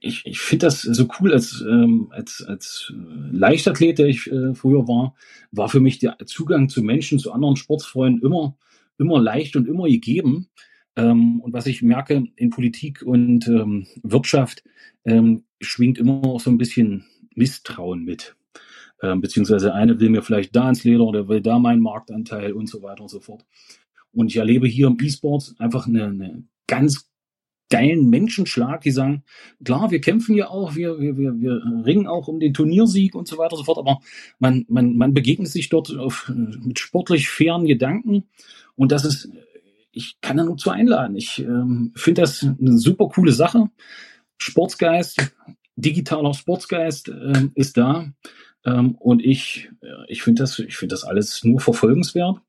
ich, 0.00 0.26
ich 0.26 0.38
finde 0.38 0.66
das 0.66 0.82
so 0.82 1.08
cool 1.18 1.32
als, 1.32 1.64
ähm, 1.66 2.08
als, 2.10 2.44
als 2.46 2.92
Leichtathlet, 2.94 3.98
der 3.98 4.06
ich 4.06 4.30
äh, 4.30 4.54
früher 4.54 4.86
war, 4.86 5.14
war 5.50 5.68
für 5.68 5.80
mich 5.80 5.98
der 5.98 6.18
Zugang 6.26 6.68
zu 6.68 6.82
Menschen, 6.82 7.18
zu 7.18 7.32
anderen 7.32 7.56
Sportsfreunden 7.56 8.22
immer, 8.22 8.56
immer 8.98 9.20
leicht 9.20 9.56
und 9.56 9.66
immer 9.66 9.88
gegeben. 9.88 10.48
Ähm, 10.98 11.40
und 11.40 11.52
was 11.52 11.66
ich 11.66 11.80
merke 11.80 12.24
in 12.34 12.50
Politik 12.50 13.02
und 13.02 13.46
ähm, 13.46 13.86
Wirtschaft, 14.02 14.64
ähm, 15.04 15.44
schwingt 15.60 15.96
immer 15.96 16.24
auch 16.24 16.40
so 16.40 16.50
ein 16.50 16.58
bisschen 16.58 17.06
Misstrauen 17.34 18.04
mit. 18.04 18.34
Ähm, 19.00 19.20
beziehungsweise 19.20 19.72
eine 19.74 20.00
will 20.00 20.10
mir 20.10 20.22
vielleicht 20.22 20.56
da 20.56 20.68
ins 20.68 20.82
Leder 20.82 21.04
oder 21.04 21.28
will 21.28 21.40
da 21.40 21.60
meinen 21.60 21.80
Marktanteil 21.80 22.52
und 22.52 22.68
so 22.68 22.82
weiter 22.82 23.02
und 23.02 23.10
so 23.10 23.20
fort. 23.20 23.46
Und 24.12 24.26
ich 24.26 24.36
erlebe 24.36 24.66
hier 24.66 24.88
im 24.88 24.98
E-Sport 25.00 25.54
einfach 25.58 25.86
eine, 25.86 26.06
eine 26.06 26.42
ganz 26.66 27.08
geilen 27.70 28.10
Menschenschlag, 28.10 28.80
die 28.80 28.90
sagen, 28.90 29.22
klar, 29.64 29.92
wir 29.92 30.00
kämpfen 30.00 30.34
ja 30.34 30.48
auch, 30.48 30.74
wir, 30.74 30.98
wir, 30.98 31.16
wir, 31.16 31.40
wir 31.40 31.84
ringen 31.84 32.08
auch 32.08 32.26
um 32.26 32.40
den 32.40 32.54
Turniersieg 32.54 33.14
und 33.14 33.28
so 33.28 33.38
weiter 33.38 33.52
und 33.52 33.58
so 33.58 33.64
fort, 33.64 33.78
aber 33.78 34.00
man, 34.40 34.64
man, 34.68 34.96
man 34.96 35.14
begegnet 35.14 35.48
sich 35.48 35.68
dort 35.68 35.96
auf, 35.96 36.32
mit 36.34 36.80
sportlich 36.80 37.28
fairen 37.28 37.66
Gedanken 37.66 38.24
und 38.74 38.90
das 38.90 39.04
ist, 39.04 39.30
ich 39.98 40.16
kann 40.20 40.36
da 40.36 40.44
nur 40.44 40.56
zu 40.56 40.70
einladen. 40.70 41.16
Ich 41.16 41.40
ähm, 41.40 41.92
finde 41.96 42.22
das 42.22 42.44
eine 42.44 42.78
super 42.78 43.08
coole 43.08 43.32
Sache. 43.32 43.68
Sportsgeist, 44.36 45.32
digitaler 45.74 46.34
Sportsgeist 46.34 47.08
äh, 47.08 47.48
ist 47.56 47.76
da. 47.76 48.06
Ähm, 48.64 48.94
und 48.94 49.24
ich, 49.24 49.70
ich 50.06 50.22
finde 50.22 50.42
das, 50.44 50.58
ich 50.60 50.78
das 50.88 51.02
alles 51.02 51.42
nur 51.42 51.58
verfolgenswert 51.58 52.40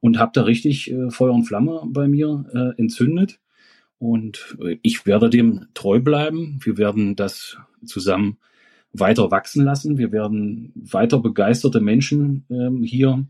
und 0.00 0.18
habe 0.18 0.32
da 0.34 0.42
richtig 0.42 0.90
äh, 0.90 1.10
Feuer 1.10 1.32
und 1.32 1.44
Flamme 1.44 1.82
bei 1.86 2.08
mir 2.08 2.44
äh, 2.52 2.80
entzündet. 2.80 3.40
Und 3.98 4.56
ich 4.82 5.06
werde 5.06 5.28
dem 5.28 5.66
treu 5.74 5.98
bleiben. 5.98 6.60
Wir 6.62 6.78
werden 6.78 7.16
das 7.16 7.56
zusammen 7.84 8.38
weiter 8.92 9.32
wachsen 9.32 9.64
lassen. 9.64 9.98
Wir 9.98 10.12
werden 10.12 10.72
weiter 10.76 11.18
begeisterte 11.18 11.80
Menschen 11.80 12.44
ähm, 12.48 12.84
hier 12.84 13.26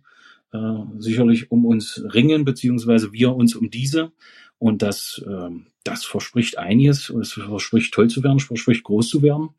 äh, 0.53 0.59
sicherlich 0.99 1.51
um 1.51 1.67
uns 1.67 2.03
ringen, 2.15 2.45
beziehungsweise 2.45 3.13
wir 3.13 3.35
uns 3.35 3.55
um 3.55 3.71
diese. 3.71 4.13
Und 4.59 4.83
das, 4.83 5.23
äh, 5.27 5.51
das 5.85 6.05
verspricht 6.05 6.59
einiges. 6.59 7.11
Es 7.11 7.33
verspricht 7.33 7.95
toll 7.95 8.09
zu 8.09 8.23
werden, 8.23 8.41
verspricht 8.41 8.85
groß 8.85 9.09
zu 9.09 9.23
werden. 9.23 9.51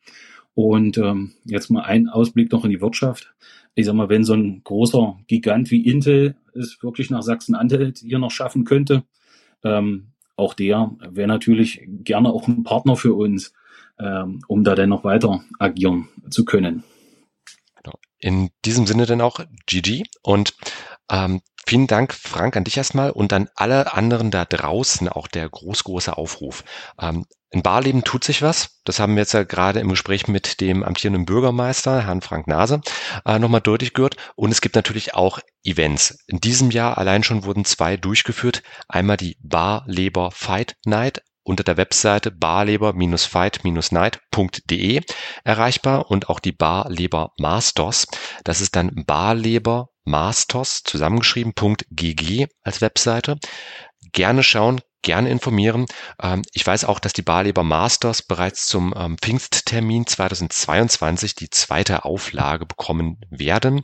Und 0.56 0.98
ähm, 0.98 1.32
jetzt 1.46 1.70
mal 1.70 1.84
ein 1.84 2.10
Ausblick 2.10 2.52
noch 2.52 2.66
in 2.66 2.72
die 2.72 2.82
Wirtschaft. 2.82 3.34
Ich 3.76 3.86
sag 3.86 3.96
mal, 3.96 4.10
wenn 4.10 4.24
so 4.24 4.34
ein 4.34 4.62
großer 4.64 5.20
Gigant 5.28 5.72
wie 5.72 5.86
Intel 5.86 6.36
es 6.54 6.82
wirklich 6.84 7.10
nach 7.10 7.22
Sachsen-Anhalt 7.22 8.00
hier 8.00 8.20
noch 8.20 8.32
schaffen 8.32 8.66
könnte, 8.66 9.04
ähm, 9.64 10.08
auch 10.36 10.54
der 10.54 10.96
wäre 11.12 11.28
natürlich 11.28 11.82
gerne 11.86 12.30
auch 12.30 12.48
ein 12.48 12.64
Partner 12.64 12.96
für 12.96 13.14
uns, 13.14 13.54
ähm, 14.00 14.40
um 14.48 14.64
da 14.64 14.76
dann 14.76 14.90
noch 14.90 15.04
weiter 15.04 15.44
agieren 15.60 16.10
zu 16.30 16.46
können. 16.46 16.84
In 18.20 18.50
diesem 18.66 18.86
Sinne 18.86 19.06
dann 19.06 19.22
auch 19.22 19.40
GG 19.66 20.04
und 20.22 20.54
ähm, 21.10 21.42
Vielen 21.70 21.86
Dank, 21.86 22.16
Frank, 22.16 22.58
an 22.58 22.64
dich 22.64 22.78
erstmal 22.78 23.12
und 23.12 23.32
an 23.32 23.48
alle 23.54 23.94
anderen 23.94 24.32
da 24.32 24.44
draußen 24.44 25.08
auch 25.08 25.28
der 25.28 25.48
groß, 25.48 25.84
große 25.84 26.18
Aufruf. 26.18 26.64
Ähm, 27.00 27.28
in 27.52 27.62
Barleben 27.62 28.04
tut 28.04 28.24
sich 28.24 28.42
was. 28.42 28.80
Das 28.86 29.00
haben 29.00 29.14
wir 29.14 29.22
jetzt 29.22 29.34
ja 29.34 29.44
gerade 29.44 29.80
im 29.80 29.90
Gespräch 29.90 30.28
mit 30.28 30.62
dem 30.62 30.84
amtierenden 30.84 31.26
Bürgermeister, 31.26 32.08
Herrn 32.08 32.22
Frank 32.22 32.48
Nase, 32.48 32.82
äh, 33.24 33.38
nochmal 33.38 33.62
deutlich 33.62 33.94
gehört. 33.94 34.18
Und 34.36 34.52
es 34.52 34.62
gibt 34.62 34.76
natürlich 34.76 35.14
auch 35.14 35.40
Events. 35.64 36.18
In 36.26 36.40
diesem 36.40 36.72
Jahr 36.72 36.98
allein 36.98 37.22
schon 37.22 37.44
wurden 37.44 37.66
zwei 37.66 37.98
durchgeführt. 37.98 38.64
Einmal 38.88 39.18
die 39.18 39.38
Barleber 39.40 40.32
Fight 40.32 40.76
Night 40.86 41.22
unter 41.50 41.64
der 41.64 41.78
Webseite 41.78 42.32
barleber-fight-night.de 42.32 45.02
erreichbar 45.44 46.12
und 46.12 46.30
auch 46.30 46.40
die 46.40 46.52
Barleber 46.52 47.32
Masters. 47.40 48.06
Das 48.44 48.62
ist 48.62 48.76
dann 48.76 48.92
Barleber 49.06 49.90
Masters 50.06 50.84
zusammengeschrieben.gg 50.84 52.48
als 52.62 52.82
Webseite. 52.82 53.40
Gerne 54.12 54.44
schauen, 54.44 54.82
gerne 55.02 55.30
informieren. 55.30 55.88
Ähm, 56.22 56.44
ich 56.54 56.66
weiß 56.66 56.86
auch, 56.86 57.00
dass 57.00 57.12
die 57.14 57.24
Barleber 57.24 57.64
Masters 57.64 58.22
bereits 58.22 58.68
zum 58.68 58.94
ähm, 58.96 59.18
Pfingsttermin 59.18 60.06
2022 60.06 61.34
die 61.36 61.50
zweite 61.50 62.06
Auflage 62.06 62.68
bekommen 62.68 63.20
werden. 63.32 63.82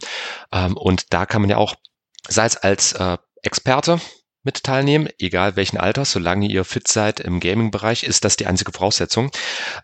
Ähm, 0.52 0.78
und 0.78 1.14
da 1.14 1.26
kann 1.26 1.42
man 1.42 1.50
ja 1.50 1.58
auch, 1.58 1.74
sei 2.28 2.46
es 2.46 2.58
als 2.58 2.94
äh, 2.94 3.18
Experte 3.42 4.00
mit 4.46 4.64
teilnehmen, 4.64 5.10
egal 5.20 5.56
welchen 5.56 5.78
Alters, 5.78 6.12
solange 6.12 6.48
ihr 6.48 6.64
fit 6.64 6.88
seid 6.88 7.20
im 7.20 7.40
Gaming-Bereich, 7.40 8.04
ist 8.04 8.24
das 8.24 8.38
die 8.38 8.46
einzige 8.46 8.72
Voraussetzung. 8.72 9.32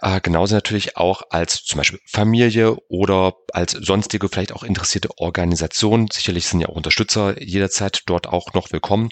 Äh, 0.02 0.22
genauso 0.22 0.56
natürlich 0.56 0.98
auch 0.98 1.24
als 1.32 1.64
zum 1.64 1.80
Beispiel 1.80 2.00
Familie 2.06 2.78
oder 2.88 3.34
als 3.52 3.74
sonstige 3.74 4.30
vielleicht 4.30 4.54
auch 4.54 4.64
interessierte 4.64 5.10
Organisation. 5.18 6.08
Sicherlich 6.12 6.46
sind 6.46 6.62
ja 6.62 6.70
auch 6.70 6.76
Unterstützer 6.76 7.42
jederzeit 7.42 8.04
dort 8.06 8.28
auch 8.28 8.54
noch 8.54 8.72
willkommen 8.72 9.10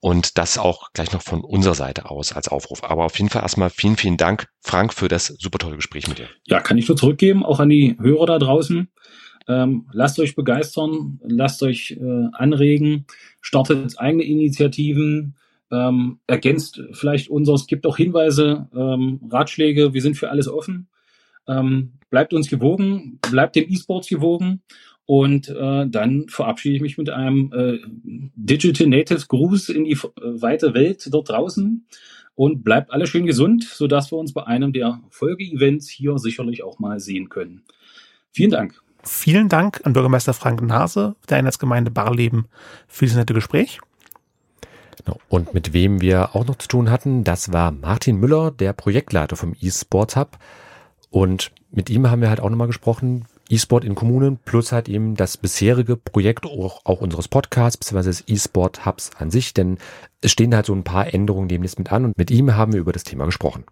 und 0.00 0.36
das 0.36 0.58
auch 0.58 0.92
gleich 0.92 1.12
noch 1.12 1.22
von 1.22 1.42
unserer 1.42 1.74
Seite 1.74 2.10
aus 2.10 2.32
als 2.32 2.48
Aufruf. 2.48 2.82
Aber 2.82 3.04
auf 3.04 3.16
jeden 3.16 3.30
Fall 3.30 3.42
erstmal 3.42 3.70
vielen, 3.70 3.96
vielen 3.96 4.16
Dank, 4.16 4.48
Frank, 4.60 4.92
für 4.92 5.08
das 5.08 5.26
super 5.26 5.58
tolle 5.58 5.76
Gespräch 5.76 6.08
mit 6.08 6.18
dir. 6.18 6.28
Ja, 6.44 6.60
kann 6.60 6.76
ich 6.76 6.88
nur 6.88 6.96
zurückgeben, 6.96 7.44
auch 7.44 7.60
an 7.60 7.68
die 7.68 7.96
Hörer 8.00 8.26
da 8.26 8.38
draußen. 8.38 8.90
Ähm, 9.48 9.86
lasst 9.92 10.20
euch 10.20 10.36
begeistern, 10.36 11.18
lasst 11.22 11.62
euch 11.62 11.92
äh, 11.98 12.28
anregen, 12.32 13.06
startet 13.40 13.98
eigene 13.98 14.24
Initiativen, 14.24 15.34
ähm, 15.72 16.18
ergänzt 16.26 16.82
vielleicht 16.92 17.30
unseres, 17.30 17.66
gibt 17.66 17.86
auch 17.86 17.96
Hinweise, 17.96 18.68
ähm, 18.74 19.20
Ratschläge, 19.30 19.94
wir 19.94 20.02
sind 20.02 20.16
für 20.16 20.30
alles 20.30 20.48
offen. 20.48 20.88
Ähm, 21.46 21.92
bleibt 22.10 22.34
uns 22.34 22.48
gewogen, 22.48 23.18
bleibt 23.30 23.56
dem 23.56 23.70
E-Sports 23.70 24.08
gewogen 24.08 24.60
und 25.06 25.48
äh, 25.48 25.86
dann 25.88 26.28
verabschiede 26.28 26.76
ich 26.76 26.82
mich 26.82 26.98
mit 26.98 27.08
einem 27.08 27.50
äh, 27.54 27.78
Digital 28.36 28.86
Native 28.86 29.24
Gruß 29.26 29.70
in 29.70 29.84
die 29.84 29.92
äh, 29.92 29.96
weite 30.22 30.74
Welt 30.74 31.08
dort 31.10 31.30
draußen 31.30 31.86
und 32.34 32.64
bleibt 32.64 32.92
alle 32.92 33.06
schön 33.06 33.24
gesund, 33.24 33.64
sodass 33.64 34.12
wir 34.12 34.18
uns 34.18 34.34
bei 34.34 34.46
einem 34.46 34.74
der 34.74 35.00
Folge-Events 35.08 35.88
hier 35.88 36.18
sicherlich 36.18 36.62
auch 36.62 36.78
mal 36.78 37.00
sehen 37.00 37.30
können. 37.30 37.62
Vielen 38.30 38.50
Dank. 38.50 38.82
Vielen 39.04 39.48
Dank 39.48 39.80
an 39.84 39.92
Bürgermeister 39.92 40.34
Frank 40.34 40.60
Nase 40.62 41.16
der 41.28 41.38
Einheitsgemeinde 41.38 41.90
Barleben 41.90 42.48
für 42.86 43.04
dieses 43.04 43.16
nette 43.16 43.34
Gespräch. 43.34 43.80
Genau. 44.96 45.18
Und 45.28 45.54
mit 45.54 45.72
wem 45.72 46.00
wir 46.00 46.34
auch 46.34 46.46
noch 46.46 46.56
zu 46.56 46.68
tun 46.68 46.90
hatten, 46.90 47.24
das 47.24 47.52
war 47.52 47.70
Martin 47.70 48.16
Müller, 48.16 48.50
der 48.50 48.72
Projektleiter 48.72 49.36
vom 49.36 49.54
eSports 49.60 50.16
Hub. 50.16 50.38
Und 51.10 51.52
mit 51.70 51.88
ihm 51.90 52.10
haben 52.10 52.20
wir 52.20 52.28
halt 52.28 52.40
auch 52.40 52.50
nochmal 52.50 52.66
gesprochen, 52.66 53.26
E-Sport 53.50 53.84
in 53.84 53.94
Kommunen 53.94 54.38
plus 54.38 54.72
halt 54.72 54.88
eben 54.88 55.14
das 55.14 55.36
bisherige 55.38 55.96
Projekt 55.96 56.44
auch, 56.44 56.84
auch 56.84 57.00
unseres 57.00 57.28
Podcasts 57.28 57.78
beziehungsweise 57.78 58.10
des 58.10 58.24
E-Sport 58.26 58.84
Hubs 58.84 59.10
an 59.18 59.30
sich, 59.30 59.54
denn 59.54 59.78
es 60.20 60.32
stehen 60.32 60.54
halt 60.54 60.66
so 60.66 60.74
ein 60.74 60.84
paar 60.84 61.12
Änderungen 61.12 61.48
demnächst 61.48 61.78
mit 61.78 61.90
an 61.90 62.04
und 62.04 62.18
mit 62.18 62.30
ihm 62.30 62.54
haben 62.56 62.74
wir 62.74 62.80
über 62.80 62.92
das 62.92 63.04
Thema 63.04 63.24
gesprochen. 63.24 63.64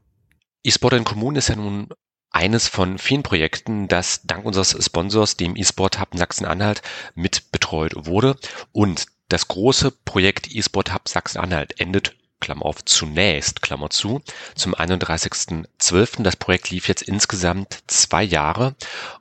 E-Sport 0.64 0.94
in 0.94 1.04
Kommunen 1.04 1.36
ist 1.36 1.48
ja 1.48 1.56
nun 1.56 1.88
eines 2.36 2.68
von 2.68 2.98
vielen 2.98 3.22
Projekten, 3.22 3.88
das 3.88 4.20
dank 4.24 4.44
unseres 4.44 4.76
Sponsors, 4.84 5.38
dem 5.38 5.56
eSport 5.56 5.98
Hub 5.98 6.10
Sachsen-Anhalt, 6.12 6.82
mit 7.14 7.50
betreut 7.50 7.94
wurde. 8.06 8.36
Und 8.72 9.06
Das 9.28 9.48
große 9.48 9.90
Projekt 9.90 10.54
eSport 10.54 10.92
Hub 10.94 11.08
Sachsen-Anhalt 11.08 11.80
endet 11.80 12.14
Klammer 12.40 12.66
auf, 12.66 12.84
zunächst, 12.84 13.62
Klammer 13.62 13.88
zu, 13.88 14.22
zum 14.54 14.74
31.12. 14.74 16.22
Das 16.22 16.36
Projekt 16.36 16.70
lief 16.70 16.86
jetzt 16.86 17.02
insgesamt 17.02 17.82
zwei 17.86 18.22
Jahre 18.22 18.76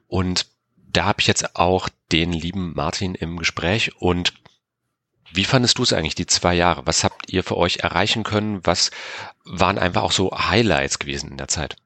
und 0.08 0.48
da 0.76 1.06
habe 1.06 1.22
ich 1.22 1.28
jetzt 1.28 1.56
auch 1.56 1.90
den 2.12 2.34
lieben 2.34 2.74
Martin 2.76 3.16
im 3.16 3.38
Gespräch 3.38 3.96
und 4.00 4.34
wie 5.32 5.46
fandest 5.46 5.78
du 5.78 5.84
es 5.84 5.94
eigentlich, 5.94 6.16
die 6.16 6.28
zwei 6.28 6.54
Jahre? 6.54 6.86
Was 6.86 7.04
habt 7.04 7.32
ihr 7.32 7.44
für 7.44 7.58
euch 7.58 7.78
erreichen 7.78 8.24
können? 8.24 8.60
Was 8.66 8.92
waren 9.44 9.80
einfach 9.80 10.04
auch 10.04 10.12
so 10.12 10.32
Highlights 10.32 11.00
gewesen 11.00 11.32
in 11.32 11.38
der 11.38 11.48
Zeit? 11.48 11.78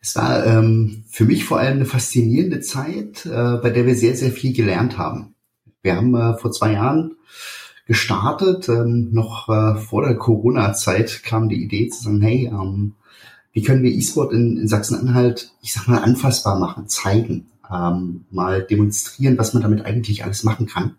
Es 0.00 0.16
war 0.16 0.46
ähm, 0.46 1.04
für 1.08 1.26
mich 1.26 1.44
vor 1.44 1.58
allem 1.58 1.76
eine 1.76 1.84
faszinierende 1.84 2.60
Zeit, 2.60 3.26
äh, 3.26 3.58
bei 3.58 3.70
der 3.70 3.86
wir 3.86 3.94
sehr, 3.94 4.16
sehr 4.16 4.32
viel 4.32 4.54
gelernt 4.54 4.96
haben. 4.96 5.34
Wir 5.82 5.96
haben 5.96 6.14
äh, 6.14 6.38
vor 6.38 6.52
zwei 6.52 6.72
Jahren 6.72 7.16
gestartet. 7.86 8.68
Ähm, 8.68 9.10
noch 9.12 9.48
äh, 9.48 9.76
vor 9.76 10.02
der 10.02 10.16
Corona-Zeit 10.16 11.22
kam 11.22 11.48
die 11.48 11.62
Idee 11.62 11.88
zu 11.88 12.04
sagen, 12.04 12.22
hey, 12.22 12.46
ähm, 12.46 12.94
wie 13.52 13.62
können 13.62 13.82
wir 13.82 13.90
E-Sport 13.90 14.32
in, 14.32 14.56
in 14.56 14.68
Sachsen-Anhalt, 14.68 15.52
ich 15.60 15.72
sag 15.72 15.88
mal, 15.88 15.98
anfassbar 15.98 16.58
machen, 16.58 16.88
zeigen, 16.88 17.48
ähm, 17.70 18.24
mal 18.30 18.62
demonstrieren, 18.62 19.36
was 19.38 19.54
man 19.54 19.62
damit 19.62 19.84
eigentlich 19.84 20.24
alles 20.24 20.44
machen 20.44 20.66
kann. 20.66 20.96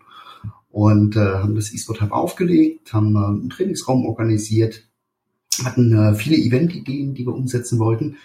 Und 0.69 1.15
äh, 1.15 1.19
haben 1.19 1.55
das 1.55 1.73
E-Sport 1.73 2.01
Hub 2.01 2.11
aufgelegt, 2.11 2.93
haben 2.93 3.15
äh, 3.15 3.19
einen 3.19 3.49
Trainingsraum 3.49 4.05
organisiert, 4.05 4.83
hatten 5.63 5.97
äh, 5.97 6.13
viele 6.13 6.37
Event-Ideen, 6.37 7.13
die 7.13 7.25
wir 7.25 7.33
umsetzen 7.33 7.79
wollten. 7.79 8.17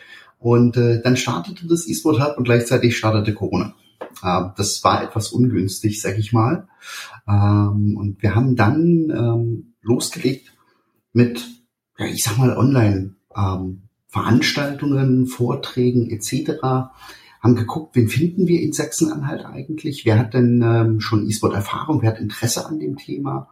Und 0.46 0.76
äh, 0.76 1.02
dann 1.02 1.16
startete 1.16 1.66
das 1.66 1.88
E-Sport 1.88 2.20
Hub 2.20 2.38
und 2.38 2.44
gleichzeitig 2.44 2.96
startete 2.96 3.34
Corona. 3.34 3.74
Äh, 4.22 4.42
das 4.56 4.84
war 4.84 5.02
etwas 5.02 5.32
ungünstig, 5.32 6.00
sag 6.00 6.18
ich 6.18 6.32
mal. 6.32 6.68
Ähm, 7.26 7.96
und 7.96 8.22
wir 8.22 8.36
haben 8.36 8.54
dann 8.54 9.10
ähm, 9.10 9.74
losgelegt 9.82 10.56
mit, 11.12 11.44
ja, 11.98 12.06
ich 12.06 12.22
sag 12.22 12.38
mal, 12.38 12.56
online 12.56 13.16
ähm, 13.36 13.88
Veranstaltungen, 14.06 15.26
Vorträgen 15.26 16.08
etc. 16.10 16.60
Haben 17.40 17.56
geguckt, 17.56 17.96
wen 17.96 18.06
finden 18.06 18.46
wir 18.46 18.60
in 18.60 18.72
Sachsen-Anhalt 18.72 19.44
eigentlich? 19.44 20.04
Wer 20.04 20.16
hat 20.20 20.32
denn 20.32 20.62
ähm, 20.64 21.00
schon 21.00 21.28
E-Sport-Erfahrung? 21.28 22.02
Wer 22.02 22.10
hat 22.10 22.20
Interesse 22.20 22.66
an 22.66 22.78
dem 22.78 22.96
Thema? 22.96 23.48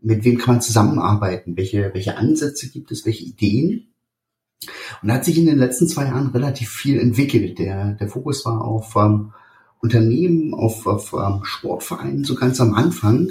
Mit 0.00 0.24
wem 0.24 0.38
kann 0.38 0.54
man 0.54 0.62
zusammenarbeiten? 0.62 1.56
Welche, 1.56 1.90
welche 1.92 2.18
Ansätze 2.18 2.70
gibt 2.70 2.92
es? 2.92 3.04
Welche 3.04 3.24
Ideen? 3.24 3.89
Und 5.02 5.12
hat 5.12 5.24
sich 5.24 5.38
in 5.38 5.46
den 5.46 5.58
letzten 5.58 5.88
zwei 5.88 6.04
Jahren 6.04 6.28
relativ 6.28 6.68
viel 6.70 6.98
entwickelt. 7.00 7.58
Der, 7.58 7.92
der 7.92 8.08
Fokus 8.08 8.44
war 8.44 8.62
auf 8.62 8.94
ähm, 8.96 9.32
Unternehmen, 9.80 10.52
auf, 10.54 10.86
auf 10.86 11.14
ähm, 11.14 11.40
Sportvereinen 11.44 12.24
so 12.24 12.34
ganz 12.34 12.60
am 12.60 12.74
Anfang. 12.74 13.30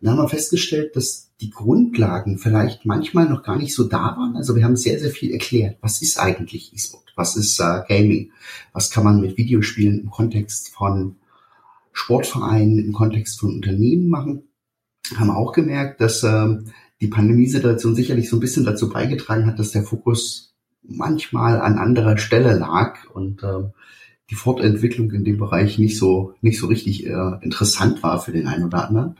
Dann 0.00 0.12
haben 0.12 0.18
wir 0.18 0.28
festgestellt, 0.28 0.94
dass 0.94 1.30
die 1.40 1.50
Grundlagen 1.50 2.38
vielleicht 2.38 2.84
manchmal 2.84 3.28
noch 3.28 3.42
gar 3.42 3.56
nicht 3.56 3.74
so 3.74 3.84
da 3.84 4.16
waren. 4.16 4.36
Also 4.36 4.56
wir 4.56 4.64
haben 4.64 4.76
sehr, 4.76 4.98
sehr 4.98 5.10
viel 5.10 5.32
erklärt. 5.32 5.78
Was 5.80 6.02
ist 6.02 6.18
eigentlich 6.18 6.74
E-Sport? 6.74 7.04
Was 7.16 7.36
ist 7.36 7.58
äh, 7.60 7.82
Gaming? 7.88 8.32
Was 8.72 8.90
kann 8.90 9.04
man 9.04 9.20
mit 9.20 9.36
Videospielen 9.36 10.00
im 10.00 10.10
Kontext 10.10 10.70
von 10.70 11.16
Sportvereinen, 11.92 12.78
im 12.78 12.92
Kontext 12.92 13.40
von 13.40 13.54
Unternehmen 13.54 14.08
machen? 14.08 14.42
Haben 15.16 15.30
auch 15.30 15.52
gemerkt, 15.52 16.00
dass 16.00 16.22
äh, 16.22 16.58
die 17.00 17.08
Pandemiesituation 17.08 17.94
sicherlich 17.94 18.28
so 18.28 18.36
ein 18.36 18.40
bisschen 18.40 18.64
dazu 18.64 18.88
beigetragen 18.90 19.46
hat, 19.46 19.58
dass 19.58 19.70
der 19.70 19.84
Fokus 19.84 20.54
manchmal 20.82 21.60
an 21.60 21.78
anderer 21.78 22.18
Stelle 22.18 22.58
lag 22.58 23.10
und 23.12 23.42
äh, 23.42 23.64
die 24.30 24.34
Fortentwicklung 24.34 25.10
in 25.12 25.24
dem 25.24 25.38
Bereich 25.38 25.78
nicht 25.78 25.98
so 25.98 26.34
nicht 26.40 26.58
so 26.58 26.66
richtig 26.66 27.06
äh, 27.06 27.38
interessant 27.40 28.02
war 28.02 28.20
für 28.20 28.32
den 28.32 28.46
einen 28.46 28.64
oder 28.64 28.86
anderen 28.88 29.16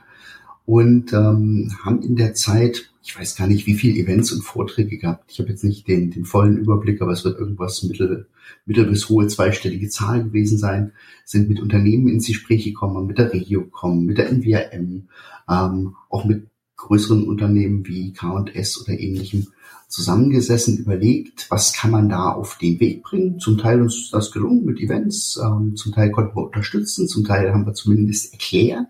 und 0.69 1.13
ähm, 1.13 1.75
haben 1.83 2.03
in 2.03 2.15
der 2.15 2.35
Zeit, 2.35 2.91
ich 3.01 3.17
weiß 3.17 3.35
gar 3.35 3.47
nicht, 3.47 3.65
wie 3.65 3.73
viele 3.73 3.97
Events 3.97 4.31
und 4.31 4.43
Vorträge 4.43 4.99
gehabt. 4.99 5.31
Ich 5.31 5.39
habe 5.39 5.49
jetzt 5.49 5.63
nicht 5.63 5.87
den, 5.87 6.11
den 6.11 6.25
vollen 6.25 6.57
Überblick, 6.57 7.01
aber 7.01 7.11
es 7.11 7.25
wird 7.25 7.39
irgendwas 7.39 7.81
mittel, 7.81 8.27
mittel 8.67 8.85
bis 8.85 9.09
hohe 9.09 9.25
zweistellige 9.25 9.89
Zahlen 9.89 10.25
gewesen 10.25 10.59
sein. 10.59 10.91
Sind 11.25 11.49
mit 11.49 11.59
Unternehmen 11.59 12.07
ins 12.07 12.27
Gespräch 12.27 12.65
gekommen, 12.65 13.07
mit 13.07 13.17
der 13.17 13.33
Regio 13.33 13.61
gekommen, 13.61 14.05
mit 14.05 14.19
der 14.19 14.31
NWRM, 14.31 15.07
ähm, 15.49 15.95
auch 16.07 16.25
mit 16.25 16.45
größeren 16.79 17.27
Unternehmen 17.27 17.85
wie 17.85 18.13
K&S 18.13 18.81
oder 18.81 18.97
ähnlichem 18.99 19.47
zusammengesessen, 19.87 20.77
überlegt, 20.77 21.47
was 21.49 21.73
kann 21.73 21.91
man 21.91 22.09
da 22.09 22.31
auf 22.31 22.57
den 22.59 22.79
Weg 22.79 23.03
bringen. 23.03 23.39
Zum 23.39 23.57
Teil 23.57 23.81
uns 23.81 24.11
das 24.11 24.31
gelungen 24.31 24.63
mit 24.63 24.79
Events, 24.79 25.39
ähm, 25.43 25.75
zum 25.75 25.93
Teil 25.93 26.11
konnten 26.11 26.35
wir 26.35 26.45
unterstützen, 26.45 27.07
zum 27.07 27.25
Teil 27.25 27.51
haben 27.51 27.65
wir 27.65 27.73
zumindest 27.73 28.31
erklärt, 28.31 28.87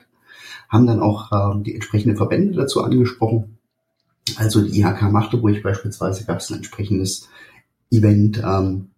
haben 0.68 0.88
dann 0.88 1.00
auch 1.00 1.32
ähm, 1.32 1.64
die 1.64 1.74
entsprechenden 1.74 2.18
Verbände 2.18 2.58
dazu 2.58 2.84
angesprochen. 2.84 3.58
Also 4.36 4.62
die 4.62 4.82
IHK 4.82 5.04
Magdeburg 5.12 5.64
beispielsweise 5.64 6.26
gab 6.26 6.40
es 6.40 6.50
ein 6.50 6.58
entsprechendes 6.58 7.30
Event. 7.92 8.44
Ähm, 8.46 8.90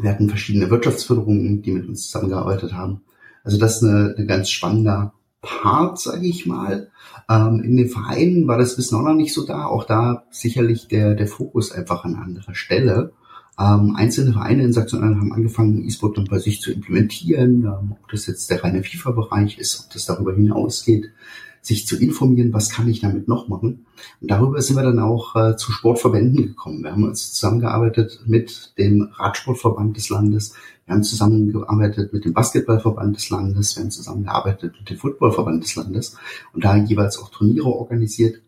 wir 0.00 0.10
hatten 0.10 0.28
verschiedene 0.28 0.70
Wirtschaftsförderungen, 0.70 1.62
die 1.62 1.72
mit 1.72 1.88
uns 1.88 2.04
zusammengearbeitet 2.04 2.72
haben. 2.72 3.02
Also 3.42 3.58
das 3.58 3.76
ist 3.76 3.82
eine, 3.82 4.14
eine 4.16 4.26
ganz 4.26 4.48
spannender 4.48 5.12
Part, 5.40 6.00
sage 6.00 6.26
ich 6.26 6.46
mal. 6.46 6.90
Ähm, 7.28 7.60
in 7.62 7.76
den 7.76 7.88
Vereinen 7.88 8.46
war 8.48 8.58
das 8.58 8.92
auch 8.92 9.02
noch 9.02 9.14
nicht 9.14 9.34
so 9.34 9.46
da. 9.46 9.66
Auch 9.66 9.84
da 9.84 10.24
sicherlich 10.30 10.88
der, 10.88 11.14
der 11.14 11.26
Fokus 11.26 11.72
einfach 11.72 12.04
an 12.04 12.16
anderer 12.16 12.54
Stelle. 12.54 13.12
Ähm, 13.58 13.96
einzelne 13.96 14.32
Vereine 14.32 14.62
in 14.64 14.72
Sachsen-Anhalt 14.72 15.18
haben 15.18 15.32
angefangen, 15.32 15.84
E-Sport 15.84 16.18
dann 16.18 16.24
bei 16.24 16.38
sich 16.38 16.60
zu 16.60 16.72
implementieren. 16.72 17.64
Ähm, 17.64 17.96
ob 18.00 18.08
das 18.10 18.26
jetzt 18.26 18.50
der 18.50 18.62
reine 18.62 18.82
FIFA-Bereich 18.82 19.58
ist, 19.58 19.84
ob 19.84 19.92
das 19.92 20.06
darüber 20.06 20.34
hinausgeht 20.34 21.10
sich 21.62 21.86
zu 21.86 21.96
informieren, 21.96 22.52
was 22.52 22.70
kann 22.70 22.88
ich 22.88 23.00
damit 23.00 23.28
noch 23.28 23.48
machen. 23.48 23.86
Und 24.20 24.30
darüber 24.30 24.60
sind 24.62 24.76
wir 24.76 24.82
dann 24.82 24.98
auch 24.98 25.36
äh, 25.36 25.56
zu 25.56 25.72
Sportverbänden 25.72 26.46
gekommen. 26.46 26.82
Wir 26.82 26.92
haben 26.92 27.04
uns 27.04 27.32
zusammengearbeitet 27.32 28.20
mit 28.26 28.72
dem 28.78 29.08
Radsportverband 29.12 29.96
des 29.96 30.08
Landes, 30.08 30.54
wir 30.86 30.94
haben 30.94 31.02
zusammengearbeitet 31.02 32.12
mit 32.14 32.24
dem 32.24 32.32
Basketballverband 32.32 33.16
des 33.16 33.28
Landes, 33.28 33.76
wir 33.76 33.82
haben 33.82 33.90
zusammengearbeitet 33.90 34.74
mit 34.78 34.88
dem 34.88 34.96
Footballverband 34.96 35.62
des 35.62 35.76
Landes 35.76 36.16
und 36.54 36.64
da 36.64 36.76
jeweils 36.76 37.18
auch 37.18 37.28
Turniere 37.28 37.68
organisiert. 37.68 38.40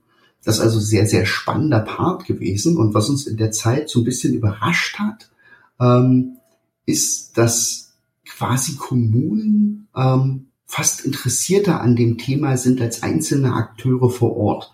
Das 0.43 0.57
ist 0.57 0.63
also 0.63 0.81
sehr, 0.81 1.07
sehr 1.07 1.27
spannender 1.27 1.81
Part 1.81 2.25
gewesen. 2.25 2.79
Und 2.79 2.95
was 2.95 3.11
uns 3.11 3.27
in 3.27 3.37
der 3.37 3.51
Zeit 3.53 3.91
so 3.91 4.01
ein 4.01 4.05
bisschen 4.05 4.33
überrascht 4.33 4.99
hat, 4.99 5.31
ähm, 5.79 6.39
ist, 6.87 7.37
dass 7.37 7.93
quasi 8.25 8.77
Kommunen 8.77 9.89
ähm, 9.95 10.47
fast 10.71 11.05
interessierter 11.05 11.81
an 11.81 11.97
dem 11.97 12.17
Thema 12.17 12.57
sind 12.57 12.81
als 12.81 13.03
einzelne 13.03 13.55
Akteure 13.55 14.09
vor 14.09 14.37
Ort. 14.37 14.73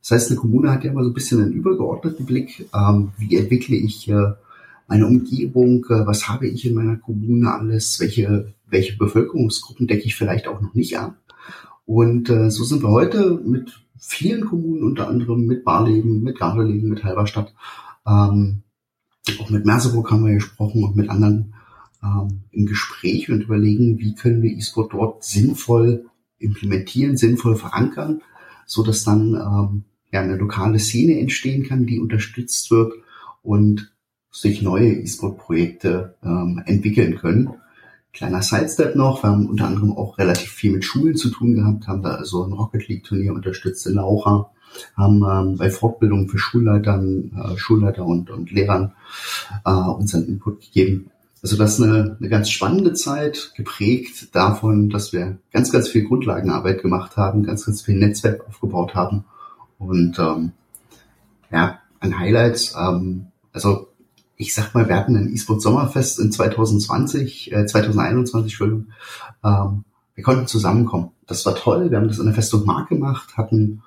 Das 0.00 0.12
heißt, 0.12 0.30
eine 0.30 0.38
Kommune 0.38 0.70
hat 0.70 0.84
ja 0.84 0.92
immer 0.92 1.02
so 1.02 1.10
ein 1.10 1.14
bisschen 1.14 1.42
einen 1.42 1.52
übergeordneten 1.52 2.24
Blick. 2.24 2.68
Ähm, 2.72 3.10
wie 3.18 3.36
entwickle 3.36 3.74
ich 3.74 4.08
äh, 4.08 4.34
meine 4.86 5.08
Umgebung? 5.08 5.86
Äh, 5.86 6.06
was 6.06 6.28
habe 6.28 6.46
ich 6.46 6.64
in 6.64 6.74
meiner 6.74 6.98
Kommune 6.98 7.52
alles? 7.52 7.98
Welche, 7.98 8.54
welche 8.68 8.96
Bevölkerungsgruppen 8.96 9.88
decke 9.88 10.04
ich 10.04 10.14
vielleicht 10.14 10.46
auch 10.46 10.60
noch 10.60 10.74
nicht 10.74 10.96
an? 10.98 11.16
Und 11.84 12.30
äh, 12.30 12.48
so 12.52 12.62
sind 12.62 12.84
wir 12.84 12.90
heute 12.90 13.40
mit 13.44 13.82
vielen 13.98 14.46
Kommunen, 14.46 14.84
unter 14.84 15.08
anderem 15.08 15.46
mit 15.46 15.64
Barleben, 15.64 16.22
mit 16.22 16.38
Gardelegen, 16.38 16.88
mit 16.88 17.02
Halberstadt, 17.02 17.52
ähm, 18.06 18.62
auch 19.40 19.50
mit 19.50 19.66
Merseburg 19.66 20.12
haben 20.12 20.26
wir 20.26 20.34
gesprochen 20.34 20.84
und 20.84 20.94
mit 20.94 21.10
anderen 21.10 21.53
im 22.50 22.66
Gespräch 22.66 23.30
und 23.30 23.42
überlegen, 23.42 23.98
wie 23.98 24.14
können 24.14 24.42
wir 24.42 24.50
E-Sport 24.50 24.92
dort 24.92 25.24
sinnvoll 25.24 26.06
implementieren, 26.38 27.16
sinnvoll 27.16 27.56
verankern, 27.56 28.22
so 28.66 28.82
dass 28.82 29.04
dann 29.04 29.34
ähm, 29.34 29.84
ja 30.12 30.20
eine 30.20 30.36
lokale 30.36 30.78
Szene 30.78 31.18
entstehen 31.18 31.64
kann, 31.64 31.86
die 31.86 31.98
unterstützt 31.98 32.70
wird 32.70 32.92
und 33.42 33.92
sich 34.30 34.62
neue 34.62 34.92
E-Sport-Projekte 34.92 36.16
ähm, 36.24 36.62
entwickeln 36.66 37.16
können. 37.16 37.50
Kleiner 38.12 38.42
Sidestep 38.42 38.94
noch, 38.94 39.22
wir 39.22 39.30
haben 39.30 39.48
unter 39.48 39.66
anderem 39.66 39.92
auch 39.92 40.18
relativ 40.18 40.50
viel 40.50 40.72
mit 40.72 40.84
Schulen 40.84 41.16
zu 41.16 41.30
tun 41.30 41.54
gehabt, 41.54 41.88
haben 41.88 42.02
da 42.02 42.10
also 42.10 42.44
ein 42.44 42.52
Rocket 42.52 42.86
League 42.88 43.04
Turnier 43.04 43.32
unterstützt 43.32 43.86
in 43.86 43.94
Laucha, 43.94 44.50
haben 44.96 45.22
ähm, 45.22 45.56
bei 45.56 45.70
Fortbildungen 45.70 46.28
für 46.28 46.38
Schulleitern, 46.38 47.32
äh, 47.36 47.56
Schulleiter 47.56 48.04
und, 48.04 48.30
und 48.30 48.50
Lehrern 48.50 48.92
äh, 49.64 49.70
unseren 49.70 50.26
Input 50.26 50.60
gegeben. 50.60 51.10
Also 51.44 51.58
das 51.58 51.74
ist 51.74 51.84
eine, 51.84 52.16
eine 52.18 52.28
ganz 52.30 52.48
spannende 52.48 52.94
Zeit, 52.94 53.52
geprägt 53.54 54.34
davon, 54.34 54.88
dass 54.88 55.12
wir 55.12 55.36
ganz, 55.52 55.70
ganz 55.70 55.88
viel 55.88 56.04
Grundlagenarbeit 56.04 56.80
gemacht 56.80 57.18
haben, 57.18 57.42
ganz, 57.42 57.66
ganz 57.66 57.82
viel 57.82 57.96
Netzwerk 57.96 58.48
aufgebaut 58.48 58.94
haben. 58.94 59.26
Und 59.78 60.18
ähm, 60.18 60.52
ja, 61.52 61.80
ein 62.00 62.18
Highlight, 62.18 62.72
ähm, 62.80 63.26
also 63.52 63.88
ich 64.38 64.54
sag 64.54 64.72
mal, 64.72 64.88
wir 64.88 64.96
hatten 64.96 65.16
ein 65.16 65.34
E-Sport 65.34 65.60
Sommerfest 65.60 66.18
in 66.18 66.32
2020, 66.32 67.52
äh, 67.52 67.66
2021, 67.66 68.44
Entschuldigung. 68.50 68.86
Ähm, 69.44 69.84
wir 70.14 70.24
konnten 70.24 70.46
zusammenkommen. 70.46 71.10
Das 71.26 71.44
war 71.44 71.56
toll. 71.56 71.90
Wir 71.90 71.98
haben 71.98 72.08
das 72.08 72.20
in 72.20 72.24
der 72.24 72.34
Festung 72.34 72.64
Mark 72.64 72.88
gemacht, 72.88 73.36
hatten, 73.36 73.82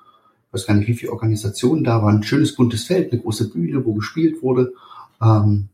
ich 0.46 0.54
weiß 0.54 0.66
gar 0.68 0.74
nicht, 0.74 0.86
wie 0.86 0.94
viele 0.94 1.10
Organisationen 1.10 1.82
da 1.82 2.04
waren, 2.04 2.18
ein 2.18 2.22
schönes 2.22 2.54
buntes 2.54 2.84
Feld, 2.84 3.10
eine 3.10 3.20
große 3.20 3.50
Bühne, 3.50 3.84
wo 3.84 3.94
gespielt 3.94 4.44
wurde. 4.44 4.74
Ähm, 5.20 5.70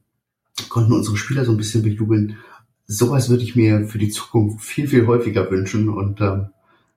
konnten 0.69 0.93
unsere 0.93 1.17
Spieler 1.17 1.45
so 1.45 1.53
ein 1.53 1.57
bisschen 1.57 1.83
bejubeln. 1.83 2.39
Sowas 2.87 3.29
würde 3.29 3.45
ich 3.45 3.57
mir 3.57 3.87
für 3.87 3.99
die 3.99 4.11
Zukunft 4.11 4.65
viel, 4.65 4.89
viel 4.89 5.07
häufiger 5.07 5.51
wünschen 5.51 5.89
und 5.89 6.21
ähm, 6.21 6.49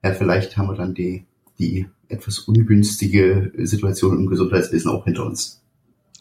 ja, 0.03 0.13
vielleicht 0.13 0.57
haben 0.57 0.67
wir 0.67 0.75
dann 0.75 0.93
die 0.93 1.25
die 1.59 1.87
etwas 2.09 2.39
ungünstige 2.39 3.51
Situation 3.57 4.17
im 4.17 4.27
Gesundheitswesen 4.27 4.91
auch 4.91 5.05
hinter 5.05 5.25
uns. 5.25 5.61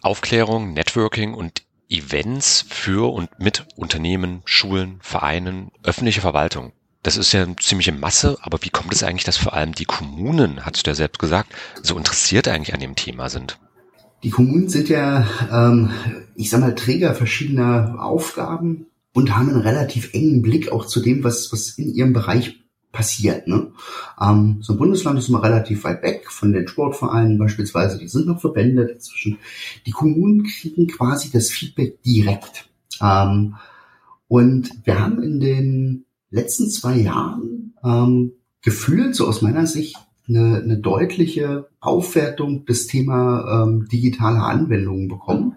Aufklärung, 0.03 0.73
Networking 0.73 1.35
und 1.35 1.63
Events 1.89 2.65
für 2.69 3.13
und 3.13 3.39
mit 3.39 3.67
Unternehmen, 3.77 4.43
Schulen, 4.45 4.99
Vereinen, 5.01 5.71
öffentliche 5.83 6.21
Verwaltung. 6.21 6.73
Das 7.03 7.17
ist 7.17 7.33
ja 7.33 7.45
eine 7.45 7.57
ziemliche 7.57 7.93
Masse, 7.93 8.37
aber 8.41 8.59
wie 8.63 8.71
kommt 8.71 8.93
es 8.93 9.05
eigentlich, 9.05 9.25
dass 9.25 9.37
vor 9.37 9.53
allem 9.53 9.73
die 9.73 9.85
Kommunen, 9.85 10.67
hast 10.67 10.87
du 10.87 10.91
ja 10.91 10.95
selbst 10.95 11.21
gesagt, 11.21 11.55
so 11.83 11.97
interessiert 11.97 12.49
eigentlich 12.49 12.75
an 12.75 12.81
dem 12.81 12.97
Thema 12.97 13.29
sind? 13.31 13.59
Die 14.23 14.31
Kommunen 14.31 14.69
sind 14.69 14.89
ja, 14.89 15.27
ähm, 15.51 15.91
ich 16.35 16.51
sag 16.51 16.61
mal, 16.61 16.75
Träger 16.75 17.15
verschiedener 17.15 17.97
Aufgaben 18.01 18.87
und 19.13 19.37
haben 19.37 19.51
einen 19.51 19.61
relativ 19.61 20.13
engen 20.15 20.43
Blick 20.43 20.73
auch 20.73 20.87
zu 20.87 21.01
dem, 21.01 21.25
was, 21.25 21.53
was 21.53 21.71
in 21.71 21.95
ihrem 21.95 22.13
Bereich 22.13 22.61
passiert. 22.93 23.47
Ne? 23.47 23.73
Ähm, 24.21 24.59
so 24.63 24.73
ein 24.73 24.79
Bundesland 24.79 25.19
ist 25.19 25.29
immer 25.29 25.43
relativ 25.43 25.85
weit 25.85 26.03
weg 26.03 26.31
von 26.31 26.53
den 26.53 26.67
Sportvereinen 26.67 27.39
beispielsweise. 27.39 27.99
Die 27.99 28.09
sind 28.09 28.27
noch 28.27 28.41
Verbände 28.41 28.87
dazwischen. 28.87 29.39
Die 29.85 29.91
Kommunen 29.91 30.45
kriegen 30.45 30.87
quasi 30.87 31.31
das 31.31 31.51
Feedback 31.51 32.03
direkt. 32.03 32.69
Ähm, 33.03 33.57
und 34.29 34.71
wir 34.85 34.99
haben 34.99 35.23
in 35.23 35.41
den 35.41 36.05
letzten 36.31 36.71
zwei 36.71 36.97
Jahren 36.97 37.75
ähm, 37.85 38.33
gefühlt, 38.63 39.15
so 39.15 39.29
aus 39.29 39.43
meiner 39.43 39.67
Sicht, 39.67 39.97
eine, 40.29 40.63
eine 40.63 40.79
deutliche 40.79 41.69
Aufwertung 41.81 42.65
des 42.65 42.87
Thema 42.87 43.65
ähm, 43.65 43.87
digitale 43.89 44.43
Anwendungen 44.43 45.09
bekommen. 45.09 45.57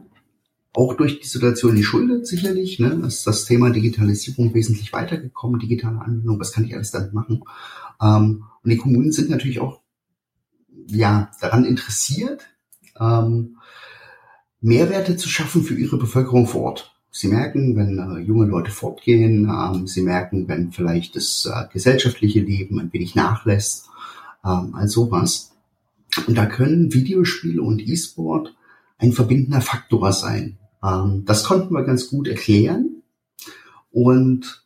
Auch 0.74 0.94
durch 0.94 1.20
die 1.20 1.28
Situation 1.28 1.76
die 1.76 1.84
Schulde 1.84 2.26
sicherlich, 2.26 2.80
ne, 2.80 3.02
ist 3.06 3.26
das 3.26 3.46
Thema 3.46 3.72
Digitalisierung 3.72 4.54
wesentlich 4.54 4.94
weitergekommen, 4.94 5.60
digitale 5.60 6.00
Anwendung, 6.00 6.40
was 6.40 6.52
kann 6.52 6.64
ich 6.64 6.76
alles 6.76 6.92
damit 6.92 7.14
machen? 7.14 7.44
Ähm, 8.02 8.44
und 8.64 8.70
die 8.70 8.78
Kommunen 8.78 9.12
sind 9.12 9.30
natürlich 9.30 9.60
auch 9.60 9.82
ja 10.88 11.32
daran 11.42 11.66
interessiert, 11.66 12.48
ähm, 13.00 13.58
Mehrwerte 14.62 15.16
zu 15.16 15.30
schaffen 15.30 15.64
für 15.64 15.76
ihre 15.76 15.98
Bevölkerung 15.98 16.48
vor 16.48 16.62
Ort. 16.62 16.96
Sie 17.12 17.28
merken, 17.28 17.76
wenn 17.76 17.98
äh, 17.98 18.20
junge 18.20 18.46
Leute 18.46 18.72
fortgehen, 18.72 19.50
ähm, 19.50 19.88
sie 19.88 20.02
merken, 20.02 20.48
wenn 20.48 20.72
vielleicht 20.72 21.16
das 21.16 21.50
äh, 21.52 21.66
gesellschaftliche 21.74 22.42
Leben 22.42 22.80
ein 22.80 22.94
wenig 22.94 23.16
nachlässt, 23.16 23.90
ähm, 24.44 24.74
all 24.74 24.88
sowas. 24.88 25.52
Und 26.28 26.38
da 26.38 26.46
können 26.46 26.94
Videospiele 26.94 27.62
und 27.62 27.82
E-Sport 27.82 28.56
ein 28.98 29.14
verbindender 29.14 29.62
Faktor 29.62 30.12
sein. 30.12 30.58
Ähm, 30.84 31.24
das 31.26 31.44
konnten 31.44 31.74
wir 31.74 31.84
ganz 31.84 32.10
gut 32.10 32.28
erklären. 32.28 33.04
Und 33.92 34.66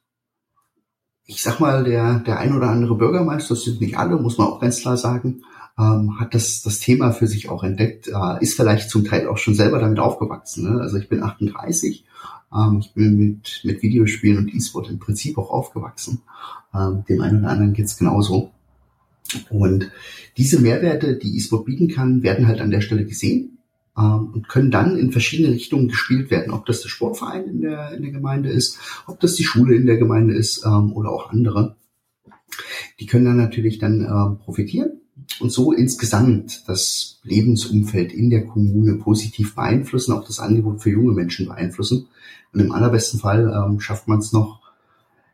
ich 1.25 1.41
sag 1.41 1.59
mal, 1.59 1.83
der, 1.83 2.19
der 2.19 2.39
ein 2.39 2.55
oder 2.55 2.69
andere 2.69 2.95
Bürgermeister, 2.95 3.55
das 3.55 3.63
sind 3.63 3.81
nicht 3.81 3.97
alle, 3.97 4.17
muss 4.17 4.37
man 4.37 4.47
auch 4.47 4.59
ganz 4.59 4.81
klar 4.81 4.97
sagen, 4.97 5.43
ähm, 5.77 6.19
hat 6.19 6.35
das, 6.35 6.61
das 6.61 6.79
Thema 6.79 7.11
für 7.11 7.27
sich 7.27 7.49
auch 7.49 7.63
entdeckt, 7.63 8.07
äh, 8.07 8.41
ist 8.41 8.55
vielleicht 8.55 8.89
zum 8.89 9.05
Teil 9.05 9.27
auch 9.27 9.37
schon 9.37 9.55
selber 9.55 9.79
damit 9.79 9.99
aufgewachsen. 9.99 10.69
Ne? 10.69 10.81
Also 10.81 10.97
ich 10.97 11.09
bin 11.09 11.23
38, 11.23 12.05
ähm, 12.53 12.79
ich 12.79 12.93
bin 12.93 13.17
mit, 13.17 13.61
mit 13.63 13.81
Videospielen 13.81 14.37
und 14.37 14.53
E-Sport 14.53 14.89
im 14.89 14.99
Prinzip 14.99 15.37
auch 15.37 15.49
aufgewachsen. 15.49 16.21
Ähm, 16.73 17.03
dem 17.07 17.21
einen 17.21 17.39
oder 17.39 17.49
anderen 17.49 17.73
geht's 17.73 17.97
genauso. 17.97 18.51
Und 19.49 19.91
diese 20.37 20.59
Mehrwerte, 20.59 21.15
die 21.15 21.37
E-Sport 21.37 21.65
bieten 21.65 21.87
kann, 21.87 22.23
werden 22.23 22.47
halt 22.47 22.61
an 22.61 22.71
der 22.71 22.81
Stelle 22.81 23.05
gesehen 23.05 23.57
ähm, 23.97 24.31
und 24.33 24.49
können 24.49 24.71
dann 24.71 24.97
in 24.97 25.11
verschiedene 25.11 25.53
Richtungen 25.53 25.87
gespielt 25.87 26.31
werden. 26.31 26.53
Ob 26.53 26.65
das 26.65 26.81
der 26.81 26.89
Sportverein 26.89 27.45
in 27.45 27.61
der, 27.61 27.91
in 27.91 28.03
der 28.03 28.11
Gemeinde 28.11 28.49
ist, 28.49 28.77
ob 29.07 29.19
das 29.19 29.35
die 29.35 29.43
Schule 29.43 29.75
in 29.75 29.85
der 29.85 29.97
Gemeinde 29.97 30.33
ist 30.33 30.65
ähm, 30.65 30.93
oder 30.93 31.11
auch 31.11 31.31
andere. 31.31 31.75
Die 32.99 33.05
können 33.05 33.25
dann 33.25 33.37
natürlich 33.37 33.79
dann 33.79 34.01
ähm, 34.01 34.37
profitieren 34.37 35.01
und 35.39 35.51
so 35.51 35.71
insgesamt 35.71 36.67
das 36.67 37.19
Lebensumfeld 37.23 38.13
in 38.13 38.29
der 38.29 38.45
Kommune 38.45 38.95
positiv 38.95 39.55
beeinflussen, 39.55 40.13
auch 40.13 40.25
das 40.25 40.39
Angebot 40.39 40.81
für 40.81 40.91
junge 40.91 41.13
Menschen 41.13 41.47
beeinflussen. 41.47 42.07
Und 42.51 42.59
im 42.59 42.71
allerbesten 42.71 43.19
Fall 43.19 43.77
schafft 43.79 44.07
man 44.07 44.19
es 44.19 44.31
noch, 44.31 44.61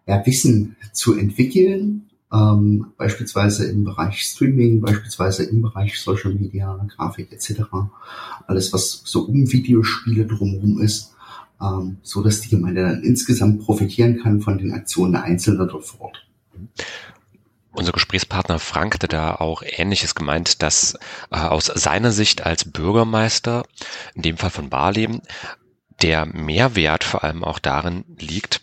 ja, 0.07 0.25
Wissen 0.25 0.77
zu 0.93 1.17
entwickeln, 1.17 2.08
ähm, 2.31 2.93
beispielsweise 2.97 3.69
im 3.69 3.83
Bereich 3.83 4.21
Streaming, 4.21 4.81
beispielsweise 4.81 5.43
im 5.43 5.61
Bereich 5.61 5.99
Social 5.99 6.33
Media, 6.33 6.87
Grafik 6.95 7.31
etc. 7.31 7.61
Alles, 8.47 8.71
was 8.71 9.01
so 9.05 9.21
um 9.21 9.51
Videospiele 9.51 10.25
drumherum 10.25 10.79
ist, 10.81 11.15
ähm, 11.61 11.97
so 12.03 12.21
dass 12.21 12.41
die 12.41 12.49
Gemeinde 12.49 12.83
dann 12.83 13.03
insgesamt 13.03 13.61
profitieren 13.61 14.19
kann 14.21 14.41
von 14.41 14.57
den 14.57 14.73
Aktionen 14.73 15.13
der 15.13 15.23
Einzelnen 15.23 15.67
dort 15.67 15.85
vor 15.85 16.01
Ort. 16.01 16.25
Unser 17.71 17.91
Gesprächspartner 17.91 18.59
Frank 18.59 18.95
hatte 18.95 19.07
da 19.07 19.35
auch 19.35 19.63
Ähnliches 19.65 20.15
gemeint, 20.15 20.61
dass 20.61 20.95
äh, 21.31 21.37
aus 21.37 21.65
seiner 21.65 22.11
Sicht 22.11 22.45
als 22.45 22.65
Bürgermeister, 22.65 23.63
in 24.15 24.21
dem 24.21 24.37
Fall 24.37 24.49
von 24.49 24.69
Barleben, 24.69 25.21
der 26.01 26.25
Mehrwert 26.25 27.03
vor 27.03 27.23
allem 27.23 27.43
auch 27.43 27.59
darin 27.59 28.05
liegt, 28.17 28.61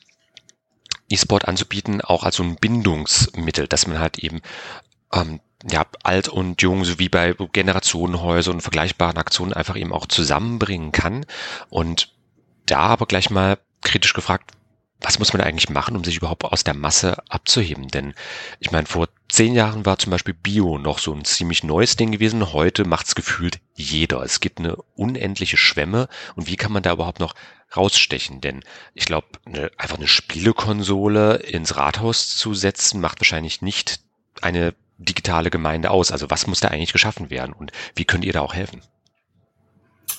E-Sport 1.09 1.46
anzubieten, 1.46 2.00
auch 2.00 2.24
als 2.24 2.36
so 2.36 2.42
ein 2.42 2.57
Bindungsmittel, 2.57 3.68
dass 3.68 3.86
man 3.86 3.98
halt 3.98 4.18
eben 4.18 4.40
ähm, 5.12 5.40
ja, 5.68 5.86
alt 6.02 6.28
und 6.28 6.62
jung 6.62 6.84
sowie 6.84 7.09
bei 7.09 7.34
Generationenhäusern 7.52 8.54
und 8.54 8.61
vergleichbaren 8.61 9.16
Aktionen 9.16 9.52
einfach 9.52 9.76
eben 9.76 9.92
auch 9.92 10.07
zusammenbringen 10.07 10.92
kann. 10.92 11.26
Und 11.70 12.12
da 12.66 12.80
aber 12.80 13.07
gleich 13.07 13.30
mal 13.30 13.59
kritisch 13.82 14.12
gefragt, 14.12 14.52
was 15.00 15.18
muss 15.18 15.32
man 15.32 15.42
eigentlich 15.42 15.68
machen, 15.68 15.94
um 15.94 16.04
sich 16.04 16.16
überhaupt 16.16 16.44
aus 16.44 16.64
der 16.64 16.74
Masse 16.74 17.22
abzuheben? 17.28 17.88
Denn 17.88 18.14
ich 18.61 18.70
meine, 18.70 18.86
vor 18.86 19.09
zehn 19.28 19.54
Jahren 19.54 19.84
war 19.84 19.98
zum 19.98 20.11
Beispiel 20.11 20.34
Bio 20.34 20.78
noch 20.78 20.98
so 20.98 21.12
ein 21.12 21.24
ziemlich 21.24 21.62
neues 21.64 21.96
Ding 21.96 22.12
gewesen. 22.12 22.52
Heute 22.52 22.86
macht's 22.86 23.14
gefühlt 23.14 23.61
jeder. 23.74 24.22
Es 24.22 24.40
gibt 24.40 24.59
eine 24.59 24.76
unendliche 24.94 25.59
Schwemme. 25.59 26.09
Und 26.34 26.46
wie 26.46 26.57
kann 26.57 26.72
man 26.72 26.82
da 26.82 26.92
überhaupt 26.92 27.20
noch 27.20 27.34
rausstechen? 27.75 28.41
Denn 28.41 28.62
ich 28.95 29.07
glaube, 29.07 29.27
eine, 29.45 29.71
einfach 29.79 29.97
eine 29.97 30.09
Spielekonsole 30.09 31.37
ins 31.37 31.77
Rathaus 31.77 32.37
zu 32.37 32.55
setzen, 32.55 33.01
macht 33.01 33.21
wahrscheinlich 33.21 33.62
nicht 33.62 34.01
eine 34.43 34.75
digitale 34.99 35.51
Gemeinde 35.51 35.91
aus. 35.91 36.12
Also 36.12 36.31
was 36.31 36.47
muss 36.47 36.61
da 36.61 36.69
eigentlich 36.69 36.93
geschaffen 36.93 37.31
werden? 37.31 37.53
Und 37.53 37.73
wie 37.95 38.05
könnt 38.05 38.25
ihr 38.25 38.33
da 38.33 38.41
auch 38.41 38.55
helfen? 38.55 38.81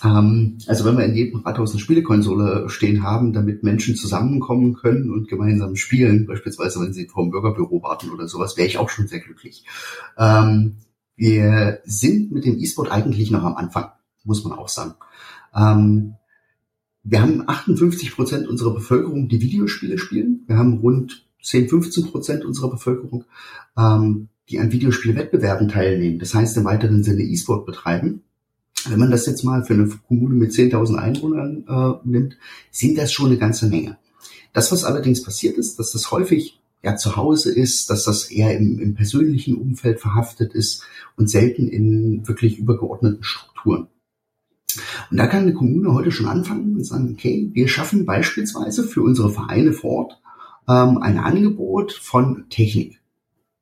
Ähm, 0.03 0.57
also 0.67 0.85
wenn 0.85 0.97
wir 0.97 1.05
in 1.05 1.15
jedem 1.15 1.39
Rathaus 1.41 1.71
eine 1.71 1.79
Spielekonsole 1.79 2.69
stehen 2.69 3.03
haben, 3.03 3.33
damit 3.33 3.63
Menschen 3.63 3.95
zusammenkommen 3.95 4.73
können 4.73 5.11
und 5.11 5.27
gemeinsam 5.27 5.75
spielen, 5.75 6.27
beispielsweise 6.27 6.81
wenn 6.81 6.93
sie 6.93 7.07
vor 7.07 7.23
dem 7.23 7.31
Bürgerbüro 7.31 7.81
warten 7.81 8.11
oder 8.11 8.27
sowas, 8.27 8.57
wäre 8.57 8.67
ich 8.67 8.77
auch 8.77 8.89
schon 8.89 9.07
sehr 9.07 9.19
glücklich. 9.19 9.65
Ähm, 10.17 10.77
wir 11.15 11.79
sind 11.85 12.31
mit 12.31 12.45
dem 12.45 12.59
E-Sport 12.59 12.91
eigentlich 12.91 13.31
noch 13.31 13.43
am 13.43 13.55
Anfang, 13.55 13.91
muss 14.23 14.43
man 14.43 14.57
auch 14.57 14.69
sagen. 14.69 14.93
Wir 17.09 17.21
haben 17.21 17.47
58 17.47 18.13
Prozent 18.13 18.49
unserer 18.49 18.73
Bevölkerung, 18.73 19.29
die 19.29 19.39
Videospiele 19.39 19.97
spielen. 19.97 20.43
Wir 20.45 20.57
haben 20.57 20.79
rund 20.79 21.25
10, 21.41 21.69
15 21.69 22.07
Prozent 22.07 22.43
unserer 22.43 22.69
Bevölkerung, 22.69 23.23
ähm, 23.77 24.27
die 24.49 24.59
an 24.59 24.73
Videospielwettbewerben 24.73 25.69
teilnehmen. 25.69 26.19
Das 26.19 26.33
heißt 26.33 26.57
im 26.57 26.65
weiteren 26.65 27.03
Sinne 27.03 27.23
E-Sport 27.23 27.65
betreiben. 27.65 28.23
Wenn 28.89 28.99
man 28.99 29.09
das 29.09 29.25
jetzt 29.25 29.45
mal 29.45 29.63
für 29.63 29.73
eine 29.73 29.87
Kommune 29.87 30.35
mit 30.35 30.51
10.000 30.51 30.95
Einwohnern 30.97 31.63
äh, 31.69 32.09
nimmt, 32.09 32.37
sind 32.71 32.97
das 32.97 33.13
schon 33.13 33.27
eine 33.27 33.37
ganze 33.37 33.67
Menge. 33.67 33.97
Das, 34.51 34.73
was 34.73 34.83
allerdings 34.83 35.23
passiert 35.23 35.57
ist, 35.57 35.79
dass 35.79 35.93
das 35.93 36.11
häufig 36.11 36.59
ja 36.83 36.97
zu 36.97 37.15
Hause 37.15 37.53
ist, 37.53 37.89
dass 37.89 38.03
das 38.03 38.29
eher 38.29 38.57
im, 38.57 38.79
im 38.79 38.95
persönlichen 38.95 39.55
Umfeld 39.55 40.01
verhaftet 40.01 40.53
ist 40.53 40.83
und 41.15 41.29
selten 41.29 41.69
in 41.69 42.27
wirklich 42.27 42.59
übergeordneten 42.59 43.23
Strukturen. 43.23 43.87
Und 45.09 45.17
da 45.17 45.27
kann 45.27 45.43
eine 45.43 45.53
Kommune 45.53 45.93
heute 45.93 46.11
schon 46.11 46.27
anfangen 46.27 46.75
und 46.75 46.83
sagen, 46.83 47.11
okay, 47.13 47.49
wir 47.53 47.67
schaffen 47.67 48.05
beispielsweise 48.05 48.83
für 48.83 49.01
unsere 49.01 49.31
Vereine 49.31 49.73
vor 49.73 49.91
Ort 49.91 50.21
ähm, 50.67 50.97
ein 51.01 51.17
Angebot 51.17 51.93
von 51.93 52.45
Technik 52.49 52.99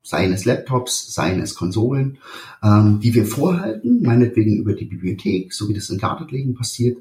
seien 0.06 0.32
es 0.32 0.46
Laptops, 0.46 1.14
seien 1.14 1.42
es 1.42 1.56
Konsolen, 1.56 2.20
ähm, 2.64 3.00
die 3.02 3.16
wir 3.16 3.26
vorhalten, 3.26 4.04
meinetwegen 4.04 4.58
über 4.58 4.74
die 4.74 4.86
Bibliothek, 4.86 5.52
so 5.52 5.68
wie 5.68 5.74
das 5.74 5.90
in 5.90 5.98
Gartenlegen 5.98 6.54
passiert, 6.54 7.00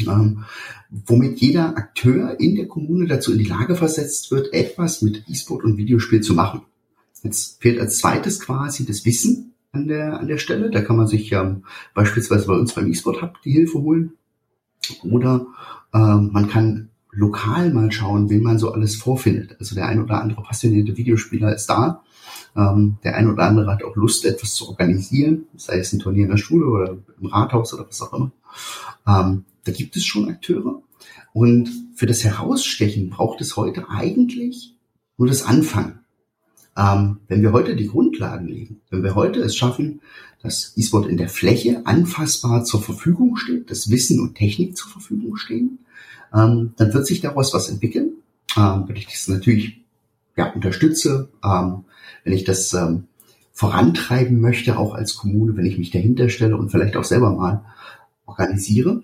ähm, 0.00 0.44
womit 0.90 1.38
jeder 1.40 1.76
Akteur 1.76 2.38
in 2.40 2.56
der 2.56 2.66
Kommune 2.66 3.06
dazu 3.06 3.32
in 3.32 3.38
die 3.38 3.44
Lage 3.44 3.76
versetzt 3.76 4.32
wird, 4.32 4.52
etwas 4.52 5.02
mit 5.02 5.22
E-Sport 5.28 5.62
und 5.62 5.76
Videospiel 5.76 6.20
zu 6.20 6.34
machen. 6.34 6.62
Jetzt 7.22 7.62
fehlt 7.62 7.78
als 7.78 7.98
zweites 7.98 8.40
quasi 8.40 8.84
das 8.84 9.04
Wissen 9.04 9.54
an 9.72 9.86
der, 9.86 10.18
an 10.18 10.28
der 10.28 10.38
Stelle. 10.38 10.70
Da 10.70 10.80
kann 10.80 10.96
man 10.96 11.06
sich 11.06 11.32
ähm, 11.32 11.64
beispielsweise 11.94 12.46
bei 12.46 12.54
uns 12.54 12.74
beim 12.74 12.90
E-Sport 12.90 13.22
Hub 13.22 13.40
die 13.44 13.52
Hilfe 13.52 13.78
holen. 13.78 14.12
Oder 15.02 15.46
ähm, 15.94 16.30
man 16.32 16.48
kann 16.48 16.90
lokal 17.12 17.72
mal 17.72 17.90
schauen, 17.92 18.30
wen 18.30 18.42
man 18.42 18.58
so 18.58 18.72
alles 18.72 18.96
vorfindet. 18.96 19.56
Also 19.58 19.74
der 19.74 19.86
ein 19.86 20.02
oder 20.02 20.20
andere 20.20 20.42
passionierte 20.42 20.96
Videospieler 20.96 21.54
ist 21.54 21.66
da. 21.66 22.02
Ähm, 22.56 22.98
der 23.04 23.16
ein 23.16 23.30
oder 23.30 23.44
andere 23.44 23.70
hat 23.70 23.84
auch 23.84 23.96
Lust, 23.96 24.24
etwas 24.24 24.54
zu 24.54 24.68
organisieren, 24.68 25.46
sei 25.56 25.78
es 25.78 25.92
ein 25.92 26.00
Turnier 26.00 26.24
in 26.24 26.30
der 26.30 26.36
Schule 26.36 26.66
oder 26.66 26.96
im 27.20 27.26
Rathaus 27.26 27.74
oder 27.74 27.86
was 27.86 28.02
auch 28.02 28.12
immer. 28.12 28.32
Ähm, 29.06 29.44
da 29.64 29.72
gibt 29.72 29.96
es 29.96 30.04
schon 30.04 30.28
Akteure. 30.28 30.82
Und 31.32 31.70
für 31.94 32.06
das 32.06 32.24
Herausstechen 32.24 33.10
braucht 33.10 33.40
es 33.40 33.56
heute 33.56 33.88
eigentlich 33.88 34.74
nur 35.16 35.28
das 35.28 35.44
Anfangen. 35.44 35.99
Ähm, 36.80 37.18
wenn 37.28 37.42
wir 37.42 37.52
heute 37.52 37.76
die 37.76 37.88
Grundlagen 37.88 38.46
legen, 38.48 38.80
wenn 38.88 39.02
wir 39.02 39.14
heute 39.14 39.40
es 39.40 39.54
schaffen, 39.54 40.00
dass 40.42 40.72
E-Sport 40.76 41.06
in 41.08 41.18
der 41.18 41.28
Fläche 41.28 41.82
anfassbar 41.84 42.64
zur 42.64 42.80
Verfügung 42.80 43.36
steht, 43.36 43.70
dass 43.70 43.90
Wissen 43.90 44.20
und 44.20 44.36
Technik 44.36 44.76
zur 44.76 44.90
Verfügung 44.90 45.36
stehen, 45.36 45.80
ähm, 46.34 46.72
dann 46.76 46.94
wird 46.94 47.06
sich 47.06 47.20
daraus 47.20 47.52
was 47.52 47.68
entwickeln. 47.68 48.12
Ähm, 48.56 48.84
wenn 48.86 48.96
ich 48.96 49.06
das 49.06 49.28
natürlich 49.28 49.82
ja, 50.36 50.50
unterstütze, 50.52 51.28
ähm, 51.44 51.84
wenn 52.24 52.32
ich 52.32 52.44
das 52.44 52.72
ähm, 52.72 53.04
vorantreiben 53.52 54.40
möchte, 54.40 54.78
auch 54.78 54.94
als 54.94 55.16
Kommune, 55.16 55.56
wenn 55.56 55.66
ich 55.66 55.76
mich 55.76 55.90
dahinter 55.90 56.30
stelle 56.30 56.56
und 56.56 56.70
vielleicht 56.70 56.96
auch 56.96 57.04
selber 57.04 57.34
mal 57.34 57.62
organisiere. 58.24 59.02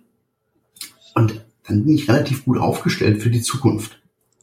Und 1.15 1.45
dann 1.67 1.85
bin 1.85 1.95
ich 1.95 2.09
relativ 2.09 2.47
gut 2.47 2.57
aufgestellt 2.57 3.23
für 3.23 3.31
die 3.31 3.43
Zukunft. 3.43 4.01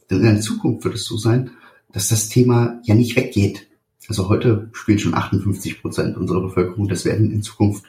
Denn 0.08 0.18
in 0.18 0.24
der 0.24 0.40
Zukunft 0.40 0.84
wird 0.84 0.94
es 0.94 1.04
so 1.04 1.16
sein, 1.16 1.50
dass 1.94 2.08
das 2.08 2.28
Thema 2.28 2.80
ja 2.82 2.94
nicht 2.94 3.16
weggeht. 3.16 3.68
Also 4.08 4.28
heute 4.28 4.68
spielen 4.72 4.98
schon 4.98 5.14
58 5.14 5.80
Prozent 5.80 6.16
unserer 6.16 6.42
Bevölkerung. 6.42 6.88
Das 6.88 7.04
werden 7.04 7.30
in 7.30 7.42
Zukunft 7.42 7.84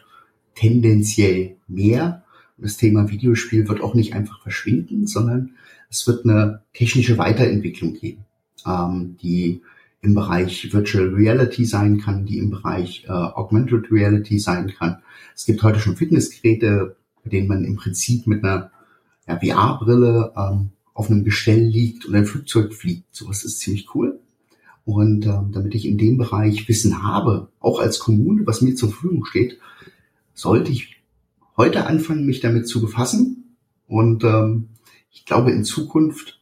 tendenziell 0.53 1.57
mehr. 1.67 2.23
Das 2.57 2.77
Thema 2.77 3.09
Videospiel 3.09 3.67
wird 3.67 3.81
auch 3.81 3.95
nicht 3.95 4.13
einfach 4.13 4.41
verschwinden, 4.41 5.07
sondern 5.07 5.55
es 5.89 6.05
wird 6.07 6.23
eine 6.23 6.61
technische 6.73 7.17
Weiterentwicklung 7.17 7.95
geben, 7.95 8.23
ähm, 8.65 9.17
die 9.21 9.61
im 10.01 10.13
Bereich 10.13 10.71
Virtual 10.71 11.07
Reality 11.07 11.65
sein 11.65 11.99
kann, 11.99 12.27
die 12.27 12.37
im 12.37 12.51
Bereich 12.51 13.05
äh, 13.07 13.11
Augmented 13.11 13.91
Reality 13.91 14.37
sein 14.37 14.71
kann. 14.77 14.99
Es 15.35 15.45
gibt 15.45 15.63
heute 15.63 15.79
schon 15.79 15.97
Fitnessgeräte, 15.97 16.95
bei 17.23 17.31
denen 17.31 17.47
man 17.47 17.65
im 17.65 17.75
Prinzip 17.75 18.27
mit 18.27 18.43
einer 18.43 18.71
ja, 19.27 19.39
VR-Brille 19.39 20.31
ähm, 20.37 20.69
auf 20.95 21.11
einem 21.11 21.23
Gestell 21.23 21.61
liegt 21.61 22.05
und 22.05 22.15
ein 22.15 22.25
Flugzeug 22.25 22.73
fliegt. 22.73 23.03
Sowas 23.11 23.43
ist 23.43 23.59
ziemlich 23.59 23.93
cool. 23.93 24.19
Und 24.85 25.25
ähm, 25.25 25.51
damit 25.51 25.75
ich 25.75 25.85
in 25.85 25.97
dem 25.97 26.17
Bereich 26.17 26.67
Wissen 26.67 27.03
habe, 27.03 27.49
auch 27.59 27.79
als 27.79 27.99
Kommune, 27.99 28.47
was 28.47 28.61
mir 28.61 28.75
zur 28.75 28.89
Verfügung 28.89 29.25
steht, 29.25 29.59
sollte 30.33 30.71
ich 30.71 31.01
heute 31.57 31.85
anfangen, 31.85 32.25
mich 32.25 32.39
damit 32.39 32.67
zu 32.67 32.81
befassen. 32.81 33.57
Und 33.87 34.23
ähm, 34.23 34.69
ich 35.11 35.25
glaube, 35.25 35.51
in 35.51 35.65
Zukunft, 35.65 36.41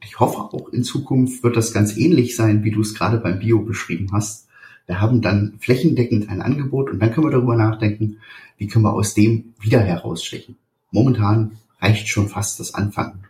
ich 0.00 0.20
hoffe 0.20 0.38
auch 0.38 0.68
in 0.68 0.84
Zukunft, 0.84 1.42
wird 1.42 1.56
das 1.56 1.72
ganz 1.72 1.96
ähnlich 1.96 2.36
sein, 2.36 2.62
wie 2.62 2.70
du 2.70 2.80
es 2.80 2.94
gerade 2.94 3.18
beim 3.18 3.40
Bio 3.40 3.62
beschrieben 3.62 4.10
hast. 4.12 4.46
Wir 4.86 5.00
haben 5.00 5.22
dann 5.22 5.56
flächendeckend 5.58 6.28
ein 6.28 6.40
Angebot 6.40 6.90
und 6.90 7.00
dann 7.00 7.12
können 7.12 7.26
wir 7.26 7.32
darüber 7.32 7.56
nachdenken, 7.56 8.18
wie 8.58 8.68
können 8.68 8.84
wir 8.84 8.92
aus 8.92 9.14
dem 9.14 9.54
wieder 9.60 9.80
herausstechen. 9.80 10.56
Momentan 10.92 11.58
reicht 11.80 12.08
schon 12.08 12.28
fast 12.28 12.60
das 12.60 12.74
Anfangen. 12.74 13.24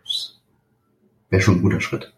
Wäre 1.29 1.41
schon 1.41 1.55
ein 1.55 1.61
guter 1.61 1.81
Schritt. 1.81 2.13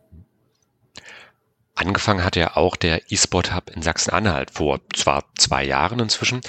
Angefangen 1.76 2.24
hat 2.24 2.36
ja 2.36 2.57
auch 2.57 2.76
der 2.76 3.12
E-Sport 3.12 3.55
Hub 3.55 3.72
in 3.72 3.82
Sachsen-Anhalt 3.82 4.51
vor 4.51 4.82
zwar 4.93 5.24
zwei 5.38 5.64
Jahren 5.64 5.99
inzwischen, 5.99 6.41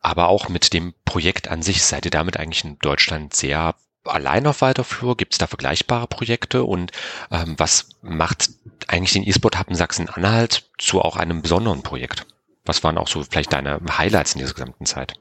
aber 0.00 0.28
auch 0.28 0.48
mit 0.48 0.72
dem 0.72 0.94
Projekt 1.04 1.48
an 1.48 1.62
sich 1.62 1.82
seid 1.82 2.04
ihr 2.04 2.10
damit 2.10 2.36
eigentlich 2.36 2.64
in 2.64 2.78
Deutschland 2.78 3.34
sehr 3.34 3.74
allein 4.04 4.46
auf 4.46 4.60
weiter 4.60 4.84
Flur? 4.84 5.16
Gibt 5.16 5.34
es 5.34 5.38
da 5.38 5.46
vergleichbare 5.46 6.06
Projekte? 6.06 6.64
Und 6.64 6.92
ähm, 7.30 7.54
was 7.58 7.88
macht 8.02 8.50
eigentlich 8.86 9.12
den 9.12 9.26
E-Sport 9.26 9.58
Hub 9.58 9.68
in 9.68 9.74
Sachsen-Anhalt 9.74 10.70
zu 10.78 11.00
auch 11.00 11.16
einem 11.16 11.42
besonderen 11.42 11.82
Projekt? 11.82 12.26
Was 12.64 12.84
waren 12.84 12.98
auch 12.98 13.08
so 13.08 13.22
vielleicht 13.22 13.52
deine 13.52 13.80
Highlights 13.96 14.34
in 14.34 14.40
dieser 14.40 14.54
gesamten 14.54 14.86
Zeit? 14.86 15.14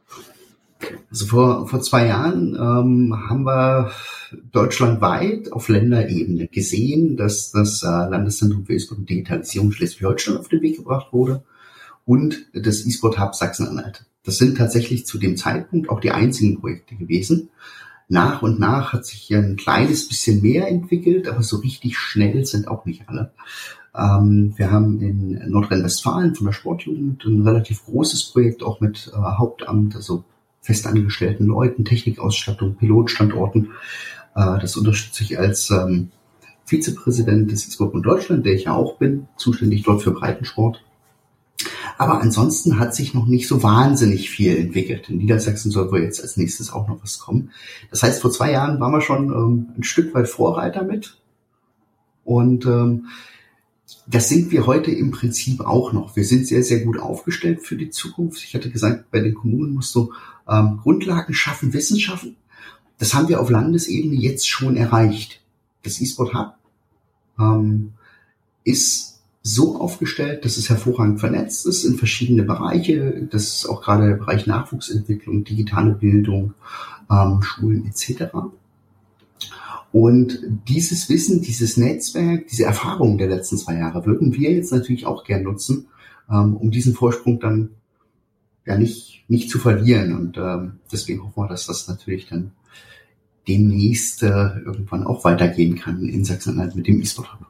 Also 1.10 1.28
vor, 1.28 1.68
vor 1.68 1.82
zwei 1.82 2.08
Jahren 2.08 2.56
ähm, 2.56 3.30
haben 3.30 3.46
wir 3.46 3.92
deutschlandweit 4.52 5.52
auf 5.52 5.70
Länderebene 5.70 6.48
gesehen, 6.48 7.16
dass 7.16 7.52
das 7.52 7.84
äh, 7.84 7.88
Landeszentrum 7.88 8.66
für 8.66 8.74
E-Sport 8.74 9.00
und 9.00 9.10
Digitalisierung 9.10 9.72
Schleswig-Holstein 9.72 10.38
auf 10.38 10.50
den 10.50 10.62
Weg 10.62 10.78
gebracht 10.78 11.14
wurde 11.14 11.44
und 12.06 12.48
das 12.54 12.86
E-Sport 12.86 13.20
Hub 13.20 13.36
Sachsen-Anhalt. 13.36 14.06
Das 14.24 14.38
sind 14.38 14.58
tatsächlich 14.58 15.06
zu 15.06 15.18
dem 15.18 15.38
Zeitpunkt 15.38 15.90
auch 15.90 16.00
die 16.00 16.12
einzigen 16.12 16.60
Projekte 16.60 16.96
gewesen. 16.96 17.50
Nach 18.08 18.42
und 18.42 18.60
nach 18.60 18.94
hat 18.94 19.06
sich 19.06 19.20
hier 19.20 19.40
ein 19.40 19.56
kleines 19.56 20.08
bisschen 20.08 20.42
mehr 20.42 20.68
entwickelt, 20.68 21.28
aber 21.28 21.42
so 21.42 21.58
richtig 21.58 21.98
schnell 21.98 22.46
sind 22.46 22.68
auch 22.68 22.86
nicht 22.86 23.08
alle. 23.08 23.32
Ähm, 23.96 24.54
wir 24.58 24.72
haben 24.72 25.00
in 25.00 25.50
Nordrhein-Westfalen 25.50 26.36
von 26.36 26.48
der 26.48 26.54
Sportjugend 26.54 27.24
ein 27.26 27.42
relativ 27.42 27.86
großes 27.86 28.26
Projekt 28.26 28.62
auch 28.62 28.82
mit 28.82 29.12
äh, 29.14 29.18
Hauptamt, 29.18 29.96
also 29.96 30.24
festangestellten 30.66 31.46
Leuten, 31.46 31.86
Technikausstattung, 31.86 32.76
Pilotstandorten. 32.76 33.72
Äh, 34.36 34.60
das 34.60 34.76
unterstütze 34.76 35.24
ich 35.24 35.38
als 35.38 35.70
ähm, 35.70 36.10
Vizepräsident 36.66 37.52
des 37.52 37.68
E-Sport 37.68 38.04
Deutschland, 38.04 38.46
der 38.46 38.54
ich 38.54 38.64
ja 38.64 38.74
auch 38.74 38.98
bin, 38.98 39.28
zuständig 39.38 39.84
dort 39.84 40.02
für 40.02 40.12
Breitensport. 40.12 40.84
Aber 42.00 42.20
ansonsten 42.20 42.80
hat 42.80 42.96
sich 42.96 43.14
noch 43.14 43.28
nicht 43.28 43.48
so 43.48 43.62
wahnsinnig 43.62 44.30
viel 44.30 44.58
entwickelt. 44.58 45.10
In 45.10 45.20
Niedersachsen 45.20 45.72
soll 45.72 45.92
wohl 45.92 46.02
jetzt 46.02 46.20
als 46.20 46.36
nächstes 46.36 46.74
auch 46.74 46.88
noch 46.88 47.02
was 47.02 47.20
kommen. 47.20 47.52
Das 47.92 48.02
heißt, 48.02 48.22
vor 48.22 48.32
zwei 48.32 48.52
Jahren 48.52 48.80
waren 48.80 48.92
wir 48.92 49.02
schon 49.02 49.30
ähm, 49.30 49.68
ein 49.78 49.84
Stück 49.84 50.14
weit 50.16 50.28
Vorreiter 50.28 50.84
mit. 50.84 51.18
Und 52.24 52.66
ähm, 52.66 53.06
das 54.08 54.30
sind 54.30 54.52
wir 54.52 54.66
heute 54.68 54.92
im 54.92 55.12
Prinzip 55.12 55.62
auch 55.62 55.94
noch. 55.94 56.16
Wir 56.16 56.26
sind 56.26 56.48
sehr, 56.48 56.64
sehr 56.64 56.82
gut 56.82 57.00
aufgestellt 57.00 57.64
für 57.64 57.76
die 57.76 57.90
Zukunft. 57.90 58.44
Ich 58.44 58.54
hatte 58.54 58.70
gesagt, 58.70 59.12
bei 59.12 59.20
den 59.20 59.34
Kommunen 59.34 59.74
musst 59.74 59.96
du 59.96 60.14
ähm, 60.48 60.80
Grundlagen 60.82 61.34
schaffen, 61.34 61.74
Wissen 61.74 62.00
schaffen. 62.00 62.36
Das 62.98 63.14
haben 63.14 63.28
wir 63.28 63.42
auf 63.42 63.50
Landesebene 63.50 64.16
jetzt 64.16 64.48
schon 64.48 64.78
erreicht. 64.78 65.42
Das 65.84 66.00
E-Sport 66.00 66.34
Hub 66.34 66.54
ähm, 67.40 67.94
ist 68.64 69.22
so 69.42 69.80
aufgestellt, 69.80 70.44
dass 70.44 70.58
es 70.58 70.70
hervorragend 70.70 71.20
vernetzt 71.20 71.68
ist 71.68 71.84
in 71.84 71.98
verschiedene 71.98 72.44
Bereiche. 72.44 73.28
Das 73.30 73.44
ist 73.44 73.70
auch 73.70 73.82
gerade 73.82 74.08
der 74.08 74.16
Bereich 74.16 74.48
Nachwuchsentwicklung, 74.48 75.44
digitale 75.44 75.92
Bildung, 75.92 76.54
ähm, 77.12 77.42
Schulen 77.44 77.86
etc. 77.86 78.34
Und 79.92 80.40
dieses 80.68 81.10
Wissen, 81.10 81.42
dieses 81.42 81.78
Netzwerk, 81.78 82.48
diese 82.48 82.66
Erfahrungen 82.66 83.18
der 83.18 83.28
letzten 83.28 83.58
zwei 83.58 83.78
Jahre 83.78 84.06
würden 84.06 84.34
wir 84.34 84.52
jetzt 84.52 84.72
natürlich 84.72 85.06
auch 85.06 85.24
gern 85.24 85.44
nutzen, 85.44 85.88
ähm, 86.30 86.56
um 86.56 86.72
diesen 86.72 86.94
Vorsprung 86.94 87.40
dann 87.40 87.70
ja 88.66 88.78
nicht, 88.78 89.24
nicht 89.28 89.50
zu 89.50 89.60
verlieren. 89.60 90.16
Und 90.16 90.38
ähm, 90.38 90.80
deswegen 90.92 91.24
hoffen 91.24 91.44
wir, 91.44 91.48
dass 91.48 91.68
das 91.68 91.88
natürlich 91.88 92.28
dann 92.28 92.52
demnächst 93.48 94.24
äh, 94.24 94.60
irgendwann 94.66 95.06
auch 95.06 95.24
weitergehen 95.24 95.76
kann 95.76 96.08
in 96.10 96.26
Sachsen-Anhalt 96.26 96.76
mit 96.76 96.88
dem 96.88 97.02
E-Sport 97.02 97.34
Hub. 97.34 97.48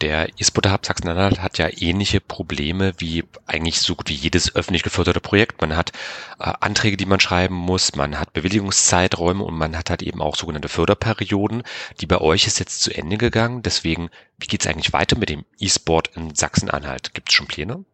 Der 0.00 0.28
E-Sport 0.38 0.70
Hub 0.70 0.86
Sachsen-Anhalt 0.86 1.42
hat 1.42 1.58
ja 1.58 1.68
ähnliche 1.68 2.20
Probleme 2.20 2.94
wie 2.98 3.24
eigentlich 3.46 3.80
so 3.80 3.94
gut 3.94 4.08
wie 4.08 4.14
jedes 4.14 4.54
öffentlich 4.54 4.82
geförderte 4.82 5.20
Projekt. 5.20 5.60
Man 5.60 5.76
hat 5.76 5.92
äh, 6.38 6.52
Anträge, 6.60 6.96
die 6.96 7.06
man 7.06 7.20
schreiben 7.20 7.54
muss, 7.54 7.94
man 7.94 8.18
hat 8.18 8.32
Bewilligungszeiträume 8.32 9.44
und 9.44 9.54
man 9.56 9.76
hat 9.76 9.90
halt 9.90 10.02
eben 10.02 10.22
auch 10.22 10.36
sogenannte 10.36 10.68
Förderperioden. 10.68 11.62
Die 12.00 12.06
bei 12.06 12.18
euch 12.18 12.46
ist 12.46 12.58
jetzt 12.58 12.80
zu 12.82 12.94
Ende 12.96 13.18
gegangen. 13.18 13.62
Deswegen, 13.62 14.08
wie 14.38 14.46
geht 14.46 14.62
es 14.62 14.66
eigentlich 14.66 14.92
weiter 14.92 15.18
mit 15.18 15.28
dem 15.28 15.44
E-Sport 15.58 16.10
in 16.16 16.34
Sachsen-Anhalt? 16.34 17.12
Gibt 17.12 17.28
es 17.28 17.34
schon 17.34 17.46
Pläne? 17.46 17.84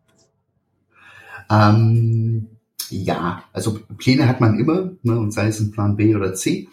Ähm, 1.51 2.49
ja, 2.91 3.43
also 3.53 3.81
Pläne 3.99 4.29
hat 4.29 4.41
man 4.41 4.59
immer, 4.59 4.91
ne, 5.03 5.19
und 5.19 5.33
sei 5.33 5.49
es 5.49 5.61
ein 5.61 5.73
Plan 5.73 5.97
B 5.97 6.15
oder 6.15 6.35
C. 6.35 6.69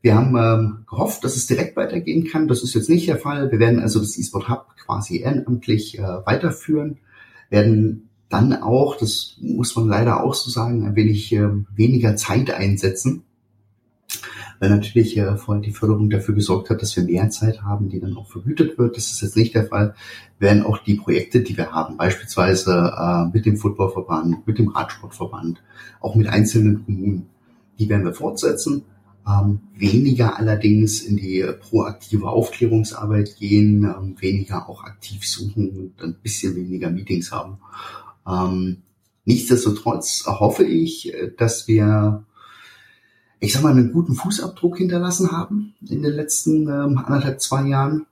Wir 0.00 0.14
haben 0.14 0.36
ähm, 0.36 0.84
gehofft, 0.88 1.24
dass 1.24 1.36
es 1.36 1.46
direkt 1.46 1.76
weitergehen 1.76 2.24
kann. 2.24 2.46
Das 2.46 2.62
ist 2.62 2.74
jetzt 2.74 2.88
nicht 2.88 3.08
der 3.08 3.18
Fall. 3.18 3.50
Wir 3.50 3.58
werden 3.58 3.80
also 3.80 3.98
das 3.98 4.16
eSport 4.16 4.48
Hub 4.48 4.66
quasi 4.84 5.18
ehrenamtlich 5.18 5.98
äh, 5.98 6.02
weiterführen, 6.02 6.98
werden 7.50 8.08
dann 8.28 8.54
auch, 8.54 8.96
das 8.96 9.36
muss 9.40 9.74
man 9.74 9.88
leider 9.88 10.22
auch 10.22 10.34
so 10.34 10.50
sagen, 10.50 10.86
ein 10.86 10.96
wenig 10.96 11.32
äh, 11.32 11.48
weniger 11.74 12.14
Zeit 12.16 12.50
einsetzen, 12.50 13.24
weil 14.60 14.70
natürlich 14.70 15.16
äh, 15.16 15.36
vorhin 15.36 15.62
die 15.62 15.72
Förderung 15.72 16.10
dafür 16.10 16.34
gesorgt 16.34 16.70
hat, 16.70 16.82
dass 16.82 16.96
wir 16.96 17.04
mehr 17.04 17.30
Zeit 17.30 17.62
haben, 17.62 17.88
die 17.88 18.00
dann 18.00 18.16
auch 18.16 18.30
vergütet 18.30 18.78
wird. 18.78 18.96
Das 18.96 19.10
ist 19.10 19.22
jetzt 19.22 19.36
nicht 19.36 19.54
der 19.54 19.66
Fall. 19.66 19.94
Werden 20.38 20.62
auch 20.62 20.78
die 20.78 20.94
Projekte, 20.94 21.40
die 21.40 21.56
wir 21.56 21.72
haben, 21.72 21.96
beispielsweise 21.96 22.92
äh, 22.96 23.24
mit 23.32 23.46
dem 23.46 23.56
Footballverband, 23.56 24.46
mit 24.46 24.58
dem 24.58 24.68
Radsportverband, 24.68 25.62
auch 26.00 26.14
mit 26.14 26.28
einzelnen 26.28 26.84
Kommunen, 26.84 27.26
die 27.78 27.88
werden 27.88 28.04
wir 28.04 28.14
fortsetzen 28.14 28.84
ähm, 29.28 29.60
weniger 29.74 30.38
allerdings 30.38 31.02
in 31.02 31.16
die 31.16 31.44
proaktive 31.60 32.28
Aufklärungsarbeit 32.28 33.36
gehen, 33.36 33.84
ähm, 33.84 34.16
weniger 34.18 34.68
auch 34.68 34.84
aktiv 34.84 35.28
suchen 35.28 35.70
und 35.70 36.02
ein 36.02 36.14
bisschen 36.22 36.56
weniger 36.56 36.90
Meetings 36.90 37.30
haben. 37.30 37.58
Ähm, 38.26 38.78
nichtsdestotrotz 39.24 40.24
hoffe 40.26 40.64
ich, 40.64 41.12
dass 41.36 41.68
wir, 41.68 42.24
ich 43.40 43.52
sag 43.52 43.62
mal, 43.62 43.72
einen 43.72 43.92
guten 43.92 44.14
Fußabdruck 44.14 44.78
hinterlassen 44.78 45.30
haben 45.30 45.74
in 45.86 46.02
den 46.02 46.14
letzten 46.14 46.62
ähm, 46.62 46.98
anderthalb, 46.98 47.40
zwei 47.40 47.66
Jahren. 47.68 48.06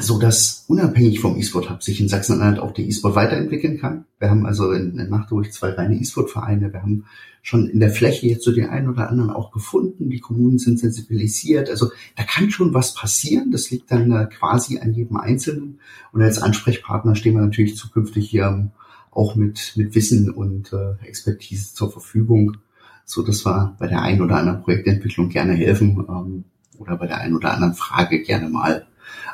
So 0.00 0.18
dass 0.18 0.64
unabhängig 0.68 1.20
vom 1.20 1.36
E-Sport 1.36 1.68
Hub 1.70 1.82
sich 1.82 2.00
in 2.00 2.08
Sachsen-Anhalt 2.08 2.60
auch 2.60 2.72
der 2.72 2.86
E-Sport 2.86 3.16
weiterentwickeln 3.16 3.78
kann. 3.78 4.04
Wir 4.18 4.30
haben 4.30 4.46
also 4.46 4.70
in, 4.70 4.96
in 4.98 5.10
Magdeburg 5.10 5.52
zwei 5.52 5.70
reine 5.70 5.96
E-Sport-Vereine. 5.96 6.72
Wir 6.72 6.82
haben 6.82 7.04
schon 7.42 7.68
in 7.68 7.80
der 7.80 7.90
Fläche 7.90 8.28
jetzt 8.28 8.44
so 8.44 8.52
den 8.52 8.68
einen 8.68 8.88
oder 8.88 9.10
anderen 9.10 9.30
auch 9.30 9.50
gefunden. 9.50 10.08
Die 10.08 10.20
Kommunen 10.20 10.58
sind 10.58 10.78
sensibilisiert. 10.78 11.68
Also 11.68 11.90
da 12.16 12.22
kann 12.22 12.52
schon 12.52 12.72
was 12.72 12.94
passieren. 12.94 13.50
Das 13.50 13.70
liegt 13.70 13.90
dann 13.90 14.12
äh, 14.12 14.26
quasi 14.26 14.78
an 14.78 14.94
jedem 14.94 15.16
Einzelnen. 15.16 15.80
Und 16.12 16.22
als 16.22 16.38
Ansprechpartner 16.38 17.16
stehen 17.16 17.34
wir 17.34 17.42
natürlich 17.42 17.76
zukünftig 17.76 18.30
hier 18.30 18.46
ähm, 18.46 18.70
auch 19.10 19.34
mit, 19.34 19.72
mit 19.76 19.94
Wissen 19.96 20.30
und 20.30 20.72
äh, 20.72 21.04
Expertise 21.04 21.74
zur 21.74 21.90
Verfügung, 21.90 22.58
so 23.04 23.22
dass 23.22 23.44
wir 23.44 23.76
bei 23.78 23.88
der 23.88 24.00
einen 24.00 24.22
oder 24.22 24.36
anderen 24.36 24.62
Projektentwicklung 24.62 25.28
gerne 25.28 25.54
helfen 25.54 26.06
ähm, 26.08 26.44
oder 26.78 26.96
bei 26.96 27.08
der 27.08 27.18
einen 27.18 27.34
oder 27.34 27.52
anderen 27.52 27.74
Frage 27.74 28.22
gerne 28.22 28.48
mal 28.48 28.86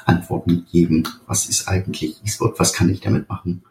Antworten 0.09 0.67
geben. 0.73 1.07
Was 1.27 1.47
ist 1.47 1.69
eigentlich 1.69 2.17
E-Sport? 2.25 2.59
Was 2.59 2.73
kann 2.73 2.89
ich 2.91 3.01
damit 3.01 3.29
machen? 3.29 3.63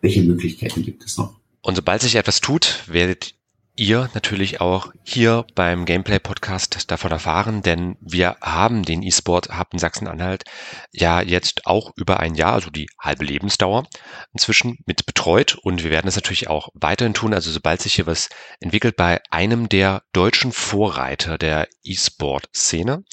Welche 0.00 0.22
Möglichkeiten 0.22 0.82
gibt 0.82 1.04
es 1.04 1.16
noch? 1.16 1.34
Und 1.62 1.74
sobald 1.74 2.02
sich 2.02 2.14
etwas 2.14 2.40
tut, 2.40 2.84
werdet 2.86 3.34
ihr 3.76 4.08
natürlich 4.14 4.60
auch 4.60 4.92
hier 5.02 5.46
beim 5.54 5.84
Gameplay 5.84 6.18
Podcast 6.18 6.90
davon 6.90 7.10
erfahren, 7.10 7.62
denn 7.62 7.96
wir 8.00 8.36
haben 8.40 8.82
den 8.82 9.02
E-Sport 9.02 9.58
Hub 9.58 9.68
in 9.72 9.78
Sachsen-Anhalt 9.78 10.44
ja 10.92 11.20
jetzt 11.20 11.66
auch 11.66 11.92
über 11.96 12.20
ein 12.20 12.34
Jahr, 12.34 12.54
also 12.54 12.70
die 12.70 12.88
halbe 12.98 13.24
Lebensdauer 13.24 13.86
inzwischen 14.32 14.78
mit 14.86 15.04
betreut 15.06 15.56
und 15.62 15.84
wir 15.84 15.90
werden 15.90 16.08
es 16.08 16.16
natürlich 16.16 16.48
auch 16.48 16.70
weiterhin 16.74 17.14
tun. 17.14 17.34
Also 17.34 17.50
sobald 17.50 17.82
sich 17.82 17.94
hier 17.94 18.06
was 18.06 18.30
entwickelt 18.60 18.96
bei 18.96 19.20
einem 19.30 19.68
der 19.68 20.02
deutschen 20.12 20.52
Vorreiter 20.52 21.36
der 21.36 21.68
E-Sport 21.82 22.48
Szene, 22.54 23.04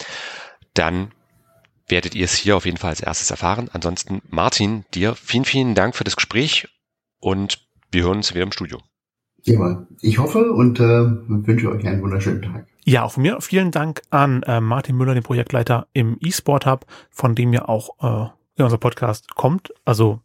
dann 0.74 1.12
werdet 1.88 2.16
ihr 2.16 2.26
es 2.26 2.36
hier 2.36 2.56
auf 2.56 2.66
jeden 2.66 2.78
Fall 2.78 2.92
als 2.92 3.02
erstes 3.02 3.32
erfahren. 3.32 3.70
Ansonsten, 3.74 4.22
Martin, 4.30 4.86
dir 4.94 5.16
vielen, 5.16 5.46
vielen 5.46 5.76
Dank 5.76 5.96
für 5.96 6.04
das 6.04 6.16
Gespräch 6.16 6.68
und 7.20 7.68
wir 7.92 8.04
hören 8.04 8.18
uns 8.18 8.34
wieder 8.34 8.44
im 8.44 8.52
Studio. 8.52 8.80
Ja, 9.44 9.86
ich 10.02 10.20
hoffe 10.20 10.52
und 10.54 10.80
äh, 10.80 10.84
wünsche 11.28 11.70
euch 11.70 11.86
einen 11.86 12.02
wunderschönen 12.02 12.42
Tag. 12.42 12.66
Ja, 12.86 13.04
auch 13.04 13.12
von 13.12 13.24
mir 13.24 13.40
vielen 13.42 13.72
Dank 13.72 14.02
an 14.10 14.44
äh, 14.44 14.62
Martin 14.62 14.96
Müller, 14.96 15.14
den 15.14 15.24
Projektleiter 15.24 15.88
im 15.94 16.18
eSport 16.22 16.66
Hub, 16.66 16.86
von 17.10 17.36
dem 17.36 17.54
ja 17.54 17.68
auch 17.68 17.90
äh, 18.02 18.62
unser 18.62 18.78
Podcast 18.78 19.36
kommt. 19.36 19.74
Also 19.84 20.22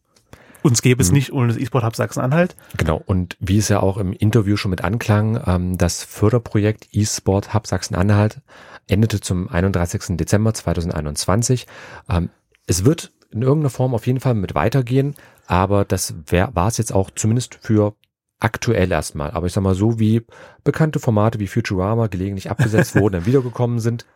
uns 0.62 0.82
gäbe 0.82 1.02
es 1.02 1.08
mhm. 1.08 1.14
nicht 1.14 1.32
ohne 1.32 1.48
das 1.48 1.56
eSport 1.56 1.84
Hub 1.84 1.96
Sachsen-Anhalt. 1.96 2.56
Genau, 2.76 3.02
und 3.06 3.36
wie 3.40 3.58
es 3.58 3.68
ja 3.68 3.80
auch 3.80 3.96
im 3.96 4.12
Interview 4.12 4.56
schon 4.56 4.70
mit 4.70 4.82
anklang, 4.82 5.40
ähm, 5.46 5.78
das 5.78 6.04
Förderprojekt 6.04 6.88
eSport 6.92 7.54
Hub 7.54 7.66
Sachsen-Anhalt 7.66 8.40
endete 8.86 9.20
zum 9.20 9.48
31. 9.48 10.16
Dezember 10.16 10.54
2021. 10.54 11.66
Ähm, 12.08 12.30
es 12.66 12.84
wird 12.84 13.12
in 13.30 13.42
irgendeiner 13.42 13.70
Form 13.70 13.94
auf 13.94 14.06
jeden 14.06 14.20
Fall 14.20 14.34
mit 14.34 14.54
weitergehen, 14.54 15.14
aber 15.46 15.84
das 15.84 16.14
war 16.30 16.68
es 16.68 16.78
jetzt 16.78 16.92
auch 16.92 17.10
zumindest 17.10 17.58
für 17.60 17.94
aktuell 18.40 18.90
erstmal. 18.90 19.30
Aber 19.32 19.46
ich 19.46 19.52
sag 19.52 19.62
mal 19.62 19.74
so, 19.74 19.98
wie 19.98 20.22
bekannte 20.64 21.00
Formate 21.00 21.38
wie 21.38 21.46
Futurama 21.46 22.06
gelegentlich 22.06 22.50
abgesetzt 22.50 22.94
wurden, 22.96 23.14
dann 23.14 23.26
wiedergekommen 23.26 23.80
sind. 23.80 24.06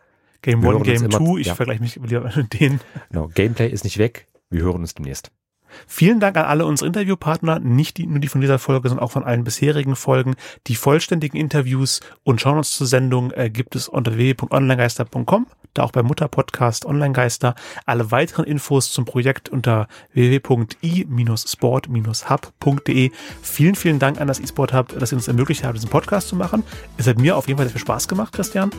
Game 0.41 0.65
One, 0.65 0.81
Game 0.81 1.09
Two, 1.09 1.37
ich 1.37 1.47
ja. 1.47 1.55
vergleiche 1.55 1.81
mich 1.81 1.99
mit 1.99 2.11
denen. 2.59 2.81
Genau, 3.09 3.27
Gameplay 3.33 3.69
ist 3.69 3.83
nicht 3.83 3.97
weg. 3.97 4.27
Wir 4.49 4.63
hören 4.63 4.81
uns 4.81 4.93
demnächst. 4.93 5.31
Vielen 5.87 6.19
Dank 6.19 6.37
an 6.37 6.45
alle 6.45 6.65
unsere 6.65 6.87
Interviewpartner, 6.87 7.59
nicht 7.59 7.97
die, 7.97 8.07
nur 8.07 8.19
die 8.19 8.27
von 8.27 8.41
dieser 8.41 8.59
Folge, 8.59 8.89
sondern 8.89 9.05
auch 9.05 9.11
von 9.11 9.23
allen 9.23 9.43
bisherigen 9.43 9.95
Folgen. 9.95 10.35
Die 10.67 10.75
vollständigen 10.75 11.37
Interviews 11.37 12.01
und 12.23 12.41
Shownotes 12.41 12.71
zur 12.71 12.87
Sendung 12.87 13.31
äh, 13.31 13.49
gibt 13.49 13.75
es 13.75 13.87
unter 13.87 14.15
www.onlinegeister.com, 14.15 15.47
da 15.73 15.83
auch 15.83 15.91
beim 15.91 16.05
Mutterpodcast 16.05 16.85
Onlinegeister. 16.85 17.55
Alle 17.85 18.11
weiteren 18.11 18.45
Infos 18.45 18.91
zum 18.91 19.05
Projekt 19.05 19.49
unter 19.49 19.87
www.i-sport-hub.de. 20.13 23.11
Vielen, 23.41 23.75
vielen 23.75 23.99
Dank 23.99 24.21
an 24.21 24.27
das 24.27 24.39
eSport 24.39 24.73
Hub, 24.73 24.97
dass 24.99 25.11
ihr 25.11 25.17
uns 25.17 25.27
ermöglicht 25.27 25.63
habt, 25.63 25.75
diesen 25.75 25.89
Podcast 25.89 26.29
zu 26.29 26.35
machen. 26.35 26.63
Es 26.97 27.07
hat 27.07 27.19
mir 27.19 27.37
auf 27.37 27.47
jeden 27.47 27.57
Fall 27.57 27.67
sehr 27.67 27.73
viel 27.73 27.81
Spaß 27.81 28.07
gemacht, 28.07 28.33
Christian. 28.33 28.71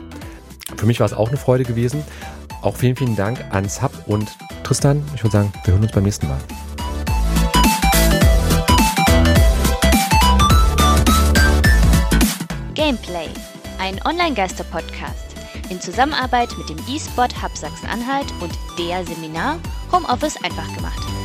Für 0.76 0.86
mich 0.86 1.00
war 1.00 1.06
es 1.06 1.12
auch 1.12 1.28
eine 1.28 1.36
Freude 1.36 1.64
gewesen. 1.64 2.02
Auch 2.62 2.76
vielen, 2.76 2.96
vielen 2.96 3.16
Dank 3.16 3.44
ans 3.50 3.82
Hub 3.82 3.92
und 4.06 4.30
Tristan. 4.62 5.02
Ich 5.14 5.22
würde 5.22 5.36
sagen, 5.36 5.52
wir 5.64 5.74
hören 5.74 5.82
uns 5.82 5.92
beim 5.92 6.04
nächsten 6.04 6.28
Mal. 6.28 6.40
Gameplay, 12.74 13.28
ein 13.78 14.00
Online-Geister-Podcast 14.04 15.36
in 15.70 15.80
Zusammenarbeit 15.80 16.50
mit 16.58 16.68
dem 16.68 16.78
eSport 16.92 17.40
Hub 17.40 17.56
Sachsen-Anhalt 17.56 18.26
und 18.40 18.52
der 18.78 19.04
Seminar 19.06 19.60
Homeoffice 19.92 20.36
einfach 20.42 20.72
gemacht. 20.74 21.23